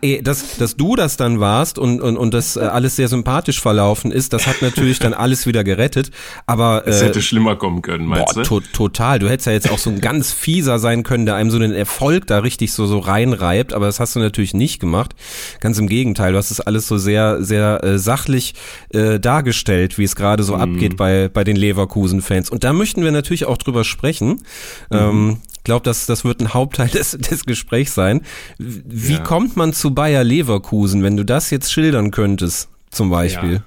Das, 0.00 0.10
eh, 0.10 0.22
das, 0.22 0.56
dass 0.56 0.76
du 0.76 0.96
das 0.96 1.16
dann 1.16 1.40
warst 1.40 1.78
und, 1.78 2.00
und, 2.00 2.16
und 2.16 2.34
das 2.34 2.56
äh, 2.56 2.60
alles 2.60 2.96
sehr 2.96 3.08
sympathisch 3.08 3.60
verlaufen 3.60 4.10
ist, 4.12 4.32
das 4.32 4.46
hat 4.46 4.62
natürlich 4.62 4.98
dann 4.98 5.14
alles 5.14 5.46
wieder 5.46 5.64
gerettet. 5.64 6.10
Aber 6.46 6.86
Es 6.86 7.02
äh, 7.02 7.06
hätte 7.06 7.22
schlimmer 7.22 7.56
kommen 7.56 7.82
können, 7.82 8.06
meinst 8.06 8.34
Boah, 8.34 8.42
du? 8.42 8.60
to 8.60 8.60
total. 8.72 9.18
Du 9.18 9.28
hättest 9.28 9.46
ja 9.46 9.52
jetzt 9.52 9.70
auch 9.70 9.78
so 9.78 9.90
ein 9.90 10.00
ganz 10.00 10.32
fieser 10.32 10.78
sein 10.78 11.02
können, 11.02 11.26
der 11.26 11.34
einem 11.34 11.50
so 11.50 11.56
einen 11.56 11.72
Erfolg 11.72 12.26
da 12.26 12.38
richtig 12.40 12.72
so, 12.72 12.86
so 12.86 12.98
reinreibt, 12.98 13.72
aber 13.72 13.86
das 13.86 14.00
hast 14.00 14.16
du 14.16 14.20
natürlich 14.20 14.54
nicht 14.54 14.80
gemacht. 14.80 15.14
Ganz 15.60 15.78
im 15.78 15.88
Gegenteil, 15.88 16.32
du 16.32 16.38
hast 16.38 16.50
es 16.50 16.60
alles 16.60 16.88
so 16.88 16.98
sehr, 16.98 17.42
sehr 17.42 17.82
äh, 17.84 17.98
sachlich 17.98 18.54
äh, 18.92 19.18
dargestellt, 19.18 19.98
wie 19.98 20.04
es 20.04 20.16
gerade 20.16 20.42
so 20.42 20.54
abgeht 20.54 20.96
bei, 20.96 21.28
bei 21.32 21.44
den 21.44 21.56
Leverkusen-Fans. 21.56 22.50
Und 22.50 22.64
da 22.64 22.72
möchten 22.72 23.02
wir 23.02 23.12
natürlich 23.12 23.46
auch 23.46 23.58
drüber 23.58 23.84
sprechen. 23.84 24.42
Ähm, 24.90 25.38
ich 25.55 25.55
glaube, 25.66 25.84
das, 25.84 26.06
das 26.06 26.24
wird 26.24 26.40
ein 26.40 26.54
Hauptteil 26.54 26.88
des, 26.98 27.10
des 27.12 27.44
Gesprächs 27.44 27.94
sein. 27.94 28.22
Wie 28.58 29.14
Ja. 29.14 29.18
kommt 29.20 29.56
man 29.56 29.72
zu 29.74 29.92
Bayer 29.94 30.24
Leverkusen, 30.24 31.02
wenn 31.02 31.16
du 31.16 31.24
das 31.24 31.50
jetzt 31.50 31.70
schildern 31.70 32.10
könntest, 32.10 32.70
zum 32.90 33.10
Beispiel? 33.10 33.62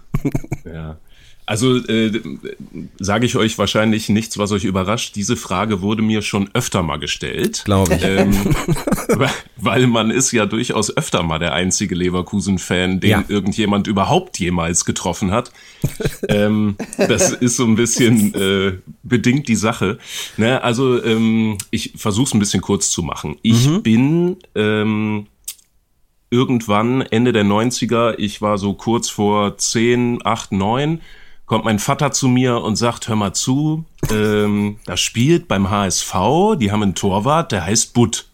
Ja. 0.66 0.98
Also 1.50 1.78
äh, 1.78 2.12
sage 3.00 3.26
ich 3.26 3.36
euch 3.36 3.58
wahrscheinlich 3.58 4.08
nichts, 4.08 4.38
was 4.38 4.52
euch 4.52 4.66
überrascht. 4.66 5.16
Diese 5.16 5.36
Frage 5.36 5.82
wurde 5.82 6.04
mir 6.04 6.22
schon 6.22 6.48
öfter 6.54 6.84
mal 6.84 6.98
gestellt. 7.00 7.64
Glaube 7.66 7.96
ich. 7.96 8.04
Ähm, 8.04 8.34
weil- 9.58 9.88
man 9.88 10.12
ist 10.12 10.32
ja 10.32 10.46
durchaus 10.46 10.96
öfter 10.96 11.24
mal 11.24 11.40
der 11.40 11.54
einzige 11.54 11.96
Leverkusen-Fan, 11.96 13.00
den 13.00 13.10
Ja. 13.10 13.24
irgendjemand 13.28 13.88
überhaupt 13.88 14.38
jemals 14.38 14.86
getroffen 14.86 15.32
hat. 15.32 15.52
ähm, 16.28 16.76
das 16.98 17.32
ist 17.32 17.56
so 17.56 17.66
ein 17.66 17.74
bisschen 17.74 18.32
äh, 18.36 18.74
bedingt 19.02 19.48
die 19.48 19.56
Sache. 19.56 19.98
Ne? 20.38 20.64
Also 20.64 21.04
ähm, 21.04 21.58
ich 21.72 21.94
versuche 21.96 22.28
es 22.28 22.34
ein 22.36 22.40
bisschen 22.40 22.62
kurz 22.62 22.92
zu 22.92 23.02
machen. 23.02 23.38
Ich 23.42 23.68
bin 23.82 24.38
ähm, 24.54 25.26
irgendwann 26.30 27.02
Ende 27.02 27.32
der 27.34 27.44
90er, 27.46 28.14
ich 28.20 28.40
war 28.42 28.60
so 28.60 28.74
kurz 28.74 29.10
vor 29.10 29.58
10, 29.58 30.20
8, 30.24 30.52
9, 30.52 31.02
kommt 31.50 31.66
mein 31.66 31.80
Vater 31.80 32.12
zu 32.12 32.28
mir 32.28 32.62
und 32.62 32.76
sagt, 32.76 33.08
hör 33.08 33.16
mal 33.16 33.34
zu, 33.34 33.84
ähm, 34.12 34.78
da 34.86 34.96
spielt 34.96 35.48
beim 35.48 35.72
HSV, 35.72 36.14
die 36.60 36.72
haben 36.72 36.84
einen 36.84 36.94
Torwart, 36.94 37.52
der 37.52 37.66
heißt 37.66 37.96
Butt. 37.96 38.28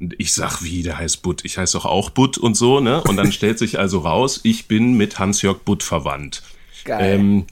Und 0.00 0.14
ich 0.16 0.32
sag, 0.32 0.62
wie, 0.62 0.82
der 0.82 0.96
heißt 0.96 1.20
Butt? 1.22 1.44
Ich 1.44 1.58
heiße 1.58 1.76
doch 1.76 1.84
auch 1.84 2.08
Butt 2.08 2.38
und 2.38 2.56
so, 2.56 2.80
ne? 2.80 3.02
Und 3.02 3.18
dann 3.18 3.30
stellt 3.30 3.58
sich 3.58 3.78
also 3.78 3.98
raus, 3.98 4.40
ich 4.42 4.68
bin 4.68 4.94
mit 4.94 5.18
Hans-Jörg 5.18 5.58
Butt 5.66 5.82
verwandt. 5.82 6.42
Geil. 6.86 7.14
Ähm, 7.14 7.44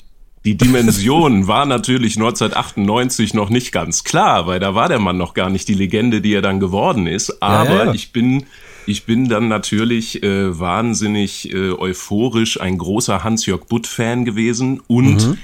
die 0.47 0.57
Dimension 0.57 1.47
war 1.47 1.67
natürlich 1.67 2.17
1998 2.17 3.35
noch 3.35 3.51
nicht 3.51 3.73
ganz 3.73 4.05
klar, 4.05 4.47
weil 4.47 4.59
da 4.59 4.75
war 4.75 4.89
der 4.89 5.01
Mann 5.01 5.19
noch 5.19 5.35
gar 5.35 5.51
nicht 5.51 5.69
die 5.69 5.75
Legende, 5.75 6.23
die 6.23 6.33
er 6.33 6.43
dann 6.43 6.61
geworden 6.61 7.07
ist. 7.07 7.43
Aber 7.43 7.75
ja, 7.75 7.85
ja. 7.85 7.93
ich 7.93 8.11
bin, 8.13 8.47
ich 8.87 9.05
bin 9.05 9.29
dann 9.29 9.49
natürlich 9.49 10.23
äh, 10.23 10.59
wahnsinnig 10.59 11.53
äh, 11.53 11.73
euphorisch 11.73 12.61
ein 12.61 12.79
großer 12.79 13.25
Hans-Jörg 13.25 13.67
Butt-Fan 13.67 14.25
gewesen 14.25 14.81
und 14.87 15.39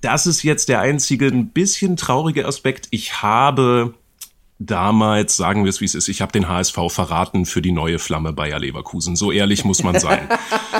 das 0.00 0.26
ist 0.26 0.42
jetzt 0.42 0.68
der 0.68 0.80
einzige 0.80 1.26
ein 1.26 1.50
bisschen 1.50 1.96
traurige 1.96 2.46
Aspekt. 2.46 2.88
Ich 2.90 3.22
habe 3.22 3.94
damals, 4.66 5.36
sagen 5.36 5.64
wir 5.64 5.70
es 5.70 5.80
wie 5.80 5.84
es 5.84 5.94
ist, 5.94 6.08
ich 6.08 6.20
habe 6.22 6.32
den 6.32 6.48
HSV 6.48 6.76
verraten 6.88 7.46
für 7.46 7.62
die 7.62 7.72
neue 7.72 7.98
Flamme 7.98 8.32
Bayer 8.32 8.58
Leverkusen. 8.58 9.16
So 9.16 9.32
ehrlich 9.32 9.64
muss 9.64 9.82
man 9.82 9.98
sein. 9.98 10.20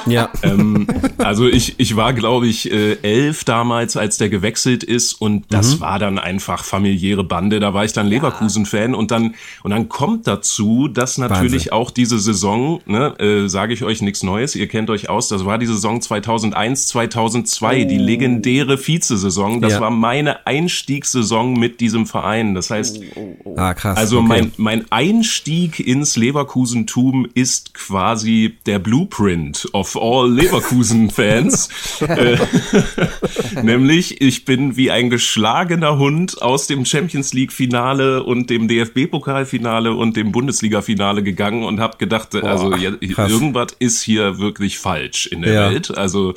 Ja. 0.06 0.30
ähm, 0.42 0.88
also 1.18 1.46
ich, 1.46 1.74
ich 1.78 1.94
war, 1.94 2.12
glaube 2.12 2.48
ich, 2.48 2.72
äh, 2.72 2.94
elf 3.02 3.44
damals, 3.44 3.96
als 3.96 4.16
der 4.18 4.30
gewechselt 4.30 4.82
ist 4.82 5.12
und 5.12 5.44
das 5.50 5.80
war 5.80 5.98
dann 6.00 6.18
einfach 6.18 6.64
familiäre 6.64 7.22
Bande. 7.22 7.60
Da 7.60 7.72
war 7.72 7.84
ich 7.84 7.92
dann 7.92 8.08
Leverkusen-Fan 8.08 8.94
und 8.94 9.10
dann 9.12 9.34
und 9.62 9.70
dann 9.70 9.88
kommt 9.88 10.26
dazu, 10.26 10.88
dass 10.88 11.18
natürlich 11.18 11.66
Wahnsinn. 11.66 11.72
auch 11.72 11.90
diese 11.92 12.18
Saison, 12.18 12.80
ne, 12.86 13.14
äh, 13.20 13.48
sage 13.48 13.74
ich 13.74 13.84
euch 13.84 14.02
nichts 14.02 14.22
Neues, 14.24 14.56
ihr 14.56 14.66
kennt 14.66 14.90
euch 14.90 15.08
aus, 15.08 15.28
das 15.28 15.44
war 15.44 15.58
die 15.58 15.66
Saison 15.66 16.00
2001, 16.00 16.86
2002, 16.88 17.84
die 17.84 17.98
legendäre 17.98 18.76
Vizesaison. 18.84 19.60
Das 19.60 19.74
Ja. 19.74 19.80
war 19.82 19.90
meine 19.90 20.46
Einstiegssaison 20.46 21.52
mit 21.52 21.80
diesem 21.80 22.06
Verein. 22.06 22.54
Das 22.54 22.70
heißt, 22.70 23.00
Ah, 23.56 23.71
krass. 23.74 23.96
also 23.96 24.18
okay. 24.18 24.28
mein, 24.28 24.52
mein 24.56 24.92
Einstieg 24.92 25.80
ins 25.80 26.16
Leverkusentum 26.16 27.26
ist 27.34 27.74
quasi 27.74 28.56
der 28.66 28.78
Blueprint 28.78 29.68
of 29.72 29.96
all 29.96 30.32
Leverkusen-Fans. 30.32 31.68
äh, 32.00 32.38
nämlich, 33.62 34.20
ich 34.20 34.44
bin 34.44 34.76
wie 34.76 34.90
ein 34.90 35.10
geschlagener 35.10 35.98
Hund 35.98 36.40
aus 36.42 36.66
dem 36.66 36.84
Champions 36.84 37.32
League-Finale 37.32 38.22
und 38.22 38.50
dem 38.50 38.68
DFB-Pokalfinale 38.68 39.92
und 39.92 40.16
dem 40.16 40.32
Bundesliga-Finale 40.32 41.22
gegangen 41.22 41.64
und 41.64 41.80
habe 41.80 41.98
gedacht, 41.98 42.34
also 42.34 42.74
ja, 42.76 42.92
irgendwas 43.00 43.68
ist 43.78 44.02
hier 44.02 44.38
wirklich 44.38 44.78
falsch 44.78 45.26
in 45.26 45.42
der 45.42 45.52
Ja. 45.52 45.70
Welt. 45.70 45.96
Also 45.96 46.34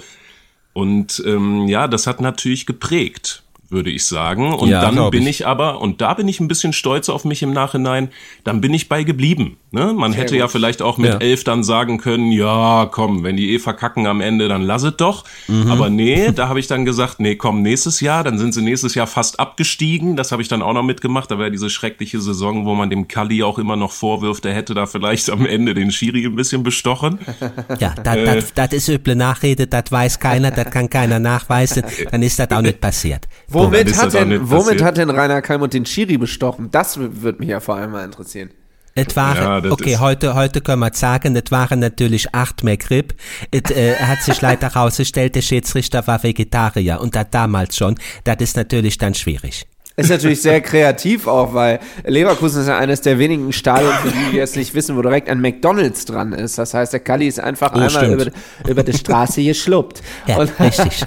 und 0.76 1.24
ähm, 1.26 1.70
ja, 1.70 1.88
das 1.88 2.06
hat 2.06 2.20
natürlich 2.20 2.66
geprägt, 2.66 3.44
würde 3.76 3.92
ich 3.92 4.06
sagen. 4.06 4.54
Und 4.56 4.70
Ja, 4.70 4.82
dann 4.82 5.12
bin 5.12 5.22
ich. 5.28 5.42
ich 5.42 5.48
aber, 5.48 5.80
und 5.82 6.02
da 6.02 6.16
bin 6.16 6.28
ich 6.28 6.40
ein 6.40 6.48
bisschen 6.48 6.74
stolz 6.74 7.10
auf 7.10 7.26
mich 7.26 7.44
im 7.44 7.52
Nachhinein, 7.54 8.10
dann 8.44 8.60
bin 8.62 8.74
ich 8.74 8.90
bei 8.90 9.04
geblieben. 9.04 9.58
Ne? 9.72 9.94
Man 9.94 10.14
hätte 10.14 10.36
ja 10.36 10.48
vielleicht 10.48 10.82
auch 10.82 10.98
mit 10.98 11.12
Ja. 11.12 11.18
elf 11.20 11.44
dann 11.44 11.64
sagen 11.64 12.00
können, 12.00 12.32
ja, 12.32 12.88
komm, 12.92 13.24
wenn 13.24 13.38
die 13.38 13.54
eh 13.54 13.60
verkacken 13.60 14.08
am 14.08 14.22
Ende, 14.22 14.48
dann 14.48 14.64
lass 14.64 14.82
es 14.84 14.96
doch. 14.98 15.26
Mhm. 15.48 15.70
Aber 15.70 15.90
nee, 15.92 16.32
da 16.36 16.48
habe 16.50 16.60
ich 16.60 16.66
dann 16.68 16.86
gesagt, 16.86 17.20
nee, 17.20 17.36
komm, 17.36 17.62
nächstes 17.62 18.00
Jahr, 18.00 18.24
dann 18.24 18.40
sind 18.40 18.54
sie 18.54 18.62
nächstes 18.64 18.96
Jahr 18.96 19.06
fast 19.06 19.40
abgestiegen. 19.40 20.16
Das 20.16 20.32
habe 20.32 20.42
ich 20.42 20.48
dann 20.48 20.62
auch 20.64 20.74
noch 20.74 20.84
mitgemacht. 20.84 21.30
Da 21.30 21.38
war 21.38 21.50
diese 21.50 21.70
schreckliche 21.70 22.22
Saison, 22.22 22.66
wo 22.66 22.74
man 22.74 22.90
dem 22.90 23.08
Kalli 23.08 23.44
auch 23.44 23.60
immer 23.60 23.76
noch 23.76 23.92
vorwirft, 23.92 24.46
er 24.46 24.54
hätte 24.54 24.74
da 24.74 24.86
vielleicht 24.86 25.30
am 25.30 25.46
Ende 25.46 25.74
den 25.74 25.92
Schiri 25.92 26.26
ein 26.26 26.36
bisschen 26.36 26.64
bestochen. 26.64 27.20
Ja, 27.80 27.94
das 28.02 28.16
Äh. 28.16 28.26
das- 28.26 28.54
das 28.54 28.72
ist 28.74 28.88
üble 28.90 29.16
Nachrede, 29.16 29.68
das 29.68 29.92
weiß 29.92 30.20
keiner, 30.20 30.52
das 30.52 30.70
kann 30.72 30.90
keiner 30.90 31.20
nachweisen, 31.20 31.84
dann 32.12 32.22
ist 32.24 32.40
das 32.40 32.50
auch 32.52 32.62
nicht 32.62 32.80
passiert. 32.80 33.28
dann 33.52 33.65
Womit, 33.66 33.98
hat 33.98 34.14
denn, 34.14 34.50
womit 34.50 34.66
passiert. 34.66 34.82
hat 34.84 34.98
denn 34.98 35.10
Rainer 35.10 35.42
Kalmund 35.42 35.74
den 35.74 35.86
Schiri 35.86 36.18
bestochen? 36.18 36.70
Das 36.72 36.98
würde 36.98 37.40
mich 37.40 37.50
ja 37.50 37.60
vor 37.60 37.76
allem 37.76 37.92
mal 37.92 38.06
interessieren. 38.06 38.50
Es 38.98 39.14
waren, 39.18 39.66
Ja, 39.66 39.72
okay, 39.72 39.98
heute, 39.98 40.36
heute 40.36 40.62
können 40.62 40.80
wir 40.80 40.94
sagen, 40.94 41.36
es 41.36 41.52
waren 41.52 41.80
natürlich 41.80 42.34
acht 42.34 42.64
mehr 42.64 42.78
Grip. 42.78 43.14
Es 43.52 43.70
äh, 43.72 43.96
hat 43.96 44.22
sich 44.24 44.42
leider 44.42 44.70
herausgestellt, 44.74 45.36
der 45.36 45.42
Schiedsrichter 45.42 46.08
war 46.08 46.24
Vegetarier 46.24 47.02
und 47.02 47.14
das 47.14 47.28
damals 47.30 47.76
schon. 47.76 47.96
Das 48.24 48.38
ist 48.40 48.56
natürlich 48.56 48.98
dann 48.98 49.14
schwierig. 49.14 49.68
Ist 49.98 50.10
natürlich 50.10 50.42
sehr 50.42 50.60
kreativ 50.60 51.26
auch, 51.26 51.54
weil 51.54 51.80
Leverkusen 52.04 52.62
ist 52.62 52.68
ja 52.68 52.78
eines 52.78 53.00
der 53.00 53.18
wenigen 53.18 53.54
Stadien, 53.54 53.92
für 54.04 54.10
die, 54.10 54.32
die 54.32 54.38
jetzt 54.38 54.58
nicht 54.58 54.74
wissen, 54.74 54.98
wo 54.98 55.02
direkt 55.02 55.30
ein 55.30 55.40
McDonalds 55.40 56.04
dran 56.04 56.34
ist. 56.34 56.58
Das 56.58 56.74
heißt, 56.74 56.92
der 56.92 57.00
Kalli 57.00 57.28
ist 57.28 57.40
einfach 57.40 57.72
einmal 57.72 57.90
stimmt. 57.90 58.22
über, 58.22 58.32
über 58.70 58.84
die 58.84 58.92
Straße 58.92 59.42
geschluppt. 59.42 60.02
Ja, 60.28 60.38
Und 60.38 60.52
richtig. 60.60 61.06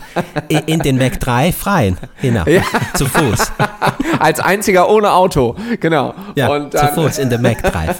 In, 0.66 0.80
den 0.80 0.98
Weg 1.00 1.20
3 1.20 1.52
freien, 1.52 1.98
genau. 2.22 2.44
Zu 2.94 3.04
Fuß. 3.06 3.52
als 4.20 4.40
einziger 4.40 4.88
ohne 4.88 5.12
Auto, 5.12 5.54
genau. 5.80 6.14
Ja, 6.34 6.48
und 6.48 6.72
zu 6.72 6.78
dann, 6.78 6.94
Fuß 6.94 7.18
in 7.18 7.28
den 7.28 7.42
Weg 7.42 7.62
3. 7.62 7.94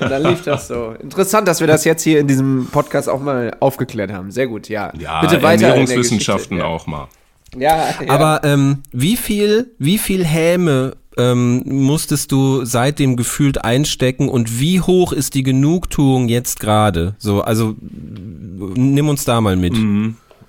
und 0.00 0.10
dann 0.10 0.22
lief 0.22 0.42
das 0.44 0.68
so. 0.68 0.94
Interessant, 1.02 1.48
dass 1.48 1.58
wir 1.58 1.66
das 1.66 1.84
jetzt 1.84 2.02
hier 2.02 2.20
in 2.20 2.28
diesem 2.28 2.68
Podcast 2.70 3.08
auch 3.08 3.20
mal 3.20 3.56
aufgeklärt 3.58 4.12
haben. 4.12 4.30
Sehr 4.30 4.46
gut, 4.46 4.68
ja. 4.68 4.92
Ja, 4.96 5.20
Bitte 5.22 5.42
weiter. 5.42 5.54
in 5.54 5.60
der 5.60 5.68
Ernährungswissenschaften 5.70 6.62
auch 6.62 6.86
mal. 6.86 7.08
Ja, 7.56 7.88
ja. 8.06 8.08
Aber 8.08 8.44
ähm, 8.44 8.78
wie 8.92 9.16
viel, 9.16 9.72
wie 9.78 9.98
viel 9.98 10.24
Häme 10.24 10.96
ähm, 11.18 11.62
musstest 11.66 12.32
du 12.32 12.64
seitdem 12.64 13.16
gefühlt 13.16 13.64
einstecken 13.64 14.28
und 14.28 14.58
wie 14.60 14.80
hoch 14.80 15.12
ist 15.12 15.34
die 15.34 15.42
Genugtuung 15.42 16.28
jetzt 16.28 16.60
gerade? 16.60 17.14
So, 17.18 17.42
also 17.42 17.76
nimm 17.80 19.08
uns 19.08 19.24
da 19.24 19.40
mal 19.40 19.56
mit. 19.56 19.74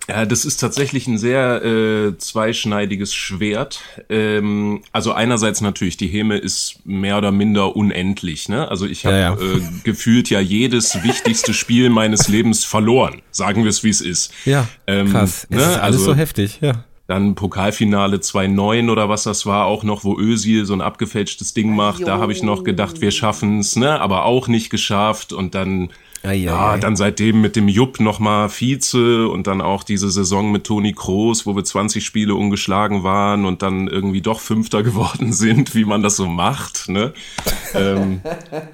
Ja, 0.10 0.26
das 0.26 0.44
ist 0.44 0.58
tatsächlich 0.58 1.08
ein 1.08 1.18
sehr 1.18 1.64
äh, 1.64 2.18
zweischneidiges 2.18 3.14
Schwert. 3.14 3.80
Ähm, 4.10 4.82
also 4.92 5.14
einerseits 5.14 5.62
natürlich, 5.62 5.96
die 5.96 6.08
Häme 6.08 6.38
ist 6.38 6.80
mehr 6.86 7.18
oder 7.18 7.32
minder 7.32 7.76
unendlich. 7.78 8.50
Ne? 8.50 8.68
Also 8.70 8.86
ich 8.86 9.06
habe 9.06 9.16
Ja, 9.16 9.34
ja. 9.34 9.34
Äh, 9.36 9.62
gefühlt 9.86 10.30
ja 10.30 10.42
jedes 10.42 11.02
wichtigste 11.04 11.54
Spiel 11.54 11.90
meines 11.90 12.28
Lebens 12.28 12.66
verloren. 12.66 13.22
Sagen 13.32 13.64
wir 13.64 13.70
es, 13.70 13.84
wie 13.86 13.90
es 13.90 14.02
ist. 14.02 14.34
Ja, 14.44 14.68
Ähm, 14.88 15.10
krass. 15.10 15.48
ne, 15.50 15.58
Es 15.58 15.64
ist 15.64 15.78
alles 15.78 15.82
also- 16.00 16.06
so 16.06 16.16
heftig, 16.16 16.60
ja. 16.62 16.84
Dann 17.14 17.36
Pokalfinale 17.36 18.18
2-9 18.18 18.92
oder 18.92 19.08
was 19.08 19.22
das 19.22 19.46
war, 19.46 19.66
auch 19.66 19.84
noch, 19.84 20.04
wo 20.04 20.18
Özil 20.18 20.66
so 20.66 20.74
ein 20.74 20.82
abgefälschtes 20.82 21.54
Ding 21.54 21.76
macht. 21.76 22.08
Da 22.08 22.18
habe 22.18 22.32
ich 22.32 22.42
noch 22.42 22.64
gedacht, 22.64 23.02
wir 23.02 23.12
schaffen's, 23.12 23.76
ne? 23.76 24.02
aber 24.02 24.26
auch 24.26 24.48
nicht 24.48 24.72
geschafft. 24.72 25.32
Und 25.32 25.54
dann, 25.54 25.92
ja, 26.24 26.76
dann 26.80 26.96
seitdem 26.96 27.40
mit 27.40 27.56
dem 27.56 27.68
Jupp 27.68 28.00
nochmal 28.00 28.50
Vize 28.50 29.28
und 29.28 29.46
dann 29.46 29.62
auch 29.62 29.84
diese 29.84 30.10
Saison 30.10 30.52
mit 30.52 30.64
Toni 30.64 30.94
Kroos, 30.94 31.46
wo 31.46 31.56
wir 31.56 31.64
20 31.64 32.04
Spiele 32.04 32.34
ungeschlagen 32.34 33.04
waren 33.04 33.46
und 33.46 33.62
dann 33.62 33.88
irgendwie 33.88 34.22
doch 34.22 34.40
Fünfter 34.40 34.82
geworden 34.84 35.34
sind, 35.34 35.76
wie 35.76 35.86
man 35.86 36.02
das 36.02 36.16
so 36.16 36.26
macht. 36.26 36.90
Ne? 36.90 37.14
ähm, 37.76 38.22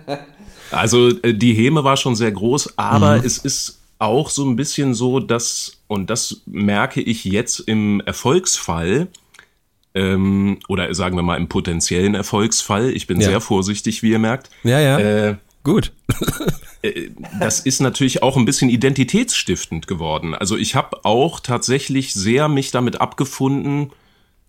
also 0.71 1.10
äh, 1.10 1.34
die 1.34 1.54
Häme 1.56 1.84
war 1.84 1.97
schon 1.97 2.15
sehr 2.15 2.32
groß, 2.32 2.78
aber 2.78 3.17
es 3.17 3.38
ist 3.38 3.79
auch 4.00 4.30
so 4.30 4.46
ein 4.46 4.56
bisschen 4.56 4.94
so, 4.94 5.20
dass, 5.20 5.78
und 5.88 6.10
das 6.10 6.42
merke 6.46 7.02
ich 7.02 7.26
jetzt 7.26 7.60
im 7.60 8.02
Erfolgsfall, 8.02 9.08
ähm, 9.94 10.60
oder 10.68 10.94
sagen 10.94 11.16
wir 11.16 11.24
mal 11.24 11.38
im 11.38 11.48
potenziellen 11.50 12.16
Erfolgsfall, 12.16 12.90
ich 12.92 13.08
bin 13.08 13.20
Ja. 13.20 13.28
sehr 13.30 13.42
vorsichtig, 13.42 14.02
wie 14.02 14.12
ihr 14.12 14.20
merkt, 14.20 14.50
Ja, 14.64 14.80
ja. 14.80 14.98
äh, 15.00 15.36
Gut. 15.64 15.92
das 17.40 17.60
ist 17.60 17.82
natürlich 17.82 18.24
auch 18.24 18.38
ein 18.38 18.46
bisschen 18.46 18.70
identitätsstiftend 18.70 19.88
geworden. 19.88 20.34
Also 20.34 20.56
ich 20.56 20.74
habe 20.76 21.04
auch 21.04 21.42
tatsächlich 21.42 22.14
sehr 22.14 22.48
mich 22.48 22.72
damit 22.72 23.02
abgefunden, 23.02 23.92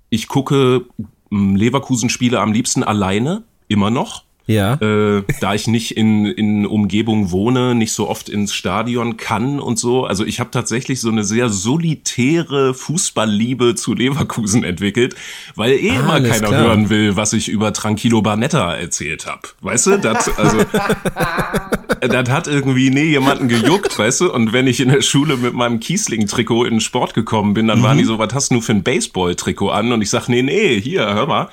ich 0.09 0.29
gucke 0.29 0.85
m, 1.31 1.57
Leverkusen-Spiele 1.57 2.39
am 2.41 2.53
liebsten 2.53 2.85
alleine, 2.85 3.43
immer 3.69 3.91
noch. 3.91 4.23
Ja. 4.51 4.75
äh, 4.75 5.23
da 5.41 5.55
ich 5.55 5.69
nicht 5.69 5.97
in, 5.97 6.27
in 6.27 6.67
Umgebung 6.67 7.31
wohne, 7.31 7.77
nicht 7.77 7.93
so 7.93 8.09
oft 8.09 8.29
ins 8.29 8.53
Stadion 8.53 9.17
kann 9.17 9.61
und 9.61 9.79
so. 9.79 10.07
Also 10.07 10.25
ich 10.25 10.41
habe 10.41 10.51
tatsächlich 10.51 11.01
so 11.01 11.09
eine 11.09 11.23
sehr 11.23 11.51
solitäre 11.51 12.75
Fußballliebe 12.75 13.77
zu 13.77 13.95
Leverkusen 13.95 14.65
entwickelt, 14.65 15.15
weil 15.55 15.73
eh 15.73 15.91
immer 15.91 16.15
Alles 16.15 16.33
keiner 16.33 16.49
klar. 16.49 16.65
hören 16.65 16.91
will, 16.91 17.17
was 17.17 17.33
ich 17.33 17.49
über 17.49 17.73
Tranquillo 17.73 18.23
Barnetta 18.23 18.75
erzählt 18.75 19.27
habe. 19.27 19.43
Weißt 19.61 19.87
du, 19.87 19.99
das, 19.99 20.37
also, 20.37 20.59
das 22.01 22.29
hat 22.29 22.49
irgendwie 22.49 22.91
nie 22.91 23.05
jemanden 23.05 23.47
gejuckt, 23.47 23.97
weißt 23.97 24.23
du? 24.23 24.33
Und 24.33 24.53
wenn 24.53 24.67
ich 24.67 24.81
in 24.81 24.89
der 24.89 25.03
Schule 25.03 25.37
mit 25.37 25.55
meinem 25.55 25.79
Kiesling-Trikot 25.79 26.65
in 26.65 26.75
den 26.75 26.81
Sport 26.81 27.15
gekommen 27.15 27.55
bin, 27.55 27.69
dann 27.69 27.85
waren 27.85 27.99
die 27.99 28.05
so, 28.05 28.19
was 28.19 28.35
hast 28.35 28.51
du 28.51 28.55
nur 28.55 28.63
für 28.63 28.73
ein 28.73 28.83
Baseball-Trikot 28.83 29.71
an? 29.71 29.93
Und 29.93 30.03
ich 30.03 30.11
sag, 30.11 30.29
nee, 30.29 30.43
nee, 30.43 30.81
hier, 30.81 31.07
hör 31.07 31.27
mal. 31.27 31.49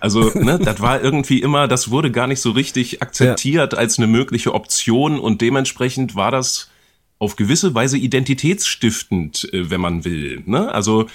Also, 0.00 0.30
ne, 0.34 0.58
das 0.58 0.80
war 0.80 1.02
irgendwie 1.02 1.40
immer, 1.40 1.68
das 1.68 1.90
wurde 1.90 2.10
gar 2.10 2.26
nicht 2.26 2.40
so 2.40 2.50
richtig 2.50 3.02
akzeptiert 3.02 3.74
als 3.74 3.98
eine 3.98 4.06
mögliche 4.06 4.54
Option 4.54 5.18
und 5.18 5.40
dementsprechend 5.40 6.14
war 6.14 6.30
das 6.30 6.70
auf 7.18 7.36
gewisse 7.36 7.74
Weise 7.74 7.98
identitätsstiftend, 7.98 9.52
äh, 9.52 9.70
wenn 9.70 9.80
man 9.80 10.04
will. 10.04 10.42
Ne? 10.46 10.72
Also, 10.72 11.06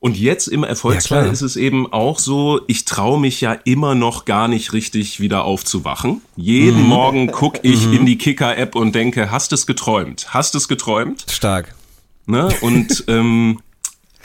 und 0.00 0.16
jetzt 0.16 0.46
im 0.46 0.64
Erfolgsfall 0.64 1.22
klar. 1.22 1.32
ist 1.32 1.42
es 1.42 1.56
eben 1.56 1.92
auch 1.92 2.18
so, 2.18 2.62
ich 2.68 2.86
traue 2.86 3.20
mich 3.20 3.42
ja 3.42 3.52
immer 3.52 3.94
noch 3.94 4.24
gar 4.24 4.48
nicht 4.48 4.72
richtig 4.72 5.20
wieder 5.20 5.44
aufzuwachen. 5.44 6.22
Jeden 6.36 6.82
Morgen 6.82 7.30
guck 7.30 7.58
ich 7.62 7.92
in 7.92 8.06
die 8.06 8.16
Kicker-App 8.16 8.74
und 8.74 8.94
denke, 8.94 9.30
hast 9.30 9.52
es 9.52 9.66
geträumt? 9.66 10.32
Hast 10.32 10.54
es 10.54 10.68
geträumt? 10.68 11.26
Stark. 11.30 11.74
Ne? 12.24 12.48
Und 12.62 13.04
ähm, 13.08 13.60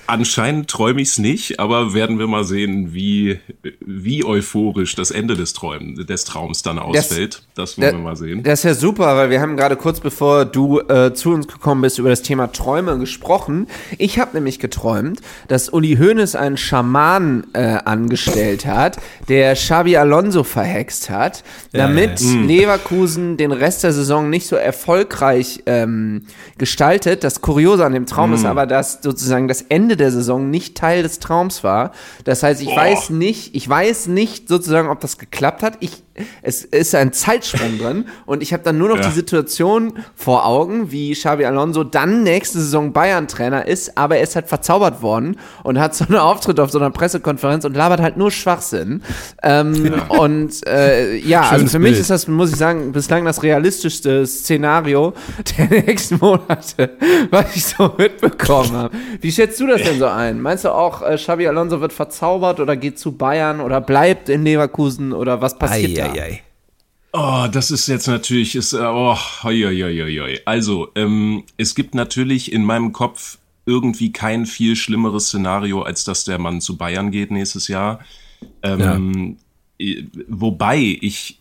anscheinend 0.08 0.70
träume 0.70 1.02
ich 1.02 1.10
es 1.10 1.18
nicht, 1.18 1.60
aber 1.60 1.94
werden 1.94 2.20
wir 2.20 2.28
mal 2.28 2.44
sehen, 2.44 2.94
wie, 2.94 3.39
wie 3.80 4.24
euphorisch 4.24 4.96
das 4.96 5.12
Ende 5.12 5.36
des, 5.36 5.54
Träum, 5.54 5.96
des 6.06 6.26
Traums 6.26 6.62
dann 6.63 6.80
ausfällt. 6.80 7.44
Das, 7.56 7.78
wollen 7.78 7.96
wir 7.96 8.00
mal 8.00 8.15
sehen. 8.15 8.44
Das 8.44 8.60
ist 8.60 8.63
ja 8.63 8.74
super, 8.74 9.15
weil 9.15 9.30
wir 9.30 9.41
haben 9.41 9.58
gerade 9.58 9.76
kurz 9.76 10.00
bevor 10.00 10.46
du 10.46 10.80
äh, 10.82 11.13
zu 11.13 11.32
uns 11.32 11.48
gekommen 11.48 11.82
bist 11.82 12.00
über 12.00 12.10
das 12.10 12.22
Thema 12.22 12.52
Träume 12.52 12.98
gesprochen. 13.00 13.68
Ich 13.98 14.20
habe 14.20 14.32
nämlich 14.34 14.60
geträumt, 14.60 15.21
dass 15.48 15.69
Uli 15.69 15.98
Hoeneß 15.98 16.36
einen 16.36 16.58
Schaman 16.58 17.48
äh, 17.54 17.77
angestellt 17.86 18.65
hat, 18.65 18.98
der 19.27 19.54
Xabi 19.56 19.98
Alonso 19.98 20.44
verhext 20.44 21.10
hat, 21.10 21.44
damit 21.71 22.21
Leverkusen 22.21 23.38
den 23.38 23.52
Rest 23.52 23.84
der 23.84 23.94
Saison 23.94 24.29
nicht 24.29 24.48
so 24.48 24.56
erfolgreich 24.56 25.63
ähm, 25.65 26.23
gestaltet. 26.58 27.23
Das 27.23 27.42
Kuriose 27.42 27.86
an 27.86 27.94
dem 27.94 28.06
Traum 28.06 28.34
ist 28.34 28.46
aber, 28.46 28.65
dass 28.65 29.00
sozusagen 29.02 29.48
das 29.48 29.62
Ende 29.62 29.94
Ende 29.96 30.04
der 30.04 30.12
Saison 30.12 30.50
nicht 30.50 30.75
Teil 30.75 31.04
des 31.04 31.19
Traums 31.19 31.63
war. 31.63 31.91
Das 32.25 32.43
heißt, 32.43 32.62
ich 32.62 32.75
weiß 32.75 33.12
nicht, 33.12 33.56
ich 33.56 33.67
weiß 33.67 34.08
nicht 34.08 34.50
sozusagen, 34.50 34.89
ob 34.89 35.00
das 35.00 35.17
geklappt 35.17 35.63
hat. 35.63 35.77
Ich, 35.79 36.04
es 36.42 36.63
ist 36.63 36.96
ein 36.96 37.12
Zeitsprung 37.13 37.78
drin 37.80 38.06
und 38.26 38.42
ich 38.42 38.54
habe 38.54 38.63
dann 38.63 38.78
nur 38.78 38.90
noch 38.90 38.98
Ja. 38.98 39.08
die 39.08 39.12
Situation 39.13 39.94
vor 40.16 40.46
Augen, 40.46 40.92
wie 40.92 41.13
Xabi 41.13 41.46
Alonso 41.46 41.84
dann 41.84 42.24
nächste 42.24 42.60
Saison 42.60 42.94
Bayern-Trainer 42.94 43.68
ist, 43.68 43.98
aber 43.98 44.18
er 44.18 44.24
ist 44.24 44.36
halt 44.36 44.48
verzaubert 44.48 45.02
worden 45.02 45.38
und 45.63 45.80
hat 45.80 45.94
so 45.96 46.06
einen 46.06 46.16
Auftritt 46.18 46.60
auf 46.60 46.72
so 46.72 46.80
einer 46.80 46.90
Pressekonferenz 46.92 47.66
und 47.66 47.76
labert 47.76 48.00
halt 48.02 48.18
nur 48.18 48.32
Schwachsinn. 48.32 49.02
Ähm, 49.44 49.94
Und 50.10 50.66
äh, 50.68 51.16
ja, 51.18 51.42
also 51.42 51.58
Schönes 51.58 51.72
für 51.72 51.80
mich 51.80 51.92
Bild. 51.92 52.02
ist 52.02 52.10
das, 52.10 52.28
muss 52.28 52.52
ich 52.52 52.56
sagen, 52.58 52.92
bislang 52.92 53.26
das 53.26 53.44
realistischste 53.44 54.26
Szenario 54.26 55.13
der 55.58 55.82
nächsten 55.84 56.18
Monate, 56.20 56.92
was 57.32 57.56
ich 57.56 57.66
so 57.66 57.94
mitbekommen 57.98 58.72
habe. 58.74 58.96
Wie 59.22 59.32
schätzt 59.32 59.60
du 59.60 59.68
das 59.68 59.82
denn 59.84 60.00
so 60.00 60.06
ein? 60.08 60.42
Meinst 60.42 60.66
du 60.66 60.70
auch, 60.70 61.02
äh, 61.02 61.16
Xabi 61.16 61.48
Alonso 61.48 61.82
wird 61.82 61.94
verzaubert 61.94 62.60
oder 62.60 62.76
geht 62.78 62.98
zu 63.00 63.12
Bayern 63.12 63.60
oder 63.60 63.82
bleibt 63.82 64.30
in 64.30 64.44
Leverkusen 64.44 65.12
oder 65.13 65.42
was 65.42 65.58
passiert 65.58 65.98
da? 65.98 66.04
Eieiei. 66.12 66.41
Oh, 67.13 67.47
das 67.49 67.71
ist 67.71 67.87
jetzt 67.87 68.08
natürlich, 68.08 68.56
ist, 68.56 68.73
äh, 68.73 68.77
oh, 68.77 69.15
hoi, 69.43 69.62
hoi, 69.62 69.81
hoi, 69.81 70.17
hoi. 70.19 70.39
Also, 70.45 70.89
ähm, 70.95 71.43
es 71.56 71.73
gibt 71.73 71.95
natürlich 71.95 72.51
in 72.51 72.65
meinem 72.65 72.91
Kopf 72.91 73.37
irgendwie 73.65 74.12
kein 74.12 74.45
viel 74.45 74.75
schlimmeres 74.75 75.27
Szenario, 75.27 75.81
als 75.81 76.03
dass 76.03 76.25
der 76.25 76.39
Mann 76.39 76.60
zu 76.62 76.77
Bayern 76.77 77.12
geht 77.12 77.31
nächstes 77.31 77.67
Jahr. 77.67 77.99
Ähm, 78.62 79.37
äh, 79.79 80.03
Wobei 80.27 80.97
ich 80.99 81.39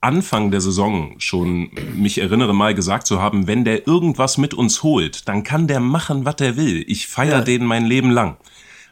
Anfang 0.00 0.50
der 0.50 0.60
Saison 0.60 1.14
schon 1.18 1.70
mich 1.94 2.18
erinnere 2.18 2.54
mal 2.54 2.74
gesagt 2.74 3.06
zu 3.06 3.20
haben, 3.20 3.46
wenn 3.46 3.64
der 3.64 3.86
irgendwas 3.86 4.38
mit 4.38 4.54
uns 4.54 4.82
holt, 4.82 5.26
dann 5.28 5.42
kann 5.42 5.66
der 5.66 5.80
machen, 5.80 6.24
was 6.24 6.36
er 6.40 6.56
will. 6.56 6.84
Ich 6.86 7.06
feiere 7.06 7.42
den 7.42 7.64
mein 7.64 7.86
Leben 7.86 8.10
lang. 8.10 8.36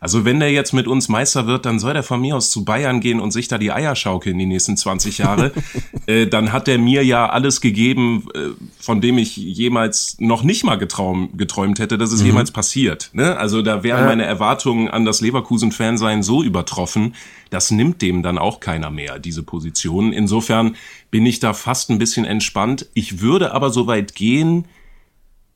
Also 0.04 0.26
wenn 0.26 0.38
der 0.38 0.52
jetzt 0.52 0.74
mit 0.74 0.86
uns 0.86 1.08
Meister 1.08 1.46
wird, 1.46 1.64
dann 1.64 1.78
soll 1.78 1.94
der 1.94 2.02
von 2.02 2.20
mir 2.20 2.36
aus 2.36 2.50
zu 2.50 2.66
Bayern 2.66 3.00
gehen 3.00 3.20
und 3.20 3.30
sich 3.30 3.48
da 3.48 3.56
die 3.56 3.72
Eier 3.72 3.96
schaukeln 3.96 4.38
die 4.38 4.44
nächsten 4.44 4.76
20 4.76 5.16
Jahre. 5.16 5.50
äh, 6.06 6.26
dann 6.26 6.52
hat 6.52 6.68
er 6.68 6.76
mir 6.76 7.02
ja 7.02 7.30
alles 7.30 7.62
gegeben, 7.62 8.28
äh, 8.34 8.50
von 8.78 9.00
dem 9.00 9.16
ich 9.16 9.34
jemals 9.34 10.16
noch 10.20 10.42
nicht 10.42 10.62
mal 10.62 10.76
getraum, 10.76 11.30
geträumt 11.38 11.78
hätte, 11.78 11.96
dass 11.96 12.12
es 12.12 12.22
jemals 12.22 12.50
passiert. 12.50 13.08
Ne? 13.14 13.34
Also 13.38 13.62
da 13.62 13.82
wären 13.82 14.04
meine 14.04 14.26
Erwartungen 14.26 14.88
an 14.88 15.06
das 15.06 15.22
Leverkusen-Fansein 15.22 16.22
so 16.22 16.42
übertroffen, 16.42 17.14
das 17.48 17.70
nimmt 17.70 18.02
dem 18.02 18.22
dann 18.22 18.36
auch 18.36 18.60
keiner 18.60 18.90
mehr, 18.90 19.18
diese 19.18 19.42
Position. 19.42 20.12
Insofern 20.12 20.76
bin 21.10 21.24
ich 21.24 21.40
da 21.40 21.54
fast 21.54 21.88
ein 21.88 21.96
bisschen 21.96 22.26
entspannt. 22.26 22.90
Ich 22.92 23.22
würde 23.22 23.54
aber 23.54 23.70
so 23.70 23.86
weit 23.86 24.14
gehen, 24.14 24.66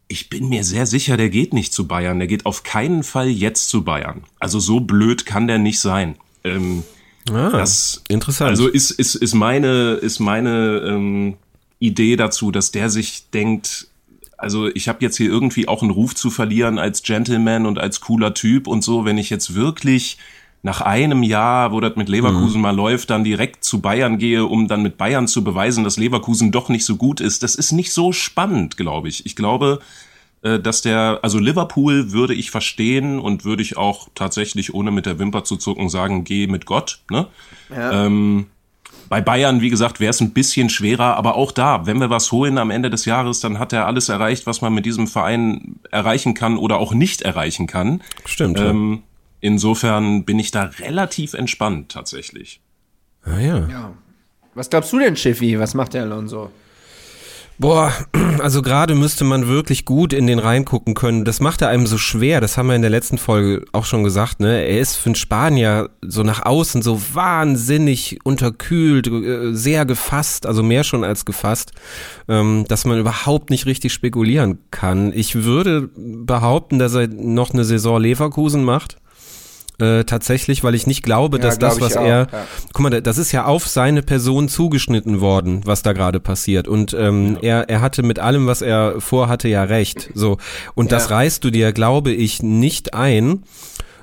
ich 0.08 0.30
bin 0.30 0.48
mir 0.48 0.64
sehr 0.64 0.86
sicher, 0.86 1.16
der 1.16 1.28
geht 1.28 1.52
nicht 1.52 1.72
zu 1.72 1.86
Bayern. 1.86 2.18
Der 2.18 2.28
geht 2.28 2.46
auf 2.46 2.62
keinen 2.62 3.02
Fall 3.02 3.28
jetzt 3.28 3.68
zu 3.68 3.84
Bayern. 3.84 4.24
Also 4.40 4.58
so 4.58 4.80
blöd 4.80 5.26
kann 5.26 5.46
der 5.46 5.58
nicht 5.58 5.80
sein. 5.80 6.16
Ähm, 6.44 6.82
Ah, 7.32 7.50
das 7.50 8.02
interessant. 8.08 8.50
Also 8.50 8.68
ist, 8.68 8.90
ist, 8.90 9.14
ist 9.14 9.34
meine, 9.34 9.94
ist 9.94 10.18
meine 10.18 10.82
ähm, 10.86 11.34
Idee 11.78 12.16
dazu, 12.16 12.50
dass 12.50 12.70
der 12.70 12.90
sich 12.90 13.30
denkt, 13.30 13.88
also 14.36 14.68
ich 14.68 14.88
habe 14.88 14.98
jetzt 15.02 15.16
hier 15.16 15.28
irgendwie 15.28 15.68
auch 15.68 15.82
einen 15.82 15.90
Ruf 15.90 16.14
zu 16.14 16.30
verlieren 16.30 16.78
als 16.78 17.02
Gentleman 17.02 17.66
und 17.66 17.78
als 17.78 18.00
cooler 18.00 18.34
Typ 18.34 18.66
und 18.66 18.82
so, 18.82 19.04
wenn 19.04 19.18
ich 19.18 19.30
jetzt 19.30 19.54
wirklich 19.54 20.18
nach 20.62 20.80
einem 20.80 21.22
Jahr, 21.22 21.72
wo 21.72 21.80
das 21.80 21.96
mit 21.96 22.08
Leverkusen 22.08 22.60
mal 22.60 22.74
läuft, 22.74 23.10
dann 23.10 23.24
direkt 23.24 23.64
zu 23.64 23.80
Bayern 23.80 24.18
gehe, 24.18 24.44
um 24.44 24.66
dann 24.66 24.82
mit 24.82 24.98
Bayern 24.98 25.28
zu 25.28 25.44
beweisen, 25.44 25.84
dass 25.84 25.96
Leverkusen 25.96 26.50
doch 26.50 26.68
nicht 26.68 26.84
so 26.84 26.96
gut 26.96 27.20
ist. 27.20 27.42
Das 27.42 27.54
ist 27.54 27.72
nicht 27.72 27.92
so 27.92 28.12
spannend, 28.12 28.76
glaube 28.76 29.08
ich. 29.08 29.24
Ich 29.24 29.36
glaube, 29.36 29.78
äh, 30.42 30.58
dass 30.58 30.82
der, 30.82 31.20
also 31.22 31.38
Liverpool 31.38 32.12
würde 32.12 32.34
ich 32.34 32.50
verstehen 32.50 33.18
und 33.18 33.44
würde 33.44 33.62
ich 33.62 33.76
auch 33.76 34.08
tatsächlich, 34.14 34.74
ohne 34.74 34.90
mit 34.90 35.06
der 35.06 35.18
Wimper 35.18 35.44
zu 35.44 35.56
zucken, 35.56 35.88
sagen, 35.88 36.24
geh 36.24 36.46
mit 36.48 36.66
Gott. 36.66 37.00
Ne? 37.10 37.26
Ähm, 37.70 38.46
bei 39.08 39.20
Bayern, 39.20 39.62
wie 39.62 39.70
gesagt, 39.70 40.00
wäre 40.00 40.10
es 40.10 40.20
ein 40.20 40.32
bisschen 40.32 40.68
schwerer, 40.68 41.16
aber 41.16 41.36
auch 41.36 41.50
da, 41.50 41.86
wenn 41.86 41.98
wir 41.98 42.10
was 42.10 42.30
holen 42.30 42.58
am 42.58 42.70
Ende 42.70 42.90
des 42.90 43.04
Jahres, 43.04 43.40
dann 43.40 43.58
hat 43.58 43.72
er 43.72 43.86
alles 43.86 44.08
erreicht, 44.08 44.46
was 44.46 44.60
man 44.60 44.74
mit 44.74 44.84
diesem 44.84 45.06
Verein 45.06 45.76
erreichen 45.90 46.34
kann 46.34 46.58
oder 46.58 46.78
auch 46.78 46.92
nicht 46.92 47.22
erreichen 47.22 47.66
kann. 47.66 48.02
Stimmt. 48.24 48.58
ja. 48.96 48.98
Insofern 49.40 50.24
bin 50.24 50.38
ich 50.38 50.50
da 50.50 50.64
relativ 50.64 51.34
entspannt 51.34 51.90
tatsächlich. 51.90 52.60
ah, 53.24 53.38
ja. 53.38 53.94
Was 54.54 54.70
glaubst 54.70 54.92
du 54.92 54.98
denn, 54.98 55.16
Schiffi? 55.16 55.58
Was 55.58 55.74
macht 55.74 55.94
der 55.94 56.02
Alonso? 56.02 56.50
Boah, 57.60 57.92
also 58.40 58.62
gerade 58.62 58.94
müsste 58.94 59.24
man 59.24 59.48
wirklich 59.48 59.84
gut 59.84 60.12
in 60.12 60.28
den 60.28 60.38
reingucken 60.38 60.94
können. 60.94 61.24
Das 61.24 61.40
macht 61.40 61.60
er 61.60 61.68
einem 61.68 61.88
so 61.88 61.98
schwer. 61.98 62.40
Das 62.40 62.56
haben 62.56 62.68
wir 62.68 62.76
in 62.76 62.82
der 62.82 62.90
letzten 62.90 63.18
Folge 63.18 63.64
auch 63.72 63.84
schon 63.84 64.04
gesagt. 64.04 64.38
Ne, 64.38 64.62
er 64.62 64.78
ist 64.78 64.94
für 64.94 65.06
einen 65.06 65.14
Spanier 65.16 65.90
so 66.00 66.22
nach 66.22 66.46
außen 66.46 66.82
so 66.82 67.00
wahnsinnig 67.14 68.20
unterkühlt, 68.22 69.08
äh, 69.08 69.52
sehr 69.54 69.86
gefasst, 69.86 70.46
also 70.46 70.62
mehr 70.62 70.84
schon 70.84 71.02
als 71.02 71.24
gefasst, 71.24 71.72
ähm, 72.28 72.64
dass 72.68 72.84
man 72.84 73.00
überhaupt 73.00 73.50
nicht 73.50 73.66
richtig 73.66 73.92
spekulieren 73.92 74.58
kann. 74.70 75.12
Ich 75.12 75.42
würde 75.42 75.90
behaupten, 75.96 76.78
dass 76.78 76.94
er 76.94 77.08
noch 77.08 77.52
eine 77.52 77.64
Saison 77.64 78.00
Leverkusen 78.00 78.62
macht. 78.62 78.98
Äh, 79.80 80.02
tatsächlich, 80.04 80.64
weil 80.64 80.74
ich 80.74 80.88
nicht 80.88 81.04
glaube, 81.04 81.36
Ja, 81.36 81.42
dass 81.44 81.58
glaub 81.60 81.70
das, 81.74 81.80
was 81.80 81.96
auch, 81.96 82.04
er, 82.04 82.26
ja. 82.32 82.46
guck 82.72 82.80
mal, 82.82 83.00
das 83.00 83.16
ist 83.16 83.30
ja 83.30 83.44
auf 83.44 83.68
seine 83.68 84.02
Person 84.02 84.48
zugeschnitten 84.48 85.20
worden, 85.20 85.60
was 85.64 85.82
da 85.82 85.92
gerade 85.92 86.18
passiert. 86.18 86.66
Und 86.66 86.94
ähm, 86.98 87.38
er, 87.42 87.68
er 87.68 87.80
hatte 87.80 88.02
mit 88.02 88.18
allem, 88.18 88.48
was 88.48 88.60
er 88.60 89.00
vorhatte, 89.00 89.46
ja 89.46 89.62
recht. 89.62 90.10
So 90.14 90.38
und 90.74 90.90
das 90.90 91.08
Ja. 91.10 91.16
reißt 91.16 91.44
du 91.44 91.50
dir, 91.50 91.72
glaube 91.72 92.10
ich, 92.10 92.42
nicht 92.42 92.94
ein. 92.94 93.44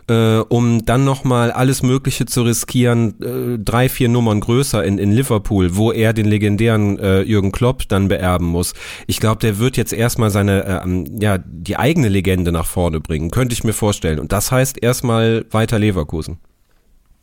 Äh, 0.08 0.38
um 0.49 0.86
dann 0.86 1.03
nochmal 1.03 1.51
alles 1.51 1.82
Mögliche 1.82 2.28
zu 2.28 2.43
riskieren, 2.43 3.16
äh, 3.22 3.58
drei, 3.58 3.89
vier 3.89 4.08
Nummern 4.08 4.39
größer 4.39 4.84
in, 4.84 4.99
in 4.99 5.12
Liverpool, 5.12 5.76
wo 5.76 5.91
er 5.91 6.14
den 6.14 6.28
legendären 6.28 6.99
äh, 6.99 7.22
Jürgen 7.22 7.51
Klopp 7.51 7.88
dann 7.88 8.08
beerben 8.08 8.45
muss. 8.45 8.76
Ich 9.08 9.20
glaube, 9.20 9.39
der 9.39 9.58
wird 9.58 9.78
jetzt 9.78 9.93
erstmal 9.93 10.30
seine, 10.30 10.64
äh, 10.86 11.06
ja, 11.20 11.39
die 11.39 11.78
eigene 11.78 12.10
Legende 12.10 12.51
nach 12.51 12.68
vorne 12.68 12.99
bringen, 12.99 13.32
könnte 13.32 13.53
ich 13.53 13.64
mir 13.64 13.74
vorstellen. 13.74 14.20
Und 14.20 14.32
das 14.32 14.51
heißt 14.51 14.84
erstmal 14.84 15.45
weiter 15.49 15.80
Leverkusen. 15.80 16.38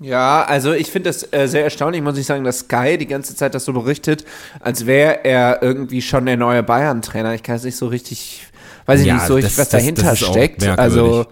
Ja, 0.01 0.43
also 0.43 0.72
ich 0.72 0.91
finde 0.91 1.11
das 1.11 1.33
äh, 1.33 1.47
sehr 1.47 1.62
erstaunlich, 1.62 2.03
muss 2.03 2.18
ich 2.18 2.26
sagen, 2.26 2.43
dass 2.43 2.61
Sky 2.61 2.99
die 2.99 3.07
ganze 3.07 3.37
Zeit 3.37 3.55
das 3.55 3.64
so 3.64 3.72
berichtet, 3.72 4.24
als 4.59 4.87
wäre 4.87 5.24
er 5.24 5.62
irgendwie 5.62 6.03
schon 6.03 6.26
der 6.26 6.37
neue 6.37 6.64
Bayern-Trainer. 6.64 7.33
Ich 7.35 7.45
kann 7.45 7.55
es 7.55 7.62
nicht 7.62 7.76
so 7.76 7.87
richtig, 7.87 8.49
weiß 8.87 9.03
ich 9.03 9.07
Ja, 9.07 9.14
nicht 9.14 9.26
so 9.26 9.35
richtig, 9.35 9.57
was 9.57 9.68
das- 9.68 9.80
dahinter 9.80 10.16
steckt. 10.16 10.66
Also 10.66 11.26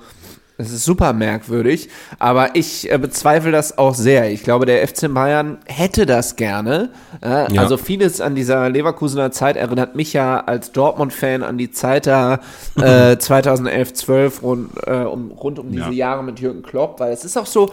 das 0.61 0.70
ist 0.72 0.84
super 0.84 1.12
merkwürdig, 1.12 1.88
aber 2.18 2.54
ich 2.54 2.90
äh, 2.90 2.98
bezweifle 2.98 3.50
das 3.50 3.78
auch 3.78 3.94
sehr. 3.94 4.30
Ich 4.30 4.42
glaube, 4.42 4.66
der 4.66 4.86
FC 4.86 5.12
Bayern 5.12 5.58
hätte 5.66 6.06
das 6.06 6.36
gerne. 6.36 6.90
Äh, 7.22 7.52
Ja. 7.54 7.62
Also 7.62 7.76
vieles 7.76 8.20
an 8.20 8.34
dieser 8.34 8.68
Leverkusener 8.68 9.32
Zeit 9.32 9.56
erinnert 9.56 9.94
mich 9.96 10.12
ja 10.12 10.40
als 10.44 10.72
Dortmund-Fan 10.72 11.42
an 11.42 11.56
die 11.58 11.70
Zeit 11.70 12.06
da 12.06 12.40
äh, 12.80 13.16
2011, 13.18 13.94
12 13.94 14.42
rund, 14.42 14.70
äh, 14.86 14.92
um, 14.96 15.30
rund 15.32 15.58
um 15.58 15.70
diese 15.72 15.84
Ja. 15.86 15.90
Jahre 15.90 16.22
mit 16.24 16.40
Jürgen 16.40 16.62
Klopp, 16.62 17.00
weil 17.00 17.12
es 17.12 17.24
ist 17.24 17.36
auch 17.38 17.46
so, 17.46 17.70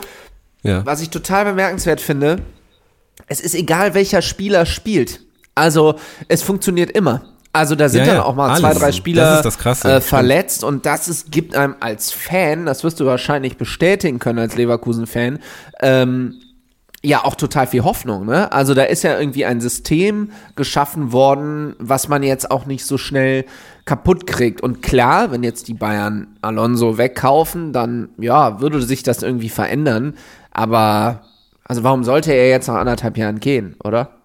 Ja. 0.63 0.85
was 0.85 1.01
ich 1.01 1.09
total 1.09 1.45
bemerkenswert 1.45 1.99
finde, 2.01 2.37
es 3.27 3.41
ist 3.41 3.55
egal, 3.55 3.93
welcher 3.93 4.21
Spieler 4.21 4.65
spielt. 4.65 5.21
Also, 5.55 5.95
es 6.27 6.43
funktioniert 6.43 6.91
immer. 6.91 7.23
Also, 7.57 7.75
da 7.75 7.89
sind 7.89 8.01
Ja, 8.01 8.05
dann 8.05 8.15
ja, 8.17 8.23
auch 8.23 8.35
mal 8.35 8.49
alles. 8.49 8.59
zwei, 8.61 8.73
drei 8.73 8.91
Spieler 8.91 9.41
Das 9.41 9.57
das 9.57 9.85
äh, 9.85 10.01
verletzt 10.01 10.63
und 10.63 10.85
das 10.85 11.07
ist, 11.07 11.31
gibt 11.31 11.55
einem 11.55 11.75
als 11.79 12.11
Fan, 12.11 12.65
das 12.65 12.83
wirst 12.83 12.99
du 12.99 13.05
wahrscheinlich 13.05 13.57
bestätigen 13.57 14.19
können 14.19 14.39
als 14.39 14.55
Leverkusen-Fan, 14.55 15.39
ähm, 15.81 16.35
ja 17.03 17.23
auch 17.23 17.35
total 17.35 17.67
viel 17.67 17.83
Hoffnung, 17.83 18.25
ne? 18.25 18.51
Also 18.51 18.73
da 18.73 18.83
ist 18.83 19.03
ja 19.03 19.19
irgendwie 19.19 19.45
ein 19.45 19.61
System 19.61 20.31
geschaffen 20.55 21.11
worden, 21.11 21.75
was 21.79 22.07
man 22.07 22.23
jetzt 22.23 22.49
auch 22.49 22.65
nicht 22.65 22.85
so 22.85 22.97
schnell 22.97 23.45
kaputt 23.85 24.27
kriegt. 24.27 24.61
Und 24.61 24.81
klar, 24.81 25.31
wenn 25.31 25.43
jetzt 25.43 25.67
die 25.67 25.73
Bayern 25.73 26.27
Alonso 26.41 26.97
wegkaufen, 26.97 27.71
dann 27.71 28.09
ja, 28.17 28.59
würde 28.59 28.81
sich 28.81 29.03
das 29.03 29.21
irgendwie 29.23 29.49
verändern. 29.49 30.15
Aber 30.51 31.21
also 31.65 31.83
warum 31.83 32.03
sollte 32.03 32.31
er 32.33 32.49
jetzt 32.49 32.67
nach 32.67 32.75
anderthalb 32.75 33.17
Jahren 33.17 33.39
gehen, 33.39 33.75
oder? 33.83 34.16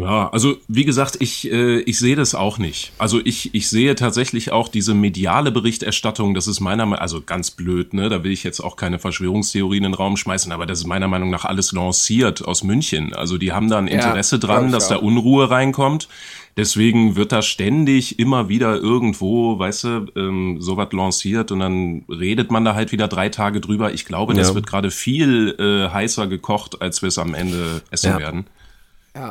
Ja, 0.00 0.28
also 0.30 0.56
wie 0.68 0.84
gesagt, 0.84 1.16
ich, 1.20 1.50
äh, 1.50 1.80
ich 1.80 1.98
sehe 1.98 2.14
das 2.16 2.34
auch 2.34 2.58
nicht. 2.58 2.92
Also 2.98 3.20
ich, 3.24 3.54
ich 3.54 3.68
sehe 3.68 3.94
tatsächlich 3.94 4.52
auch 4.52 4.68
diese 4.68 4.94
mediale 4.94 5.50
Berichterstattung, 5.50 6.34
das 6.34 6.46
ist 6.46 6.60
meiner 6.60 6.86
Meinung 6.86 7.00
also 7.00 7.20
ganz 7.20 7.50
blöd, 7.50 7.94
ne? 7.94 8.08
Da 8.08 8.22
will 8.24 8.32
ich 8.32 8.44
jetzt 8.44 8.60
auch 8.60 8.76
keine 8.76 8.98
Verschwörungstheorien 8.98 9.84
in 9.84 9.90
den 9.92 9.94
Raum 9.94 10.16
schmeißen, 10.16 10.52
aber 10.52 10.66
das 10.66 10.80
ist 10.80 10.86
meiner 10.86 11.08
Meinung 11.08 11.30
nach 11.30 11.44
alles 11.44 11.72
lanciert 11.72 12.44
aus 12.44 12.62
München. 12.64 13.12
Also 13.12 13.38
die 13.38 13.52
haben 13.52 13.68
da 13.68 13.78
ein 13.78 13.88
Ja, 13.88 13.94
Interesse 13.94 14.38
glaub 14.38 14.52
dran, 14.52 14.72
dass 14.72 14.88
da 14.88 14.96
auch. 14.96 15.02
Unruhe 15.02 15.50
reinkommt. 15.50 16.08
Deswegen 16.56 17.14
wird 17.14 17.30
da 17.30 17.40
ständig 17.40 18.18
immer 18.18 18.48
wieder 18.48 18.76
irgendwo, 18.76 19.58
weißt 19.58 19.84
du, 19.84 20.06
ähm, 20.16 20.56
sowas 20.60 20.88
lanciert 20.92 21.52
und 21.52 21.60
dann 21.60 22.02
redet 22.08 22.50
man 22.50 22.64
da 22.64 22.74
halt 22.74 22.90
wieder 22.90 23.06
drei 23.06 23.28
Tage 23.28 23.60
drüber. 23.60 23.92
Ich 23.94 24.04
glaube, 24.04 24.34
das 24.34 24.48
Ja. 24.48 24.54
wird 24.56 24.66
gerade 24.66 24.90
viel 24.90 25.54
äh, 25.58 25.92
heißer 25.92 26.26
gekocht, 26.26 26.82
als 26.82 27.00
wir 27.00 27.08
es 27.08 27.18
am 27.18 27.34
Ende 27.34 27.82
essen 27.90 28.10
Ja. 28.10 28.18
werden. 28.18 28.46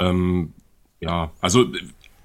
Ähm, 0.02 0.54
ja, 1.00 1.32
also 1.42 1.66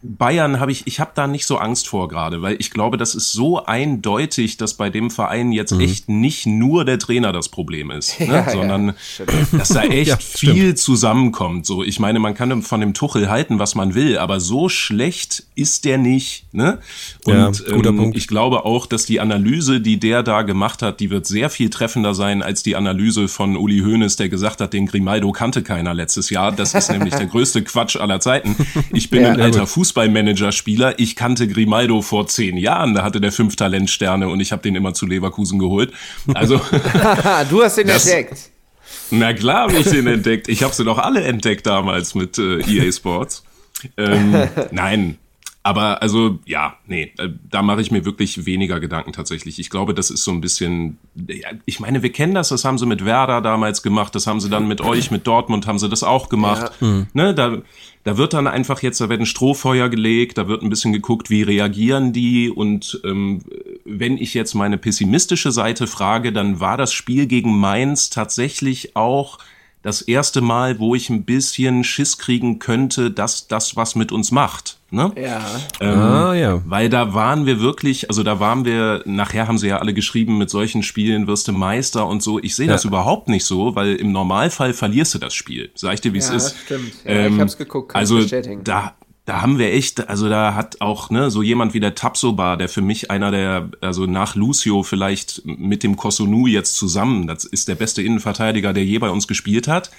Bayern 0.04 0.58
habe 0.58 0.72
ich, 0.72 0.86
ich 0.88 0.98
habe 0.98 1.12
da 1.14 1.28
nicht 1.28 1.46
so 1.46 1.58
Angst 1.58 1.86
vor 1.86 2.08
gerade, 2.08 2.42
weil 2.42 2.56
ich 2.58 2.72
glaube, 2.72 2.96
das 2.96 3.14
ist 3.14 3.32
so 3.32 3.64
eindeutig, 3.64 4.56
dass 4.56 4.74
bei 4.74 4.90
dem 4.90 5.12
Verein 5.12 5.52
jetzt 5.52 5.72
mhm. 5.72 5.80
echt 5.80 6.08
nicht 6.08 6.44
nur 6.44 6.84
der 6.84 6.98
Trainer 6.98 7.32
das 7.32 7.48
Problem 7.48 7.92
ist, 7.92 8.18
ne? 8.20 8.26
ja, 8.26 8.50
sondern 8.50 8.94
ja, 9.18 9.24
dass 9.58 9.68
da 9.68 9.84
echt 9.84 10.08
ja, 10.08 10.16
viel 10.16 10.74
zusammenkommt. 10.74 11.66
So, 11.66 11.84
ich 11.84 12.00
meine, 12.00 12.18
man 12.18 12.34
kann 12.34 12.62
von 12.62 12.80
dem 12.80 12.94
Tuchel 12.94 13.30
halten, 13.30 13.60
was 13.60 13.76
man 13.76 13.94
will, 13.94 14.18
aber 14.18 14.40
so 14.40 14.68
schlecht 14.68 15.44
ist 15.54 15.84
der 15.84 15.98
nicht. 15.98 16.46
Ne? 16.52 16.80
Und 17.24 17.64
ähm, 17.68 18.12
ich 18.14 18.26
glaube 18.26 18.64
auch, 18.64 18.86
dass 18.86 19.06
die 19.06 19.20
Analyse, 19.20 19.80
die 19.80 20.00
der 20.00 20.24
da 20.24 20.42
gemacht 20.42 20.82
hat, 20.82 20.98
die 20.98 21.10
wird 21.10 21.26
sehr 21.26 21.48
viel 21.48 21.70
treffender 21.70 22.14
sein 22.14 22.42
als 22.42 22.64
die 22.64 22.74
Analyse 22.74 23.28
von 23.28 23.56
Uli 23.56 23.78
Hoeneß, 23.78 24.16
der 24.16 24.28
gesagt 24.28 24.60
hat, 24.60 24.72
den 24.72 24.86
Grimaldo 24.86 25.30
kannte 25.30 25.62
keiner 25.62 25.94
letztes 25.94 26.28
Jahr. 26.28 26.50
Das 26.50 26.74
ist 26.74 26.90
nämlich 26.90 27.14
der 27.14 27.26
größte 27.32 27.62
Quatsch 27.62 27.96
aller 27.96 28.18
Zeiten. 28.18 28.56
Ich 28.92 29.08
bin 29.08 29.24
ein 29.24 29.40
alter 29.40 29.68
Fußball 29.68 29.91
Fußballmanager-Spieler. 29.92 30.98
Ich 30.98 31.16
kannte 31.16 31.46
Grimaldo 31.48 32.02
vor 32.02 32.26
zehn 32.26 32.56
Jahren, 32.56 32.94
da 32.94 33.02
hatte 33.02 33.20
der 33.20 33.32
fünf 33.32 33.56
Talentsterne 33.56 34.28
und 34.28 34.40
ich 34.40 34.52
habe 34.52 34.62
den 34.62 34.74
immer 34.74 34.94
zu 34.94 35.06
Leverkusen 35.06 35.58
geholt. 35.58 35.92
Also 36.34 36.56
du 37.50 37.62
hast 37.62 37.76
den 37.76 37.86
das, 37.86 38.06
entdeckt. 38.06 38.50
Na 39.10 39.32
klar 39.32 39.68
habe 39.68 39.78
ich 39.78 39.88
den 39.88 40.06
entdeckt. 40.06 40.48
Ich 40.48 40.62
habe 40.62 40.74
sie 40.74 40.84
doch 40.84 40.98
alle 40.98 41.22
entdeckt 41.22 41.66
damals 41.66 42.14
mit 42.14 42.38
äh, 42.38 42.60
EA 42.60 42.90
Sports. 42.90 43.44
Ähm, 43.96 44.48
nein, 44.70 45.18
aber 45.64 46.02
also 46.02 46.40
ja, 46.44 46.74
nee, 46.86 47.12
äh, 47.18 47.28
da 47.48 47.62
mache 47.62 47.80
ich 47.80 47.92
mir 47.92 48.04
wirklich 48.04 48.46
weniger 48.46 48.80
Gedanken 48.80 49.12
tatsächlich. 49.12 49.60
Ich 49.60 49.70
glaube, 49.70 49.94
das 49.94 50.10
ist 50.10 50.24
so 50.24 50.32
ein 50.32 50.40
bisschen, 50.40 50.98
ja, 51.14 51.50
ich 51.66 51.78
meine, 51.78 52.02
wir 52.02 52.10
kennen 52.10 52.34
das, 52.34 52.48
das 52.48 52.64
haben 52.64 52.78
sie 52.78 52.86
mit 52.86 53.04
Werder 53.04 53.40
damals 53.40 53.82
gemacht, 53.82 54.14
das 54.14 54.26
haben 54.26 54.40
sie 54.40 54.50
dann 54.50 54.66
mit 54.66 54.80
euch, 54.80 55.12
mit 55.12 55.26
Dortmund 55.26 55.68
haben 55.68 55.78
sie 55.78 55.88
das 55.88 56.02
auch 56.02 56.28
gemacht. 56.28 56.72
Ja. 56.80 56.86
Mhm. 56.86 57.06
Ne, 57.12 57.34
da, 57.34 57.58
da 58.02 58.16
wird 58.16 58.32
dann 58.32 58.48
einfach 58.48 58.82
jetzt, 58.82 59.00
da 59.00 59.08
werden 59.08 59.24
Strohfeuer 59.24 59.88
gelegt, 59.88 60.36
da 60.36 60.48
wird 60.48 60.62
ein 60.62 60.70
bisschen 60.70 60.92
geguckt, 60.92 61.30
wie 61.30 61.42
reagieren 61.42 62.12
die 62.12 62.50
und 62.50 63.00
ähm, 63.04 63.42
wenn 63.84 64.18
ich 64.18 64.34
jetzt 64.34 64.54
meine 64.54 64.78
pessimistische 64.78 65.52
Seite 65.52 65.86
frage, 65.86 66.32
dann 66.32 66.58
war 66.58 66.76
das 66.76 66.92
Spiel 66.92 67.26
gegen 67.26 67.58
Mainz 67.58 68.10
tatsächlich 68.10 68.96
auch 68.96 69.38
das 69.82 70.00
erste 70.02 70.40
Mal, 70.40 70.78
wo 70.78 70.94
ich 70.94 71.10
ein 71.10 71.24
bisschen 71.24 71.84
Schiss 71.84 72.18
kriegen 72.18 72.58
könnte, 72.58 73.10
dass 73.10 73.48
das 73.48 73.76
was 73.76 73.94
mit 73.94 74.12
uns 74.12 74.30
macht. 74.30 74.78
Ne? 74.90 75.10
Ja. 75.16 75.40
Ähm, 75.80 75.98
ah, 75.98 76.34
ja. 76.34 76.62
Weil 76.66 76.90
da 76.90 77.14
waren 77.14 77.46
wir 77.46 77.60
wirklich, 77.60 78.10
also 78.10 78.22
da 78.22 78.40
waren 78.40 78.64
wir, 78.64 79.02
nachher 79.06 79.48
haben 79.48 79.56
sie 79.56 79.68
ja 79.68 79.78
alle 79.78 79.94
geschrieben, 79.94 80.36
mit 80.36 80.50
solchen 80.50 80.82
Spielen 80.82 81.26
wirst 81.26 81.48
du 81.48 81.52
Meister 81.52 82.06
und 82.06 82.22
so. 82.22 82.38
Ich 82.38 82.54
sehe 82.54 82.66
ja. 82.66 82.74
das 82.74 82.84
überhaupt 82.84 83.28
nicht 83.28 83.44
so, 83.44 83.74
weil 83.74 83.96
im 83.96 84.12
Normalfall 84.12 84.74
verlierst 84.74 85.14
du 85.14 85.18
das 85.18 85.32
Spiel. 85.32 85.70
Sag 85.74 85.94
ich 85.94 86.02
dir, 86.02 86.12
wie 86.12 86.18
es 86.18 86.28
ja, 86.28 86.34
ist. 86.36 86.56
Stimmt. 86.66 86.92
Ja, 87.04 87.10
ähm, 87.10 87.34
ich 87.36 87.40
hab's 87.40 87.56
geguckt. 87.56 87.96
Also 87.96 88.20
da, 88.62 88.94
da 89.24 89.40
haben 89.40 89.58
wir 89.58 89.72
echt, 89.72 90.08
also 90.08 90.28
da 90.28 90.54
hat 90.54 90.80
auch 90.80 91.10
ne, 91.10 91.30
so 91.30 91.42
jemand 91.42 91.74
wie 91.74 91.80
der 91.80 91.94
Tapsoba, 91.94 92.56
der 92.56 92.68
für 92.68 92.82
mich 92.82 93.10
einer 93.10 93.30
der, 93.30 93.70
also 93.80 94.06
nach 94.06 94.34
Lucio 94.34 94.82
vielleicht 94.82 95.42
mit 95.44 95.84
dem 95.84 95.96
Kosunu 95.96 96.48
jetzt 96.48 96.74
zusammen, 96.74 97.28
das 97.28 97.44
ist 97.44 97.68
der 97.68 97.76
beste 97.76 98.02
Innenverteidiger, 98.02 98.72
der 98.72 98.84
je 98.84 98.98
bei 98.98 99.10
uns 99.10 99.28
gespielt 99.28 99.68
hat. 99.68 99.90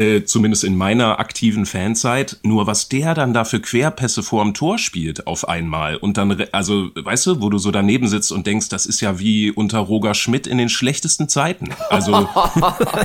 Äh, 0.00 0.22
zumindest 0.22 0.62
in 0.62 0.76
meiner 0.76 1.18
aktiven 1.18 1.66
Fanzeit. 1.66 2.38
Nur 2.44 2.68
was 2.68 2.88
der 2.88 3.14
dann 3.14 3.34
da 3.34 3.44
für 3.44 3.58
Querpässe 3.58 4.22
vorm 4.22 4.54
Tor 4.54 4.78
spielt 4.78 5.26
auf 5.26 5.48
einmal 5.48 5.96
und 5.96 6.16
dann, 6.16 6.40
also, 6.52 6.90
weißt 6.94 7.26
du, 7.26 7.40
wo 7.40 7.50
du 7.50 7.58
so 7.58 7.72
daneben 7.72 8.06
sitzt 8.06 8.30
und 8.30 8.46
denkst, 8.46 8.68
das 8.68 8.86
ist 8.86 9.00
ja 9.00 9.18
wie 9.18 9.50
unter 9.50 9.80
Roger 9.80 10.14
Schmidt 10.14 10.46
in 10.46 10.56
den 10.56 10.68
schlechtesten 10.68 11.28
Zeiten. 11.28 11.70
Also, 11.90 12.28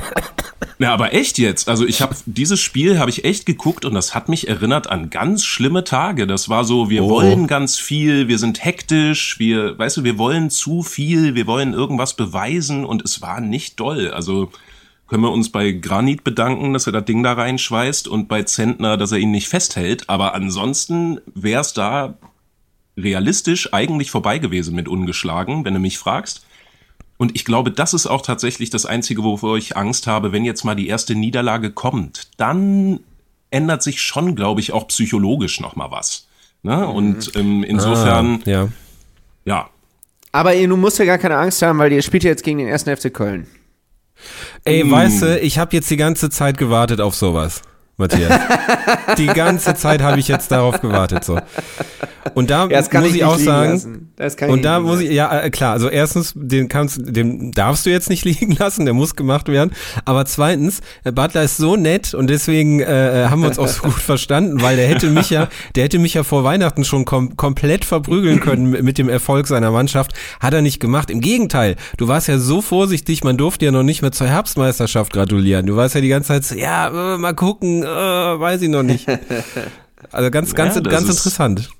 na, 0.78 0.92
aber 0.92 1.12
echt 1.12 1.38
jetzt. 1.38 1.68
Also 1.68 1.84
ich 1.84 2.00
habe 2.00 2.14
dieses 2.26 2.60
Spiel 2.60 3.00
habe 3.00 3.10
ich 3.10 3.24
echt 3.24 3.44
geguckt 3.44 3.84
und 3.84 3.94
das 3.94 4.14
hat 4.14 4.28
mich 4.28 4.46
erinnert 4.46 4.88
an 4.88 5.10
ganz 5.10 5.44
schlimme 5.44 5.82
Tage. 5.82 6.28
Das 6.28 6.48
war 6.48 6.62
so, 6.62 6.90
wir 6.90 7.02
oh. 7.02 7.10
wollen 7.10 7.48
ganz 7.48 7.76
viel, 7.76 8.28
wir 8.28 8.38
sind 8.38 8.64
hektisch, 8.64 9.40
wir, 9.40 9.76
weißt 9.76 9.96
du, 9.96 10.04
wir 10.04 10.16
wollen 10.16 10.48
zu 10.48 10.84
viel, 10.84 11.34
wir 11.34 11.48
wollen 11.48 11.72
irgendwas 11.72 12.14
beweisen 12.14 12.84
und 12.84 13.02
es 13.02 13.20
war 13.20 13.40
nicht 13.40 13.80
doll. 13.80 14.12
Also 14.12 14.52
können 15.14 15.22
wir 15.22 15.30
uns 15.30 15.52
bei 15.52 15.70
Granit 15.70 16.24
bedanken, 16.24 16.72
dass 16.72 16.88
er 16.88 16.92
das 16.92 17.04
Ding 17.04 17.22
da 17.22 17.34
reinschweißt 17.34 18.08
und 18.08 18.26
bei 18.26 18.42
Zentner, 18.42 18.96
dass 18.96 19.12
er 19.12 19.18
ihn 19.18 19.30
nicht 19.30 19.46
festhält. 19.46 20.10
Aber 20.10 20.34
ansonsten 20.34 21.20
wäre 21.36 21.60
es 21.60 21.72
da 21.72 22.14
realistisch 22.96 23.72
eigentlich 23.72 24.10
vorbei 24.10 24.38
gewesen 24.38 24.74
mit 24.74 24.88
ungeschlagen, 24.88 25.64
wenn 25.64 25.74
du 25.74 25.78
mich 25.78 25.98
fragst. 25.98 26.44
Und 27.16 27.36
ich 27.36 27.44
glaube, 27.44 27.70
das 27.70 27.94
ist 27.94 28.08
auch 28.08 28.22
tatsächlich 28.22 28.70
das 28.70 28.86
Einzige, 28.86 29.22
wovor 29.22 29.56
ich 29.56 29.76
Angst 29.76 30.08
habe, 30.08 30.32
wenn 30.32 30.44
jetzt 30.44 30.64
mal 30.64 30.74
die 30.74 30.88
erste 30.88 31.14
Niederlage 31.14 31.70
kommt. 31.70 32.30
Dann 32.36 32.98
ändert 33.52 33.84
sich 33.84 34.00
schon, 34.00 34.34
glaube 34.34 34.62
ich, 34.62 34.72
auch 34.72 34.88
psychologisch 34.88 35.60
noch 35.60 35.76
mal 35.76 35.92
was. 35.92 36.26
Ne? 36.64 36.88
Und 36.88 37.36
ähm, 37.36 37.62
insofern, 37.62 38.42
ah, 38.46 38.50
ja. 38.50 38.68
ja. 39.44 39.70
Aber 40.32 40.56
ihr, 40.56 40.66
du 40.66 40.76
musst 40.76 40.98
ja 40.98 41.04
gar 41.04 41.18
keine 41.18 41.36
Angst 41.36 41.62
haben, 41.62 41.78
weil 41.78 41.92
ihr 41.92 42.02
spielt 42.02 42.24
ja 42.24 42.30
jetzt 42.30 42.42
gegen 42.42 42.58
den 42.58 42.66
ersten 42.66 42.96
FC 42.96 43.14
Köln. 43.14 43.46
Ey, 44.64 44.84
mm. 44.84 44.90
weißt 44.90 45.22
du, 45.22 45.40
ich 45.40 45.58
habe 45.58 45.74
jetzt 45.76 45.90
die 45.90 45.96
ganze 45.96 46.30
Zeit 46.30 46.58
gewartet 46.58 47.00
auf 47.00 47.14
sowas. 47.14 47.62
Matthias. 47.96 48.40
die 49.18 49.26
ganze 49.26 49.74
Zeit 49.74 50.02
habe 50.02 50.18
ich 50.18 50.28
jetzt 50.28 50.50
darauf 50.50 50.80
gewartet. 50.80 51.24
So. 51.24 51.38
Und 52.34 52.50
da 52.50 52.66
ja, 52.66 52.80
muss 52.80 53.10
ich, 53.10 53.16
ich 53.16 53.24
auch 53.24 53.38
sagen, 53.38 54.08
und 54.48 54.64
da 54.64 54.80
muss 54.80 55.00
ich, 55.00 55.10
ja 55.10 55.40
äh, 55.40 55.50
klar, 55.50 55.72
also 55.72 55.88
erstens, 55.88 56.32
den 56.34 56.68
kannst, 56.68 57.00
den 57.04 57.52
darfst 57.52 57.84
du 57.84 57.90
jetzt 57.90 58.08
nicht 58.08 58.24
liegen 58.24 58.52
lassen, 58.52 58.84
der 58.84 58.94
muss 58.94 59.14
gemacht 59.14 59.48
werden. 59.48 59.72
Aber 60.04 60.24
zweitens, 60.24 60.80
Butler 61.04 61.42
ist 61.42 61.56
so 61.56 61.76
nett 61.76 62.14
und 62.14 62.28
deswegen 62.28 62.80
äh, 62.80 63.24
äh, 63.24 63.28
haben 63.28 63.42
wir 63.42 63.48
uns 63.48 63.58
auch 63.58 63.68
so 63.68 63.82
gut 63.82 63.92
verstanden, 64.00 64.62
weil 64.62 64.76
der 64.76 64.88
hätte 64.88 65.10
mich 65.10 65.30
ja, 65.30 65.48
der 65.74 65.84
hätte 65.84 65.98
mich 65.98 66.14
ja 66.14 66.22
vor 66.22 66.44
Weihnachten 66.44 66.84
schon 66.84 67.04
kom 67.04 67.36
komplett 67.36 67.84
verprügeln 67.84 68.40
können 68.40 68.70
mit 68.70 68.98
dem 68.98 69.08
Erfolg 69.08 69.46
seiner 69.46 69.70
Mannschaft. 69.70 70.12
Hat 70.40 70.54
er 70.54 70.62
nicht 70.62 70.80
gemacht. 70.80 71.10
Im 71.10 71.20
Gegenteil, 71.20 71.76
du 71.98 72.08
warst 72.08 72.28
ja 72.28 72.38
so 72.38 72.62
vorsichtig, 72.62 73.22
man 73.22 73.36
durfte 73.36 73.66
ja 73.66 73.70
noch 73.70 73.82
nicht 73.82 74.02
mehr 74.02 74.12
zur 74.12 74.26
Herbstmeisterschaft 74.26 75.12
gratulieren. 75.12 75.66
Du 75.66 75.76
warst 75.76 75.94
ja 75.94 76.00
die 76.00 76.08
ganze 76.08 76.28
Zeit 76.28 76.44
so, 76.44 76.54
ja, 76.54 77.14
äh, 77.14 77.18
mal 77.18 77.34
gucken, 77.34 77.83
äh, 77.84 78.40
weiß 78.40 78.62
ich 78.62 78.68
noch 78.68 78.82
nicht. 78.82 79.06
Also 80.12 80.30
ganz, 80.30 80.54
ganz, 80.54 80.74
ja, 80.74 80.82
ganz 80.82 81.08
interessant. 81.08 81.70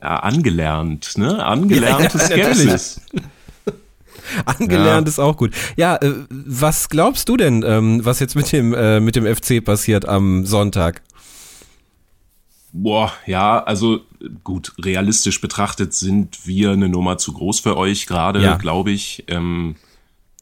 Ja, 0.00 0.20
angelernt, 0.20 1.18
ne? 1.18 1.44
Angelernte 1.44 2.18
ja, 2.18 2.36
ja, 2.36 2.54
Skepsis. 2.54 3.00
Angelernt 4.44 5.06
ja. 5.06 5.10
ist 5.10 5.18
auch 5.18 5.36
gut. 5.36 5.52
Ja, 5.76 5.96
äh, 5.96 6.12
was 6.28 6.88
glaubst 6.88 7.28
du 7.28 7.36
denn, 7.36 7.64
ähm, 7.66 8.04
was 8.04 8.20
jetzt 8.20 8.36
mit 8.36 8.52
dem, 8.52 8.74
äh, 8.74 9.00
mit 9.00 9.16
dem 9.16 9.26
FC 9.26 9.64
passiert 9.64 10.06
am 10.06 10.46
Sonntag? 10.46 11.02
Boah, 12.72 13.12
ja, 13.26 13.62
also 13.62 14.00
gut, 14.44 14.72
realistisch 14.78 15.40
betrachtet 15.40 15.94
sind 15.94 16.46
wir 16.46 16.70
eine 16.70 16.88
Nummer 16.88 17.18
zu 17.18 17.32
groß 17.32 17.60
für 17.60 17.76
euch 17.76 18.06
gerade, 18.06 18.42
ja. 18.42 18.56
glaube 18.56 18.90
ich. 18.90 19.24
Ähm, 19.26 19.76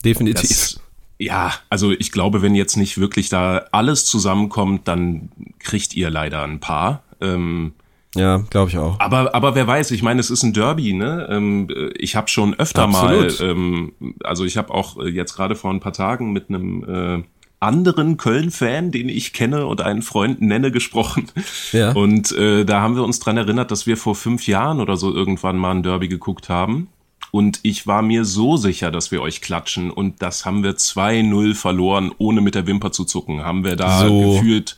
Definitiv. 0.05 0.49
Das, 0.49 0.80
ja, 1.18 1.52
also 1.70 1.92
ich 1.92 2.12
glaube, 2.12 2.42
wenn 2.42 2.54
jetzt 2.54 2.76
nicht 2.76 2.98
wirklich 2.98 3.28
da 3.28 3.64
alles 3.72 4.04
zusammenkommt, 4.04 4.86
dann 4.86 5.30
kriegt 5.58 5.94
ihr 5.94 6.10
leider 6.10 6.42
ein 6.42 6.60
paar. 6.60 7.02
Ähm, 7.20 7.72
ja, 8.14 8.38
glaube 8.50 8.70
ich 8.70 8.78
auch. 8.78 8.98
Aber, 9.00 9.34
aber 9.34 9.54
wer 9.54 9.66
weiß, 9.66 9.90
ich 9.90 10.02
meine, 10.02 10.20
es 10.20 10.30
ist 10.30 10.42
ein 10.42 10.52
Derby, 10.52 10.92
ne? 10.94 11.26
Ähm, 11.30 11.68
ich 11.98 12.16
habe 12.16 12.28
schon 12.28 12.54
öfter 12.54 12.84
Absolut. 12.84 13.40
mal, 13.40 13.50
ähm, 13.50 13.92
also 14.24 14.44
ich 14.44 14.56
habe 14.56 14.72
auch 14.72 15.02
jetzt 15.04 15.36
gerade 15.36 15.54
vor 15.54 15.70
ein 15.70 15.80
paar 15.80 15.92
Tagen 15.92 16.32
mit 16.32 16.48
einem 16.48 16.84
äh, 16.84 17.24
anderen 17.60 18.16
Köln-Fan, 18.16 18.90
den 18.90 19.08
ich 19.08 19.32
kenne 19.32 19.66
und 19.66 19.80
einen 19.80 20.02
Freund 20.02 20.40
nenne, 20.40 20.70
gesprochen. 20.70 21.26
Ja. 21.72 21.92
Und 21.92 22.32
äh, 22.32 22.64
da 22.64 22.80
haben 22.80 22.96
wir 22.96 23.04
uns 23.04 23.18
dran 23.18 23.36
erinnert, 23.36 23.70
dass 23.70 23.86
wir 23.86 23.96
vor 23.96 24.14
fünf 24.14 24.46
Jahren 24.46 24.80
oder 24.80 24.96
so 24.96 25.12
irgendwann 25.12 25.56
mal 25.56 25.72
ein 25.72 25.82
Derby 25.82 26.08
geguckt 26.08 26.48
haben. 26.48 26.88
Und 27.37 27.61
ich 27.64 27.87
war 27.87 28.01
mir 28.01 28.24
so 28.24 28.57
sicher, 28.57 28.91
dass 28.91 29.11
wir 29.11 29.20
euch 29.20 29.43
klatschen. 29.43 29.91
Und 29.91 30.22
das 30.22 30.47
haben 30.47 30.62
wir 30.62 30.72
2-0 30.72 31.55
verloren, 31.55 32.11
ohne 32.16 32.41
mit 32.41 32.55
der 32.55 32.66
Wimper 32.66 32.93
zu 32.93 33.05
zucken. 33.05 33.45
Haben 33.45 33.62
wir 33.62 33.76
da 33.76 34.09
so. 34.09 34.32
gefühlt 34.32 34.74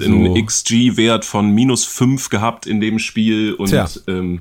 einen 0.00 0.28
so. 0.28 0.42
XG-Wert 0.42 1.26
von 1.26 1.50
minus 1.50 1.84
fünf 1.84 2.30
gehabt 2.30 2.64
in 2.64 2.80
dem 2.80 2.98
Spiel 2.98 3.52
und 3.52 4.02
ähm, 4.08 4.40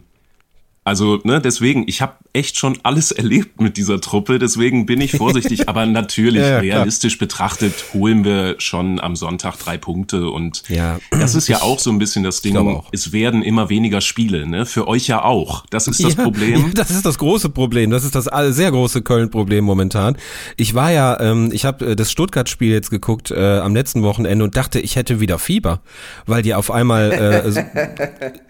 also, 0.84 1.20
ne, 1.24 1.42
deswegen, 1.42 1.84
ich 1.88 2.02
habe 2.02 2.14
echt 2.34 2.58
schon 2.58 2.80
alles 2.84 3.12
erlebt 3.20 3.62
mit 3.62 3.78
dieser 3.78 4.02
Truppe, 4.02 4.40
deswegen 4.40 4.86
bin 4.86 5.02
ich 5.02 5.12
vorsichtig, 5.12 5.70
aber 5.70 5.86
natürlich, 5.86 6.42
ja, 6.42 6.62
ja, 6.62 6.78
realistisch 6.78 7.18
klar. 7.18 7.28
betrachtet, 7.28 7.86
holen 7.94 8.24
wir 8.24 8.56
schon 8.60 9.00
am 9.00 9.16
Sonntag 9.16 9.58
drei 9.58 9.78
Punkte. 9.78 10.30
Und 10.30 10.64
ja, 10.70 11.00
das 11.12 11.36
ist 11.36 11.48
ja 11.48 11.62
auch 11.62 11.80
so 11.80 11.92
ein 11.92 12.00
bisschen 12.00 12.24
das 12.24 12.42
Ding, 12.42 12.82
es 12.92 13.12
werden 13.12 13.44
immer 13.44 13.70
weniger 13.70 14.02
Spiele, 14.02 14.48
ne, 14.48 14.66
für 14.66 14.88
euch 14.88 15.08
ja 15.08 15.24
auch, 15.24 15.66
das 15.70 15.88
ist 15.88 16.04
das 16.04 16.16
Problem. 16.16 16.72
das 16.74 16.92
ist 16.92 17.06
das 17.06 17.18
große 17.18 17.50
Problem, 17.50 17.92
das 17.92 18.04
ist 18.04 18.16
das 18.16 18.30
sehr 18.56 18.72
große 18.72 19.02
Köln-Problem 19.02 19.64
momentan. 19.66 20.18
Ich 20.58 20.74
war 20.74 20.92
ja, 20.92 21.20
ähm, 21.20 21.50
ich 21.52 21.66
habe 21.66 21.92
äh, 21.92 21.96
das 21.96 22.12
Stuttgart-Spiel 22.12 22.72
jetzt 22.72 22.90
geguckt 22.90 23.32
äh, 23.32 23.60
am 23.60 23.76
letzten 23.76 24.02
Wochenende 24.04 24.44
und 24.44 24.56
dachte, 24.56 24.80
ich 24.80 24.96
hätte 24.96 25.20
wieder 25.20 25.40
Fieber, 25.40 25.82
weil 26.26 26.42
die 26.42 26.54
auf 26.54 26.72
einmal, 26.72 27.12
äh, 27.12 27.90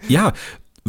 ja, 0.08 0.32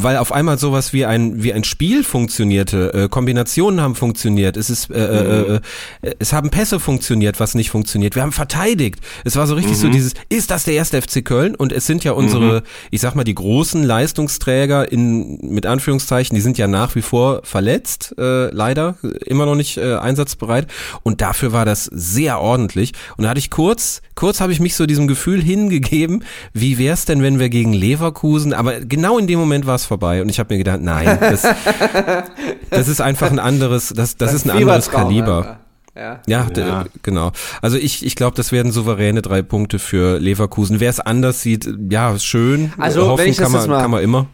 weil 0.04 0.18
auf 0.18 0.32
einmal 0.32 0.58
sowas 0.58 0.94
wie 0.94 1.06
ein 1.06 1.44
wie 1.44 1.54
ein 1.54 1.64
Spiel 1.64 2.04
funktionierte, 2.04 2.94
äh, 2.94 3.10
Kombinationen 3.10 3.82
haben 3.82 3.96
funktioniert, 3.96 4.58
es 4.58 4.70
ist 4.70 4.90
äh, 4.90 5.00
äh, 5.00 5.56
äh, 6.02 6.12
es 6.20 6.34
haben 6.34 6.50
Pässe 6.50 6.80
funktioniert, 6.80 7.40
was 7.40 7.56
nicht 7.56 7.70
funktioniert. 7.70 8.16
Wir 8.16 8.24
haben 8.24 8.32
verteidigt. 8.32 9.00
Es 9.24 9.36
war 9.36 9.48
so 9.48 9.56
richtig 9.56 9.78
so 9.78 9.90
dieses 9.90 10.14
ist 10.30 10.52
das 10.52 10.64
der 10.64 10.74
erste 10.74 11.02
FC 11.02 11.24
Köln? 11.24 11.56
Und 11.56 11.72
es 11.72 11.86
sind 11.86 12.04
ja 12.04 12.14
unsere, 12.14 12.64
ich 12.90 13.02
sag 13.02 13.16
mal 13.16 13.24
die 13.24 13.36
großen 13.36 13.84
Leistungsträger 13.84 14.92
in 14.92 15.40
mit 15.42 15.66
Anführungszeichen, 15.66 16.36
die 16.36 16.42
sind 16.42 16.58
ja 16.58 16.68
nach 16.68 16.96
wie 16.96 17.02
vor 17.02 17.42
verletzt, 17.44 18.16
äh, 18.18 18.48
leider 18.54 18.96
immer 19.26 19.46
noch 19.46 19.56
nicht 19.56 19.78
äh, 19.78 19.96
einsatzbereit. 19.96 20.68
Und 21.04 21.22
dafür 21.22 21.52
war 21.52 21.66
das 21.66 21.86
sehr 21.86 22.40
ordentlich. 22.40 22.94
Und 23.18 23.24
da 23.24 23.30
hatte 23.30 23.40
ich 23.40 23.50
kurz 23.50 24.02
kurz 24.22 24.40
habe 24.40 24.52
ich 24.52 24.60
mich 24.60 24.76
so 24.76 24.86
diesem 24.86 25.08
Gefühl 25.08 25.42
hingegeben, 25.42 26.24
wie 26.54 26.78
wär's 26.78 27.06
denn, 27.06 27.24
wenn 27.24 27.40
wir 27.40 27.50
gegen 27.50 27.74
Leverkusen, 27.74 28.54
aber 28.54 28.80
genau 28.80 29.18
in 29.18 29.26
dem 29.26 29.40
Moment 29.40 29.66
war 29.66 29.74
es 29.74 29.86
vorbei 29.92 30.22
und 30.22 30.30
ich 30.30 30.40
habe 30.40 30.54
mir 30.54 30.58
gedacht, 30.58 30.80
nein, 30.82 31.18
das, 31.20 31.46
das 32.70 32.88
ist 32.88 33.02
einfach 33.02 33.30
ein 33.30 33.40
anderes, 33.40 33.90
das, 33.96 34.16
das 34.16 34.34
ist 34.34 34.46
ein 34.46 34.52
anderes 34.52 34.90
Kaliber. 34.90 35.60
Ja. 35.96 36.22
Ja, 36.26 36.48
Ja. 36.56 36.86
genau. 37.04 37.32
Also 37.62 37.76
ich, 37.78 38.06
ich 38.06 38.16
glaube, 38.16 38.38
das 38.38 38.54
werden 38.54 38.72
souveräne 38.72 39.22
drei 39.22 39.42
Punkte 39.42 39.78
für 39.78 40.20
Leverkusen. 40.20 40.80
Wer 40.80 40.90
es 40.90 41.02
anders 41.02 41.42
sieht, 41.42 41.68
ja, 41.90 42.18
schön. 42.18 42.72
Also, 42.78 43.08
Hoffen 43.10 43.26
wenn 43.26 43.30
ich 43.32 43.36
das 43.36 43.44
kann, 43.44 43.52
man, 43.52 43.62
jetzt 43.62 43.70
mal- 43.70 43.82
kann 43.82 43.92
man 43.92 44.02
immer. 44.04 44.28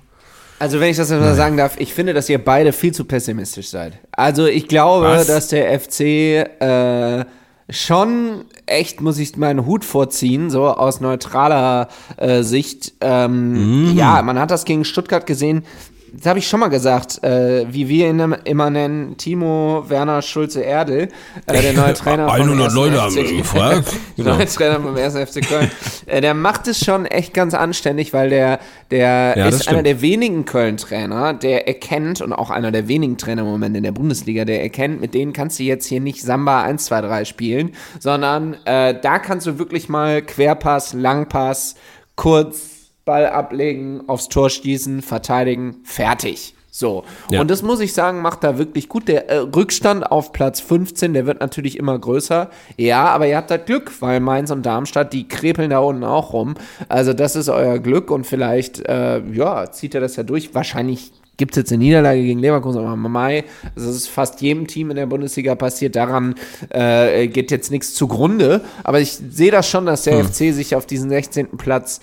Also 0.60 0.80
wenn 0.80 0.90
ich 0.92 0.98
das 0.98 1.10
jetzt 1.10 1.20
mal 1.20 1.34
sagen 1.36 1.58
darf, 1.58 1.74
ich 1.80 1.94
finde, 1.96 2.14
dass 2.14 2.30
ihr 2.30 2.38
beide 2.44 2.74
viel 2.74 2.92
zu 2.94 3.06
pessimistisch 3.06 3.70
seid. 3.70 3.94
Also 4.12 4.46
ich 4.46 4.68
glaube, 4.68 5.06
Was? 5.08 5.28
dass 5.28 5.48
der 5.50 5.80
FC 5.80 6.00
äh, 6.02 7.26
schon 7.70 8.46
echt, 8.68 9.02
muss 9.02 9.18
ich 9.18 9.36
meinen 9.38 9.66
Hut 9.66 9.84
vorziehen, 9.86 10.50
so 10.50 10.68
aus 10.68 11.02
neutraler 11.02 11.88
äh, 12.18 12.44
Sicht. 12.44 12.94
Ähm, 13.02 13.88
Mhm. 13.88 13.96
Ja, 13.96 14.22
man 14.22 14.40
hat 14.40 14.52
das 14.52 14.66
gegen 14.66 14.86
Stuttgart 14.86 15.26
gesehen. 15.26 15.64
Das 16.14 16.26
habe 16.28 16.40
ich 16.40 16.48
schon 16.48 16.60
mal 16.60 16.70
gesagt, 16.70 17.24
äh, 17.24 17.66
wie 17.70 17.90
wir 17.90 18.10
ihn 18.10 18.20
immer 18.46 18.70
nennen, 18.70 19.18
Timo 19.18 19.86
Werner 19.88 20.22
Schulze-Erdel, 20.22 21.10
äh, 21.46 21.62
der 21.62 21.74
neue 21.74 21.94
Trainer 21.96 22.28
vom 22.28 22.36
100 22.36 22.66
1. 22.68 22.74
Leute 22.74 23.02
haben 23.02 23.12
FC. 23.12 23.38
gefragt. 23.38 23.94
Der 24.18 24.26
neue 24.26 24.46
Trainer 24.46 24.80
vom 24.82 24.96
1. 24.96 25.14
FC 25.16 25.48
Köln. 25.48 25.70
äh, 26.08 26.22
der 26.22 26.34
macht 26.34 26.68
es 26.68 26.84
schon 26.84 27.06
echt 27.06 27.34
ganz 27.34 27.54
anständig, 27.54 28.14
weil 28.14 28.30
der, 28.30 28.60
der 28.90 29.36
Ja, 29.38 29.48
ist 29.48 29.68
einer 29.68 29.84
der 29.84 30.02
wenigen 30.02 30.46
Köln-Trainer, 30.46 31.34
der 31.34 31.68
erkennt, 31.68 32.22
und 32.22 32.34
auch 32.34 32.50
einer 32.50 32.72
der 32.72 32.88
wenigen 32.88 33.18
Trainer 33.18 33.42
im 33.44 33.48
Moment 33.50 33.76
in 33.78 33.84
der 33.84 33.92
Bundesliga, 33.92 34.46
der 34.46 34.64
erkennt, 34.64 35.00
mit 35.02 35.14
denen 35.14 35.34
kannst 35.34 35.60
du 35.60 35.64
jetzt 35.64 35.86
hier 35.86 36.00
nicht 36.00 36.22
Samba 36.24 36.64
1, 36.64 36.86
2, 36.86 37.02
3 37.02 37.26
spielen, 37.26 37.74
sondern 38.00 38.56
äh, 38.66 38.96
da 39.00 39.20
kannst 39.20 39.46
du 39.46 39.60
wirklich 39.60 39.88
mal 39.90 40.22
Querpass, 40.22 40.94
Langpass, 40.94 41.76
kurz 42.16 42.77
Ball 43.08 43.26
ablegen, 43.26 44.02
aufs 44.06 44.30
Tor 44.30 44.52
schießen, 44.52 45.02
verteidigen, 45.02 45.78
fertig. 45.84 46.54
So. 46.70 47.06
Ja. 47.32 47.42
Und 47.42 47.50
das 47.50 47.64
muss 47.64 47.80
ich 47.80 47.94
sagen, 47.94 48.22
macht 48.22 48.44
da 48.44 48.60
wirklich 48.60 48.88
gut. 48.88 49.08
Der 49.08 49.28
äh, 49.30 49.38
Rückstand 49.38 50.12
auf 50.12 50.32
Platz 50.32 50.60
15, 50.60 51.16
der 51.16 51.26
wird 51.26 51.40
natürlich 51.40 51.80
immer 51.80 51.98
größer. 51.98 52.52
Ja, 52.76 53.06
aber 53.06 53.28
ihr 53.28 53.36
habt 53.36 53.50
halt 53.50 53.66
Glück, 53.66 53.92
weil 54.02 54.20
Mainz 54.20 54.52
und 54.52 54.64
Darmstadt, 54.64 55.12
die 55.12 55.28
krepeln 55.28 55.72
da 55.72 55.80
unten 55.80 56.04
auch 56.04 56.34
rum. 56.34 56.54
Also 56.88 57.14
das 57.14 57.36
ist 57.36 57.50
euer 57.50 57.80
Glück 57.80 58.12
und 58.12 58.28
vielleicht, 58.28 58.88
äh, 58.88 59.22
ja, 59.34 59.72
zieht 59.72 59.96
er 59.96 60.02
das 60.02 60.18
ja 60.18 60.24
durch. 60.24 60.54
Wahrscheinlich 60.54 61.12
gibt 61.38 61.54
es 61.54 61.58
jetzt 61.58 61.72
eine 61.72 61.84
Niederlage 61.84 62.22
gegen 62.22 62.40
Leverkusen, 62.40 62.80
aber 62.80 62.96
Mai, 62.96 63.46
also 63.76 63.88
das 63.88 63.96
ist 63.96 64.10
fast 64.10 64.42
jedem 64.42 64.68
Team 64.68 64.90
in 64.90 64.98
der 64.98 65.06
Bundesliga 65.06 65.56
passiert, 65.56 65.96
daran 65.96 66.36
äh, 66.70 67.28
geht 67.28 67.50
jetzt 67.50 67.72
nichts 67.72 67.96
zugrunde. 67.96 68.62
Aber 68.84 69.00
ich 69.00 69.14
sehe 69.14 69.52
das 69.52 69.70
schon, 69.70 69.86
dass 69.86 70.04
der 70.04 70.24
FC 70.24 70.54
sich 70.54 70.76
auf 70.76 70.86
diesen 70.86 71.10
16. 71.10 71.58
Platz 71.58 72.02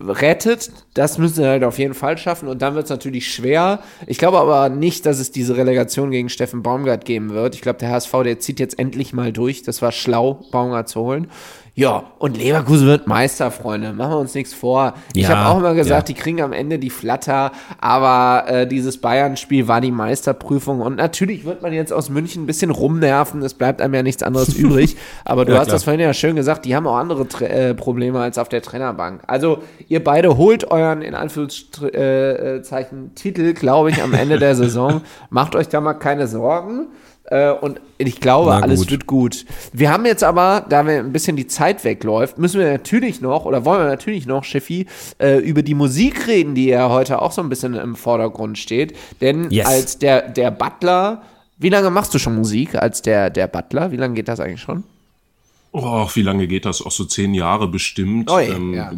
rettet. 0.00 0.70
Das 0.94 1.18
müssen 1.18 1.36
sie 1.36 1.46
halt 1.46 1.62
auf 1.62 1.78
jeden 1.78 1.94
Fall 1.94 2.18
schaffen 2.18 2.48
und 2.48 2.62
dann 2.62 2.74
wird 2.74 2.84
es 2.84 2.90
natürlich 2.90 3.32
schwer. 3.32 3.80
Ich 4.06 4.18
glaube 4.18 4.38
aber 4.38 4.68
nicht, 4.68 5.06
dass 5.06 5.18
es 5.18 5.30
diese 5.30 5.56
Relegation 5.56 6.10
gegen 6.10 6.28
Steffen 6.28 6.62
Baumgart 6.62 7.04
geben 7.04 7.30
wird. 7.30 7.54
Ich 7.54 7.60
glaube, 7.60 7.78
der 7.78 7.90
HSV, 7.90 8.12
der 8.24 8.40
zieht 8.40 8.60
jetzt 8.60 8.78
endlich 8.78 9.12
mal 9.12 9.32
durch. 9.32 9.62
Das 9.62 9.80
war 9.80 9.92
schlau, 9.92 10.44
Baumgart 10.50 10.88
zu 10.88 11.00
holen. 11.00 11.30
Ja, 11.78 12.02
und 12.18 12.36
Leverkusen 12.36 12.88
wird 12.88 13.06
Meister, 13.06 13.52
Freunde. 13.52 13.92
Machen 13.92 14.10
wir 14.10 14.18
uns 14.18 14.34
nichts 14.34 14.52
vor. 14.52 14.94
Ich 15.14 15.28
Ja, 15.28 15.36
habe 15.36 15.48
auch 15.48 15.58
immer 15.60 15.74
gesagt, 15.74 16.08
ja. 16.08 16.12
die 16.12 16.20
kriegen 16.20 16.42
am 16.42 16.52
Ende 16.52 16.80
die 16.80 16.90
Flatter, 16.90 17.52
aber 17.80 18.48
äh, 18.48 18.66
dieses 18.66 19.00
Bayern-Spiel 19.00 19.68
war 19.68 19.80
die 19.80 19.92
Meisterprüfung 19.92 20.80
und 20.80 20.96
natürlich 20.96 21.44
wird 21.44 21.62
man 21.62 21.72
jetzt 21.72 21.92
aus 21.92 22.10
München 22.10 22.42
ein 22.42 22.46
bisschen 22.46 22.70
rumnerven, 22.70 23.42
es 23.42 23.54
bleibt 23.54 23.80
einem 23.80 23.94
ja 23.94 24.02
nichts 24.02 24.24
anderes 24.24 24.54
übrig, 24.56 24.96
aber 25.24 25.44
du 25.44 25.52
Ja, 25.52 25.60
hast 25.60 25.66
klar. 25.66 25.76
das 25.76 25.84
vorhin 25.84 26.00
ja 26.00 26.12
schön 26.14 26.34
gesagt, 26.34 26.64
die 26.64 26.74
haben 26.74 26.88
auch 26.88 26.96
andere 26.96 27.28
Tra 27.28 27.44
äh, 27.44 27.74
Probleme 27.74 28.18
als 28.18 28.38
auf 28.38 28.48
der 28.48 28.60
Trainerbank. 28.60 29.22
Also 29.28 29.62
ihr 29.86 30.02
beide 30.02 30.36
holt 30.36 30.68
euren, 30.72 31.00
in 31.02 31.14
Anführungszeichen, 31.14 31.94
äh, 31.94 32.56
äh, 32.56 33.14
Titel, 33.14 33.52
glaube 33.54 33.90
ich, 33.90 34.02
am 34.02 34.14
Ende 34.14 34.40
der 34.40 34.54
Saison. 34.56 35.02
Macht 35.30 35.54
euch 35.54 35.68
da 35.68 35.80
mal 35.80 35.94
keine 35.94 36.26
Sorgen. 36.26 36.88
Äh, 37.30 37.50
und 37.50 37.80
ich 37.98 38.20
glaube, 38.20 38.54
alles 38.54 38.90
wird 38.90 39.06
gut. 39.06 39.44
Wir 39.72 39.90
haben 39.90 40.06
jetzt 40.06 40.24
aber, 40.24 40.64
da 40.68 40.86
wir 40.86 40.98
ein 40.98 41.12
bisschen 41.12 41.36
die 41.36 41.46
Zeit 41.46 41.84
wegläuft, 41.84 42.38
müssen 42.38 42.60
wir 42.60 42.70
natürlich 42.70 43.20
noch, 43.20 43.44
oder 43.44 43.64
wollen 43.64 43.80
wir 43.80 43.88
natürlich 43.88 44.26
noch, 44.26 44.44
Schiffi, 44.44 44.86
äh, 45.18 45.38
über 45.38 45.62
die 45.62 45.74
Musik 45.74 46.26
reden, 46.26 46.54
die 46.54 46.66
ja 46.66 46.88
heute 46.88 47.20
auch 47.20 47.32
so 47.32 47.42
ein 47.42 47.48
bisschen 47.48 47.74
im 47.74 47.96
Vordergrund 47.96 48.56
steht. 48.56 48.96
Denn 49.20 49.50
Yes. 49.50 49.66
als 49.66 49.98
der, 49.98 50.28
der 50.28 50.50
Butler, 50.50 51.22
wie 51.58 51.68
lange 51.68 51.90
machst 51.90 52.14
du 52.14 52.18
schon 52.18 52.34
Musik 52.36 52.74
als 52.74 53.02
der, 53.02 53.30
der 53.30 53.46
Butler? 53.46 53.92
Wie 53.92 53.96
lange 53.96 54.14
geht 54.14 54.28
das 54.28 54.40
eigentlich 54.40 54.62
schon? 54.62 54.84
Oh, 55.72 56.08
wie 56.14 56.22
lange 56.22 56.46
geht 56.46 56.64
das? 56.64 56.80
Auch 56.80 56.90
so 56.90 57.04
zehn 57.04 57.34
Jahre 57.34 57.68
bestimmt. 57.68 58.30
Ui, 58.30 58.44
ähm, 58.44 58.74
ja. 58.74 58.92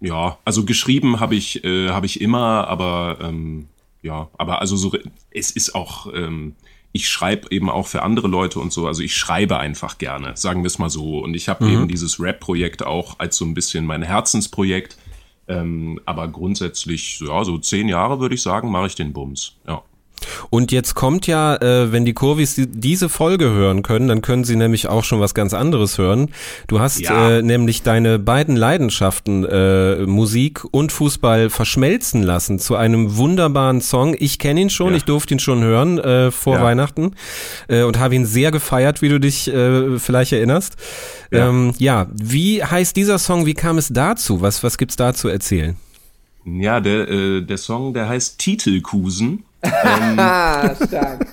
ja. 0.00 0.38
also 0.44 0.64
geschrieben 0.64 1.20
habe 1.20 1.34
ich, 1.34 1.64
äh, 1.64 1.88
habe 1.88 2.04
ich 2.04 2.20
immer, 2.20 2.68
aber 2.68 3.18
ähm, 3.22 3.66
ja, 4.02 4.28
aber 4.36 4.60
also 4.60 4.76
so, 4.76 4.92
es 5.30 5.50
ist 5.50 5.74
auch, 5.74 6.12
ähm, 6.12 6.54
ich 6.96 7.08
schreibe 7.08 7.48
eben 7.50 7.70
auch 7.70 7.86
für 7.86 8.02
andere 8.02 8.26
Leute 8.26 8.58
und 8.58 8.72
so. 8.72 8.86
Also 8.86 9.02
ich 9.02 9.14
schreibe 9.14 9.58
einfach 9.58 9.98
gerne, 9.98 10.36
sagen 10.36 10.62
wir 10.62 10.66
es 10.68 10.78
mal 10.78 10.90
so. 10.90 11.18
Und 11.18 11.34
ich 11.34 11.48
habe 11.48 11.64
Mhm. 11.64 11.70
eben 11.72 11.88
dieses 11.88 12.18
Rap-Projekt 12.18 12.84
auch 12.84 13.18
als 13.18 13.36
so 13.36 13.44
ein 13.44 13.54
bisschen 13.54 13.84
mein 13.86 14.02
Herzensprojekt. 14.02 14.96
Ähm, 15.48 16.00
aber 16.06 16.26
grundsätzlich, 16.26 17.20
ja, 17.20 17.44
so 17.44 17.58
zehn 17.58 17.88
Jahre 17.88 18.18
würde 18.18 18.34
ich 18.34 18.42
sagen, 18.42 18.70
mache 18.70 18.86
ich 18.88 18.94
den 18.96 19.12
Bums. 19.12 19.54
Ja. 19.68 19.82
Und 20.50 20.72
jetzt 20.72 20.94
kommt 20.94 21.26
ja, 21.26 21.56
äh, 21.56 21.92
wenn 21.92 22.04
die 22.04 22.14
Kurvis 22.14 22.54
die, 22.54 22.66
diese 22.66 23.08
Folge 23.08 23.50
hören 23.50 23.82
können, 23.82 24.08
dann 24.08 24.22
können 24.22 24.44
sie 24.44 24.56
nämlich 24.56 24.88
auch 24.88 25.04
schon 25.04 25.20
was 25.20 25.34
ganz 25.34 25.54
anderes 25.54 25.98
hören. 25.98 26.30
Du 26.66 26.80
hast 26.80 27.00
Ja. 27.00 27.38
äh, 27.38 27.42
nämlich 27.42 27.82
deine 27.82 28.18
beiden 28.18 28.56
Leidenschaften, 28.56 29.44
äh, 29.44 30.06
Musik 30.06 30.62
und 30.70 30.90
Fußball, 30.92 31.50
verschmelzen 31.50 32.22
lassen 32.22 32.58
zu 32.58 32.76
einem 32.76 33.16
wunderbaren 33.16 33.80
Song. 33.80 34.16
Ich 34.18 34.38
kenne 34.38 34.60
ihn 34.62 34.70
schon, 34.70 34.90
Ja. 34.90 34.96
ich 34.96 35.04
durfte 35.04 35.34
ihn 35.34 35.38
schon 35.40 35.62
hören 35.62 35.98
äh, 35.98 36.30
vor 36.30 36.56
Ja. 36.56 36.62
Weihnachten 36.64 37.12
äh, 37.68 37.82
und 37.82 37.98
habe 37.98 38.14
ihn 38.14 38.24
sehr 38.26 38.50
gefeiert, 38.50 39.02
wie 39.02 39.08
du 39.10 39.20
dich 39.20 39.48
äh, 39.52 39.98
vielleicht 39.98 40.32
erinnerst. 40.32 40.76
Ja. 41.30 41.48
Ähm, 41.48 41.72
ja, 41.78 42.06
wie 42.14 42.64
heißt 42.64 42.96
dieser 42.96 43.18
Song? 43.18 43.46
Wie 43.46 43.54
kam 43.54 43.78
es 43.78 43.88
dazu? 43.88 44.40
Was, 44.40 44.62
was 44.62 44.78
gibt's 44.78 44.96
da 44.96 45.12
zu 45.14 45.28
erzählen? 45.28 45.76
Ja, 46.44 46.80
der, 46.80 47.08
äh, 47.08 47.40
der 47.42 47.58
Song, 47.58 47.92
der 47.92 48.08
heißt 48.08 48.38
Titelkusen. 48.38 49.42
Ah, 49.72 50.74
stark. 50.86 51.26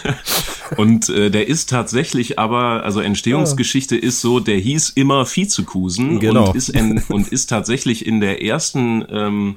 Und 0.76 1.08
äh, 1.08 1.30
der 1.30 1.46
ist 1.48 1.70
tatsächlich 1.70 2.38
aber, 2.38 2.82
also 2.84 3.00
Entstehungsgeschichte 3.00 3.96
ist 3.96 4.20
so, 4.20 4.40
der 4.40 4.58
hieß 4.58 4.90
immer 4.90 5.24
Vizekusen 5.26 6.18
Genau. 6.18 6.48
und, 6.48 6.56
ist 6.56 6.68
en, 6.70 7.02
und 7.08 7.28
ist 7.28 7.46
tatsächlich 7.46 8.04
in 8.04 8.20
der 8.20 8.42
ersten 8.42 9.04
ähm, 9.10 9.56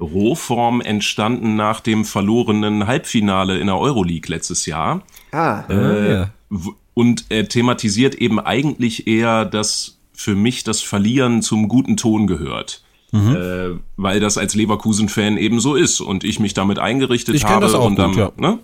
Rohform 0.00 0.80
entstanden 0.80 1.56
nach 1.56 1.80
dem 1.80 2.04
verlorenen 2.04 2.86
Halbfinale 2.86 3.58
in 3.58 3.66
der 3.66 3.78
Euroleague 3.78 4.28
letztes 4.28 4.66
Jahr. 4.66 5.02
Ah, 5.32 5.64
Äh, 5.68 6.12
ja. 6.12 6.30
w- 6.50 6.70
Und 6.94 7.24
er 7.28 7.48
thematisiert 7.48 8.14
eben 8.14 8.38
eigentlich 8.38 9.06
eher, 9.08 9.44
dass 9.44 9.98
für 10.12 10.34
mich 10.36 10.64
das 10.64 10.80
Verlieren 10.80 11.42
zum 11.42 11.68
guten 11.68 11.96
Ton 11.96 12.26
gehört. 12.26 12.82
Mhm. 13.12 13.36
Äh, 13.36 13.80
weil 13.96 14.20
das 14.20 14.36
als 14.36 14.54
Leverkusen-Fan 14.54 15.36
eben 15.36 15.60
so 15.60 15.74
ist 15.74 16.00
und 16.00 16.24
ich 16.24 16.40
mich 16.40 16.54
damit 16.54 16.78
eingerichtet 16.78 17.34
Ich 17.34 17.44
habe 17.44 17.60
das 17.60 17.74
auch 17.74 17.86
und 17.86 17.96
gut, 17.96 18.04
dann, 18.04 18.14
ja. 18.14 18.32
ne? 18.36 18.58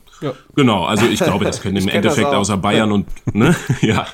Genau, 0.54 0.84
also 0.84 1.06
ich 1.06 1.20
glaube, 1.20 1.44
das 1.44 1.60
können 1.62 1.76
im 1.76 1.88
Endeffekt 1.88 2.28
auch. 2.28 2.34
außer 2.34 2.56
Bayern 2.56 2.92
und 2.92 3.06
ne, 3.34 3.54
ja. 3.80 4.06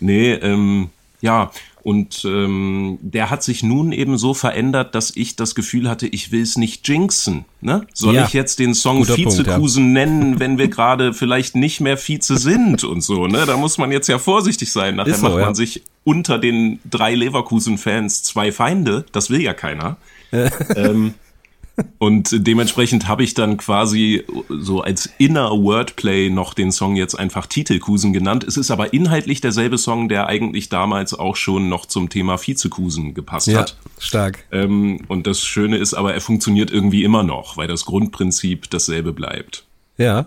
nee, 0.00 0.32
ähm, 0.32 0.90
ja, 1.20 1.50
und 1.86 2.24
ähm, 2.24 2.98
der 3.00 3.30
hat 3.30 3.44
sich 3.44 3.62
nun 3.62 3.92
eben 3.92 4.18
so 4.18 4.34
verändert, 4.34 4.96
dass 4.96 5.12
ich 5.14 5.36
das 5.36 5.54
Gefühl 5.54 5.88
hatte, 5.88 6.08
ich 6.08 6.32
will 6.32 6.42
es 6.42 6.56
nicht 6.56 6.88
jinxen. 6.88 7.44
Ne? 7.60 7.86
Soll 7.94 8.16
Ja. 8.16 8.24
ich 8.24 8.32
jetzt 8.32 8.58
den 8.58 8.74
Song 8.74 8.96
Guter 8.98 9.14
Punkt, 9.14 9.38
Vizekusen 9.38 9.92
nennen, 9.92 10.40
wenn 10.40 10.58
wir 10.58 10.66
gerade 10.66 11.14
vielleicht 11.14 11.54
nicht 11.54 11.80
mehr 11.80 11.96
Vize 11.96 12.38
sind 12.38 12.82
und 12.82 13.02
so, 13.02 13.28
ne? 13.28 13.46
Da 13.46 13.56
muss 13.56 13.78
man 13.78 13.92
jetzt 13.92 14.08
ja 14.08 14.18
vorsichtig 14.18 14.72
sein. 14.72 14.96
Nachher 14.96 15.14
so, 15.14 15.22
macht 15.28 15.38
ja. 15.38 15.44
man 15.44 15.54
sich 15.54 15.84
unter 16.02 16.40
den 16.40 16.80
drei 16.90 17.14
Leverkusen-Fans 17.14 18.24
zwei 18.24 18.50
Feinde. 18.50 19.04
Das 19.12 19.30
will 19.30 19.40
ja 19.40 19.54
keiner. 19.54 19.96
ähm, 20.74 21.14
Und 21.98 22.46
dementsprechend 22.46 23.06
habe 23.06 23.22
ich 23.22 23.34
dann 23.34 23.56
quasi 23.58 24.24
so 24.48 24.80
als 24.80 25.10
Inner 25.18 25.50
Wordplay 25.50 26.30
noch 26.30 26.54
den 26.54 26.72
Song 26.72 26.96
jetzt 26.96 27.14
einfach 27.14 27.46
Titelkusen 27.46 28.12
genannt. 28.12 28.44
Es 28.44 28.56
ist 28.56 28.70
aber 28.70 28.92
inhaltlich 28.92 29.40
derselbe 29.40 29.76
Song, 29.76 30.08
der 30.08 30.26
eigentlich 30.26 30.68
damals 30.68 31.12
auch 31.12 31.36
schon 31.36 31.68
noch 31.68 31.86
zum 31.86 32.08
Thema 32.08 32.38
Vizekusen 32.38 33.12
gepasst 33.14 33.48
Ja, 33.48 33.60
hat. 33.60 33.76
stark. 33.98 34.44
Ähm, 34.52 35.00
und 35.08 35.26
das 35.26 35.42
Schöne 35.42 35.76
ist 35.76 35.94
aber, 35.94 36.14
er 36.14 36.20
funktioniert 36.20 36.70
irgendwie 36.70 37.04
immer 37.04 37.22
noch, 37.22 37.56
weil 37.56 37.68
das 37.68 37.84
Grundprinzip 37.84 38.70
dasselbe 38.70 39.12
bleibt. 39.12 39.64
Ja. 39.98 40.26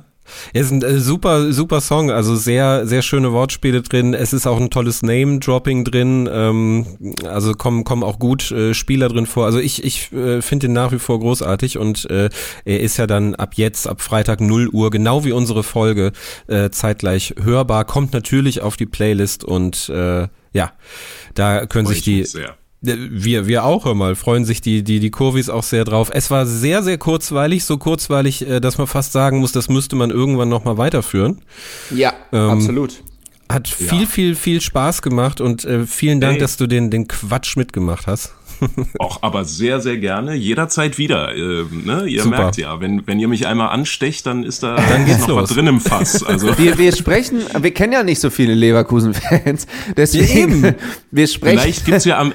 Ja, 0.54 0.62
ist 0.62 0.72
ein 0.72 0.82
äh, 0.82 1.00
super, 1.00 1.52
super 1.54 1.82
Song, 1.82 2.12
also 2.12 2.36
sehr, 2.36 2.86
sehr 2.88 3.02
schöne 3.02 3.32
Wortspiele 3.32 3.82
drin. 3.82 4.14
Es 4.14 4.34
ist 4.34 4.48
auch 4.48 4.60
ein 4.60 4.70
tolles 4.70 5.02
Name-Dropping 5.02 5.84
drin, 5.84 6.30
ähm, 6.32 6.86
also 7.26 7.54
kommen, 7.54 7.84
kommen 7.84 8.04
auch 8.04 8.20
gut 8.20 8.52
äh, 8.52 8.74
Spieler 8.74 9.10
drin 9.10 9.26
vor. 9.26 9.46
Also 9.46 9.60
ich, 9.60 9.84
ich 9.84 10.12
äh, 10.12 10.42
finde 10.42 10.68
ihn 10.68 10.74
nach 10.74 10.92
wie 10.92 11.00
vor 11.00 11.20
großartig 11.20 11.78
und 11.78 12.10
äh, 12.10 12.30
er 12.66 12.80
ist 12.80 12.98
ja 12.98 13.08
dann 13.08 13.36
ab 13.36 13.54
jetzt, 13.56 13.88
ab 13.88 14.02
Freitag 14.02 14.42
0 14.42 14.70
Uhr, 14.70 14.90
genau 14.92 15.24
wie 15.24 15.32
unsere 15.32 15.64
Folge, 15.64 16.12
äh, 16.48 16.70
zeitgleich 16.70 17.36
hörbar, 17.42 17.86
kommt 17.86 18.14
natürlich 18.14 18.62
auf 18.62 18.78
die 18.78 18.86
Playlist 18.86 19.44
und 19.44 19.90
äh, 19.90 20.28
ja, 20.52 20.72
da 21.36 21.66
können 21.66 21.86
Freu 21.86 21.94
sich 21.94 22.00
ich 22.00 22.04
die, 22.06 22.24
sehr. 22.26 22.58
Wir, 22.82 23.48
wir 23.48 23.66
auch, 23.66 23.86
hör 23.86 23.94
mal, 23.96 24.16
freuen 24.16 24.46
sich 24.46 24.62
die, 24.62 24.84
die, 24.84 25.00
die 25.00 25.12
Kurvis 25.12 25.50
auch 25.50 25.64
sehr 25.64 25.84
drauf. 25.84 26.10
Es 26.14 26.32
war 26.32 26.46
sehr, 26.46 26.82
sehr 26.84 26.98
kurzweilig, 26.98 27.66
so 27.66 27.78
kurzweilig, 27.78 28.48
äh, 28.48 28.60
dass 28.62 28.78
man 28.78 28.88
fast 28.88 29.12
sagen 29.12 29.40
muss, 29.40 29.52
das 29.52 29.68
müsste 29.70 29.96
man 29.96 30.12
irgendwann 30.12 30.50
nochmal 30.50 30.78
weiterführen. 30.78 31.42
Ja, 31.94 32.14
Ähm, 32.32 32.50
absolut. 32.50 33.04
Hat 33.52 33.68
viel, 33.68 34.06
viel, 34.06 34.36
viel 34.36 34.62
Spaß 34.62 35.02
gemacht 35.02 35.42
und 35.42 35.66
äh, 35.66 35.86
vielen 35.88 36.22
Dank, 36.22 36.36
Ey. 36.36 36.40
dass 36.40 36.56
du 36.58 36.68
den, 36.68 36.92
den 36.92 37.08
Quatsch 37.08 37.58
mitgemacht 37.58 38.06
hast. 38.06 38.34
Auch 39.00 39.24
aber 39.24 39.44
sehr, 39.46 39.80
sehr 39.80 39.98
gerne, 39.98 40.36
jederzeit 40.36 40.98
wieder. 40.98 41.34
Ähm, 41.36 41.84
ne? 41.86 42.06
Ihr 42.06 42.24
Super. 42.24 42.38
merkt 42.38 42.58
ja, 42.58 42.80
wenn, 42.80 43.08
wenn 43.08 43.18
ihr 43.20 43.28
mich 43.28 43.48
einmal 43.48 43.70
anstecht, 43.70 44.26
dann 44.28 44.44
ist 44.44 44.62
da 44.64 44.76
Dann 44.76 45.06
geht's 45.06 45.22
noch 45.22 45.30
los. 45.30 45.44
was 45.44 45.50
drin 45.56 45.66
im 45.68 45.80
Fass. 45.80 46.22
Also 46.24 46.56
Wir, 46.60 46.78
wir 46.78 46.92
sprechen, 46.96 47.42
wir 47.60 47.74
kennen 47.74 47.94
ja 47.94 48.04
nicht 48.04 48.20
so 48.20 48.30
viele 48.30 48.54
Leverkusen-Fans, 48.54 49.66
deswegen, 49.98 50.76
wir 51.10 51.28
sprechen. 51.28 51.60
vielleicht 51.60 51.86
gibt's 51.86 52.06
ja 52.06 52.20
am 52.20 52.34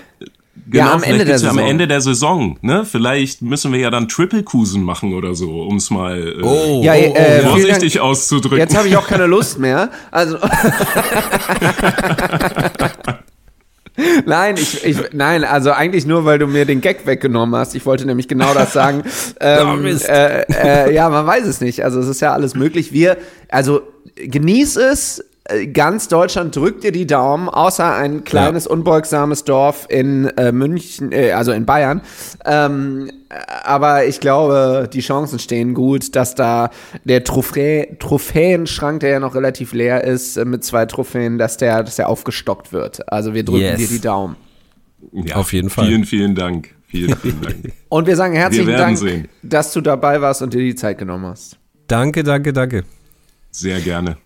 Genau, 0.67 0.85
Ja, 0.87 0.93
am 0.95 1.01
vielleicht 1.01 1.13
Ende 1.21 1.25
der 1.27 1.37
ja 1.41 1.49
am 1.51 1.57
Saison. 1.57 1.71
Ende 1.71 1.87
der 1.89 2.01
Saison, 2.01 2.59
ne? 2.63 2.85
Vielleicht 2.91 3.43
müssen 3.43 3.71
wir 3.73 3.81
ja 3.81 3.91
dann 3.91 4.09
Triple-Kusen 4.09 4.83
machen 4.83 5.13
oder 5.13 5.35
so, 5.35 5.63
um 5.63 5.77
es 5.77 5.91
mal 5.91 6.37
äh, 6.39 6.43
Oh, 6.43 6.81
Ja, 6.83 6.95
äh, 6.95 7.13
vielen 7.41 7.51
vorsichtig 7.51 7.93
Dank. 7.95 8.05
auszudrücken. 8.07 8.59
Jetzt 8.59 8.77
habe 8.77 8.89
ich 8.89 8.97
auch 8.97 9.07
keine 9.07 9.27
Lust 9.27 9.59
mehr. 9.59 9.91
Also. 10.11 10.39
Nein, 14.27 14.57
ich, 14.57 14.85
ich, 14.85 14.97
nein, 15.13 15.45
also 15.45 15.71
eigentlich 15.71 16.05
nur, 16.05 16.25
weil 16.25 16.41
du 16.41 16.49
mir 16.49 16.65
den 16.65 16.81
Gag 16.81 17.07
weggenommen 17.07 17.55
hast. 17.55 17.77
Ich 17.77 17.87
wollte 17.87 18.05
nämlich 18.07 18.27
genau 18.27 18.53
das 18.53 18.73
sagen. 18.73 19.05
ähm, 19.41 19.83
Mist. 19.83 20.09
äh, 20.09 20.43
äh, 20.89 20.93
ja, 20.93 21.09
man 21.11 21.25
weiß 21.27 21.47
es 21.47 21.61
nicht. 21.61 21.85
Also 21.85 22.01
es 22.01 22.09
ist 22.09 22.21
ja 22.21 22.33
alles 22.33 22.57
möglich. 22.57 22.93
Wir, 22.93 23.17
also 23.49 23.83
genieß 24.17 24.77
es. 24.77 25.25
Äh, 25.45 25.67
Ganz 25.67 26.09
Deutschland 26.09 26.57
drückt 26.57 26.85
dir 26.85 26.93
die 26.93 27.07
Daumen, 27.07 27.49
außer 27.49 27.95
ein 27.95 28.25
kleines 28.25 28.67
unbeugsames 28.67 29.45
Dorf 29.45 29.87
in 29.91 30.27
äh, 30.39 30.53
München, 30.53 31.13
äh, 31.13 31.33
also 31.33 31.53
in 31.53 31.67
Bayern. 31.67 32.01
Ähm, 32.47 33.11
äh, 33.29 33.35
aber 33.65 34.07
ich 34.07 34.21
glaube, 34.21 34.89
die 34.93 35.01
Chancen 35.01 35.39
stehen 35.39 35.75
gut, 35.75 36.17
dass 36.17 36.35
da 36.35 36.71
der 37.05 37.25
Trophä 37.25 37.97
Trophäenschrank, 37.99 39.01
der 39.01 39.11
ja 39.11 39.21
noch 39.21 39.35
relativ 39.35 39.73
leer 39.75 40.05
ist, 40.05 40.37
äh, 40.37 40.45
mit 40.45 40.65
zwei 40.65 40.87
Trophäen, 40.87 41.37
dass 41.39 41.57
der, 41.59 41.83
dass 41.83 41.97
der 41.97 42.09
aufgestockt 42.09 42.73
wird. 42.73 43.11
Also 43.13 43.35
wir 43.35 43.45
drücken 43.45 43.61
Yes. 43.61 43.79
dir 43.79 43.89
die 43.89 44.01
Daumen. 44.01 44.37
ja, 45.13 45.37
Auf 45.37 45.53
jeden 45.53 45.69
Fall. 45.71 45.87
Vielen, 45.87 46.05
vielen 46.05 46.35
Dank. 46.35 46.71
Vielen, 46.87 47.17
vielen 47.23 47.41
Dank. 47.43 47.73
Und 47.91 48.07
wir 48.07 48.17
sagen 48.17 48.35
herzlichen 48.35 48.69
Wir 48.69 48.77
Dank, 48.79 48.97
sehen. 48.97 49.29
dass 49.43 49.73
du 49.73 49.81
dabei 49.83 50.21
warst 50.21 50.41
und 50.43 50.55
dir 50.55 50.61
die 50.61 50.75
Zeit 50.75 50.97
genommen 50.97 51.27
hast. 51.27 51.59
Danke, 51.87 52.23
danke, 52.23 52.53
danke. 52.55 52.85
Sehr 53.51 53.81
gerne. 53.81 54.17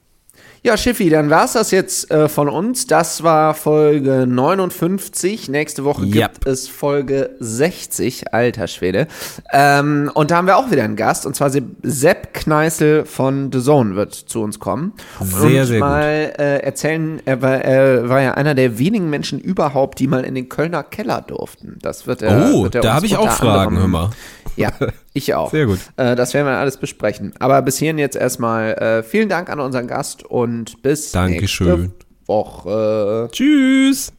Ja, 0.64 0.76
Schiffi, 0.76 1.08
dann 1.08 1.30
war's 1.30 1.52
das 1.52 1.70
jetzt 1.70 2.10
äh, 2.10 2.28
von 2.28 2.48
uns. 2.48 2.86
Das 2.86 3.22
war 3.22 3.54
Folge 3.54 4.26
59. 4.26 5.48
Nächste 5.48 5.84
Woche 5.84 6.02
Yep. 6.04 6.12
gibt 6.12 6.46
es 6.46 6.68
Folge 6.68 7.30
60, 7.38 8.34
alter 8.34 8.66
Schwede. 8.66 9.06
Ähm, 9.52 10.10
und 10.14 10.30
da 10.30 10.36
haben 10.36 10.46
wir 10.46 10.56
auch 10.56 10.70
wieder 10.70 10.82
einen 10.82 10.96
Gast, 10.96 11.26
und 11.26 11.36
zwar 11.36 11.50
Sepp- 11.50 12.34
Kneißl 12.34 13.04
von 13.04 13.50
The 13.52 13.60
Zone 13.62 13.94
wird 13.94 14.14
zu 14.14 14.42
uns 14.42 14.58
kommen. 14.58 14.92
Sehr, 15.20 15.60
und 15.62 15.66
sehr 15.66 15.78
gut. 15.78 15.88
mal 15.88 16.02
äh, 16.38 16.58
erzählen, 16.62 17.20
er 17.24 17.40
war, 17.40 17.54
er 17.58 18.08
war 18.08 18.20
ja 18.20 18.34
einer 18.34 18.54
der 18.54 18.78
wenigen 18.78 19.08
Menschen 19.10 19.38
überhaupt, 19.38 19.98
die 20.00 20.08
mal 20.08 20.24
in 20.24 20.34
den 20.34 20.48
Kölner 20.48 20.82
Keller 20.82 21.22
durften. 21.26 21.78
Das 21.82 22.06
wird 22.06 22.22
er. 22.22 22.50
Oh, 22.52 22.64
wird 22.64 22.74
er 22.74 22.80
da 22.82 22.94
habe 22.94 23.06
ich 23.06 23.16
auch 23.16 23.30
Fragen, 23.30 23.76
anderem- 23.76 23.78
hör 23.78 23.88
mal. 23.88 24.10
Ja, 24.58 24.72
ich 25.12 25.34
auch. 25.34 25.50
Sehr 25.50 25.66
gut. 25.66 25.78
Äh, 25.96 26.16
das 26.16 26.34
werden 26.34 26.46
wir 26.46 26.56
alles 26.56 26.76
besprechen. 26.76 27.32
Aber 27.38 27.62
bis 27.62 27.78
hierhin 27.78 27.98
jetzt 27.98 28.16
erstmal 28.16 28.74
äh, 28.74 29.02
vielen 29.02 29.28
Dank 29.28 29.50
an 29.50 29.60
unseren 29.60 29.86
Gast 29.86 30.24
und 30.24 30.82
bis 30.82 31.12
Dankeschön. 31.12 31.80
nächste 31.80 32.06
Woche. 32.26 33.28
Tschüss. 33.32 34.12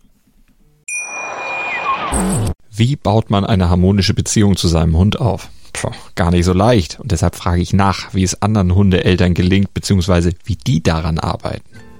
Wie 2.71 2.95
baut 2.95 3.29
man 3.29 3.45
eine 3.45 3.69
harmonische 3.69 4.13
Beziehung 4.13 4.55
zu 4.55 4.67
seinem 4.67 4.97
Hund 4.97 5.19
auf? 5.19 5.49
Puh, 5.73 5.91
gar 6.15 6.31
nicht 6.31 6.45
so 6.45 6.53
leicht. 6.53 6.99
Und 6.99 7.11
deshalb 7.11 7.35
frage 7.35 7.61
ich 7.61 7.73
nach, 7.73 8.13
wie 8.13 8.23
es 8.23 8.41
anderen 8.41 8.73
Hundeeltern 8.73 9.33
gelingt, 9.33 9.73
beziehungsweise 9.73 10.31
wie 10.45 10.55
die 10.55 10.81
daran 10.81 11.19
arbeiten. 11.19 11.63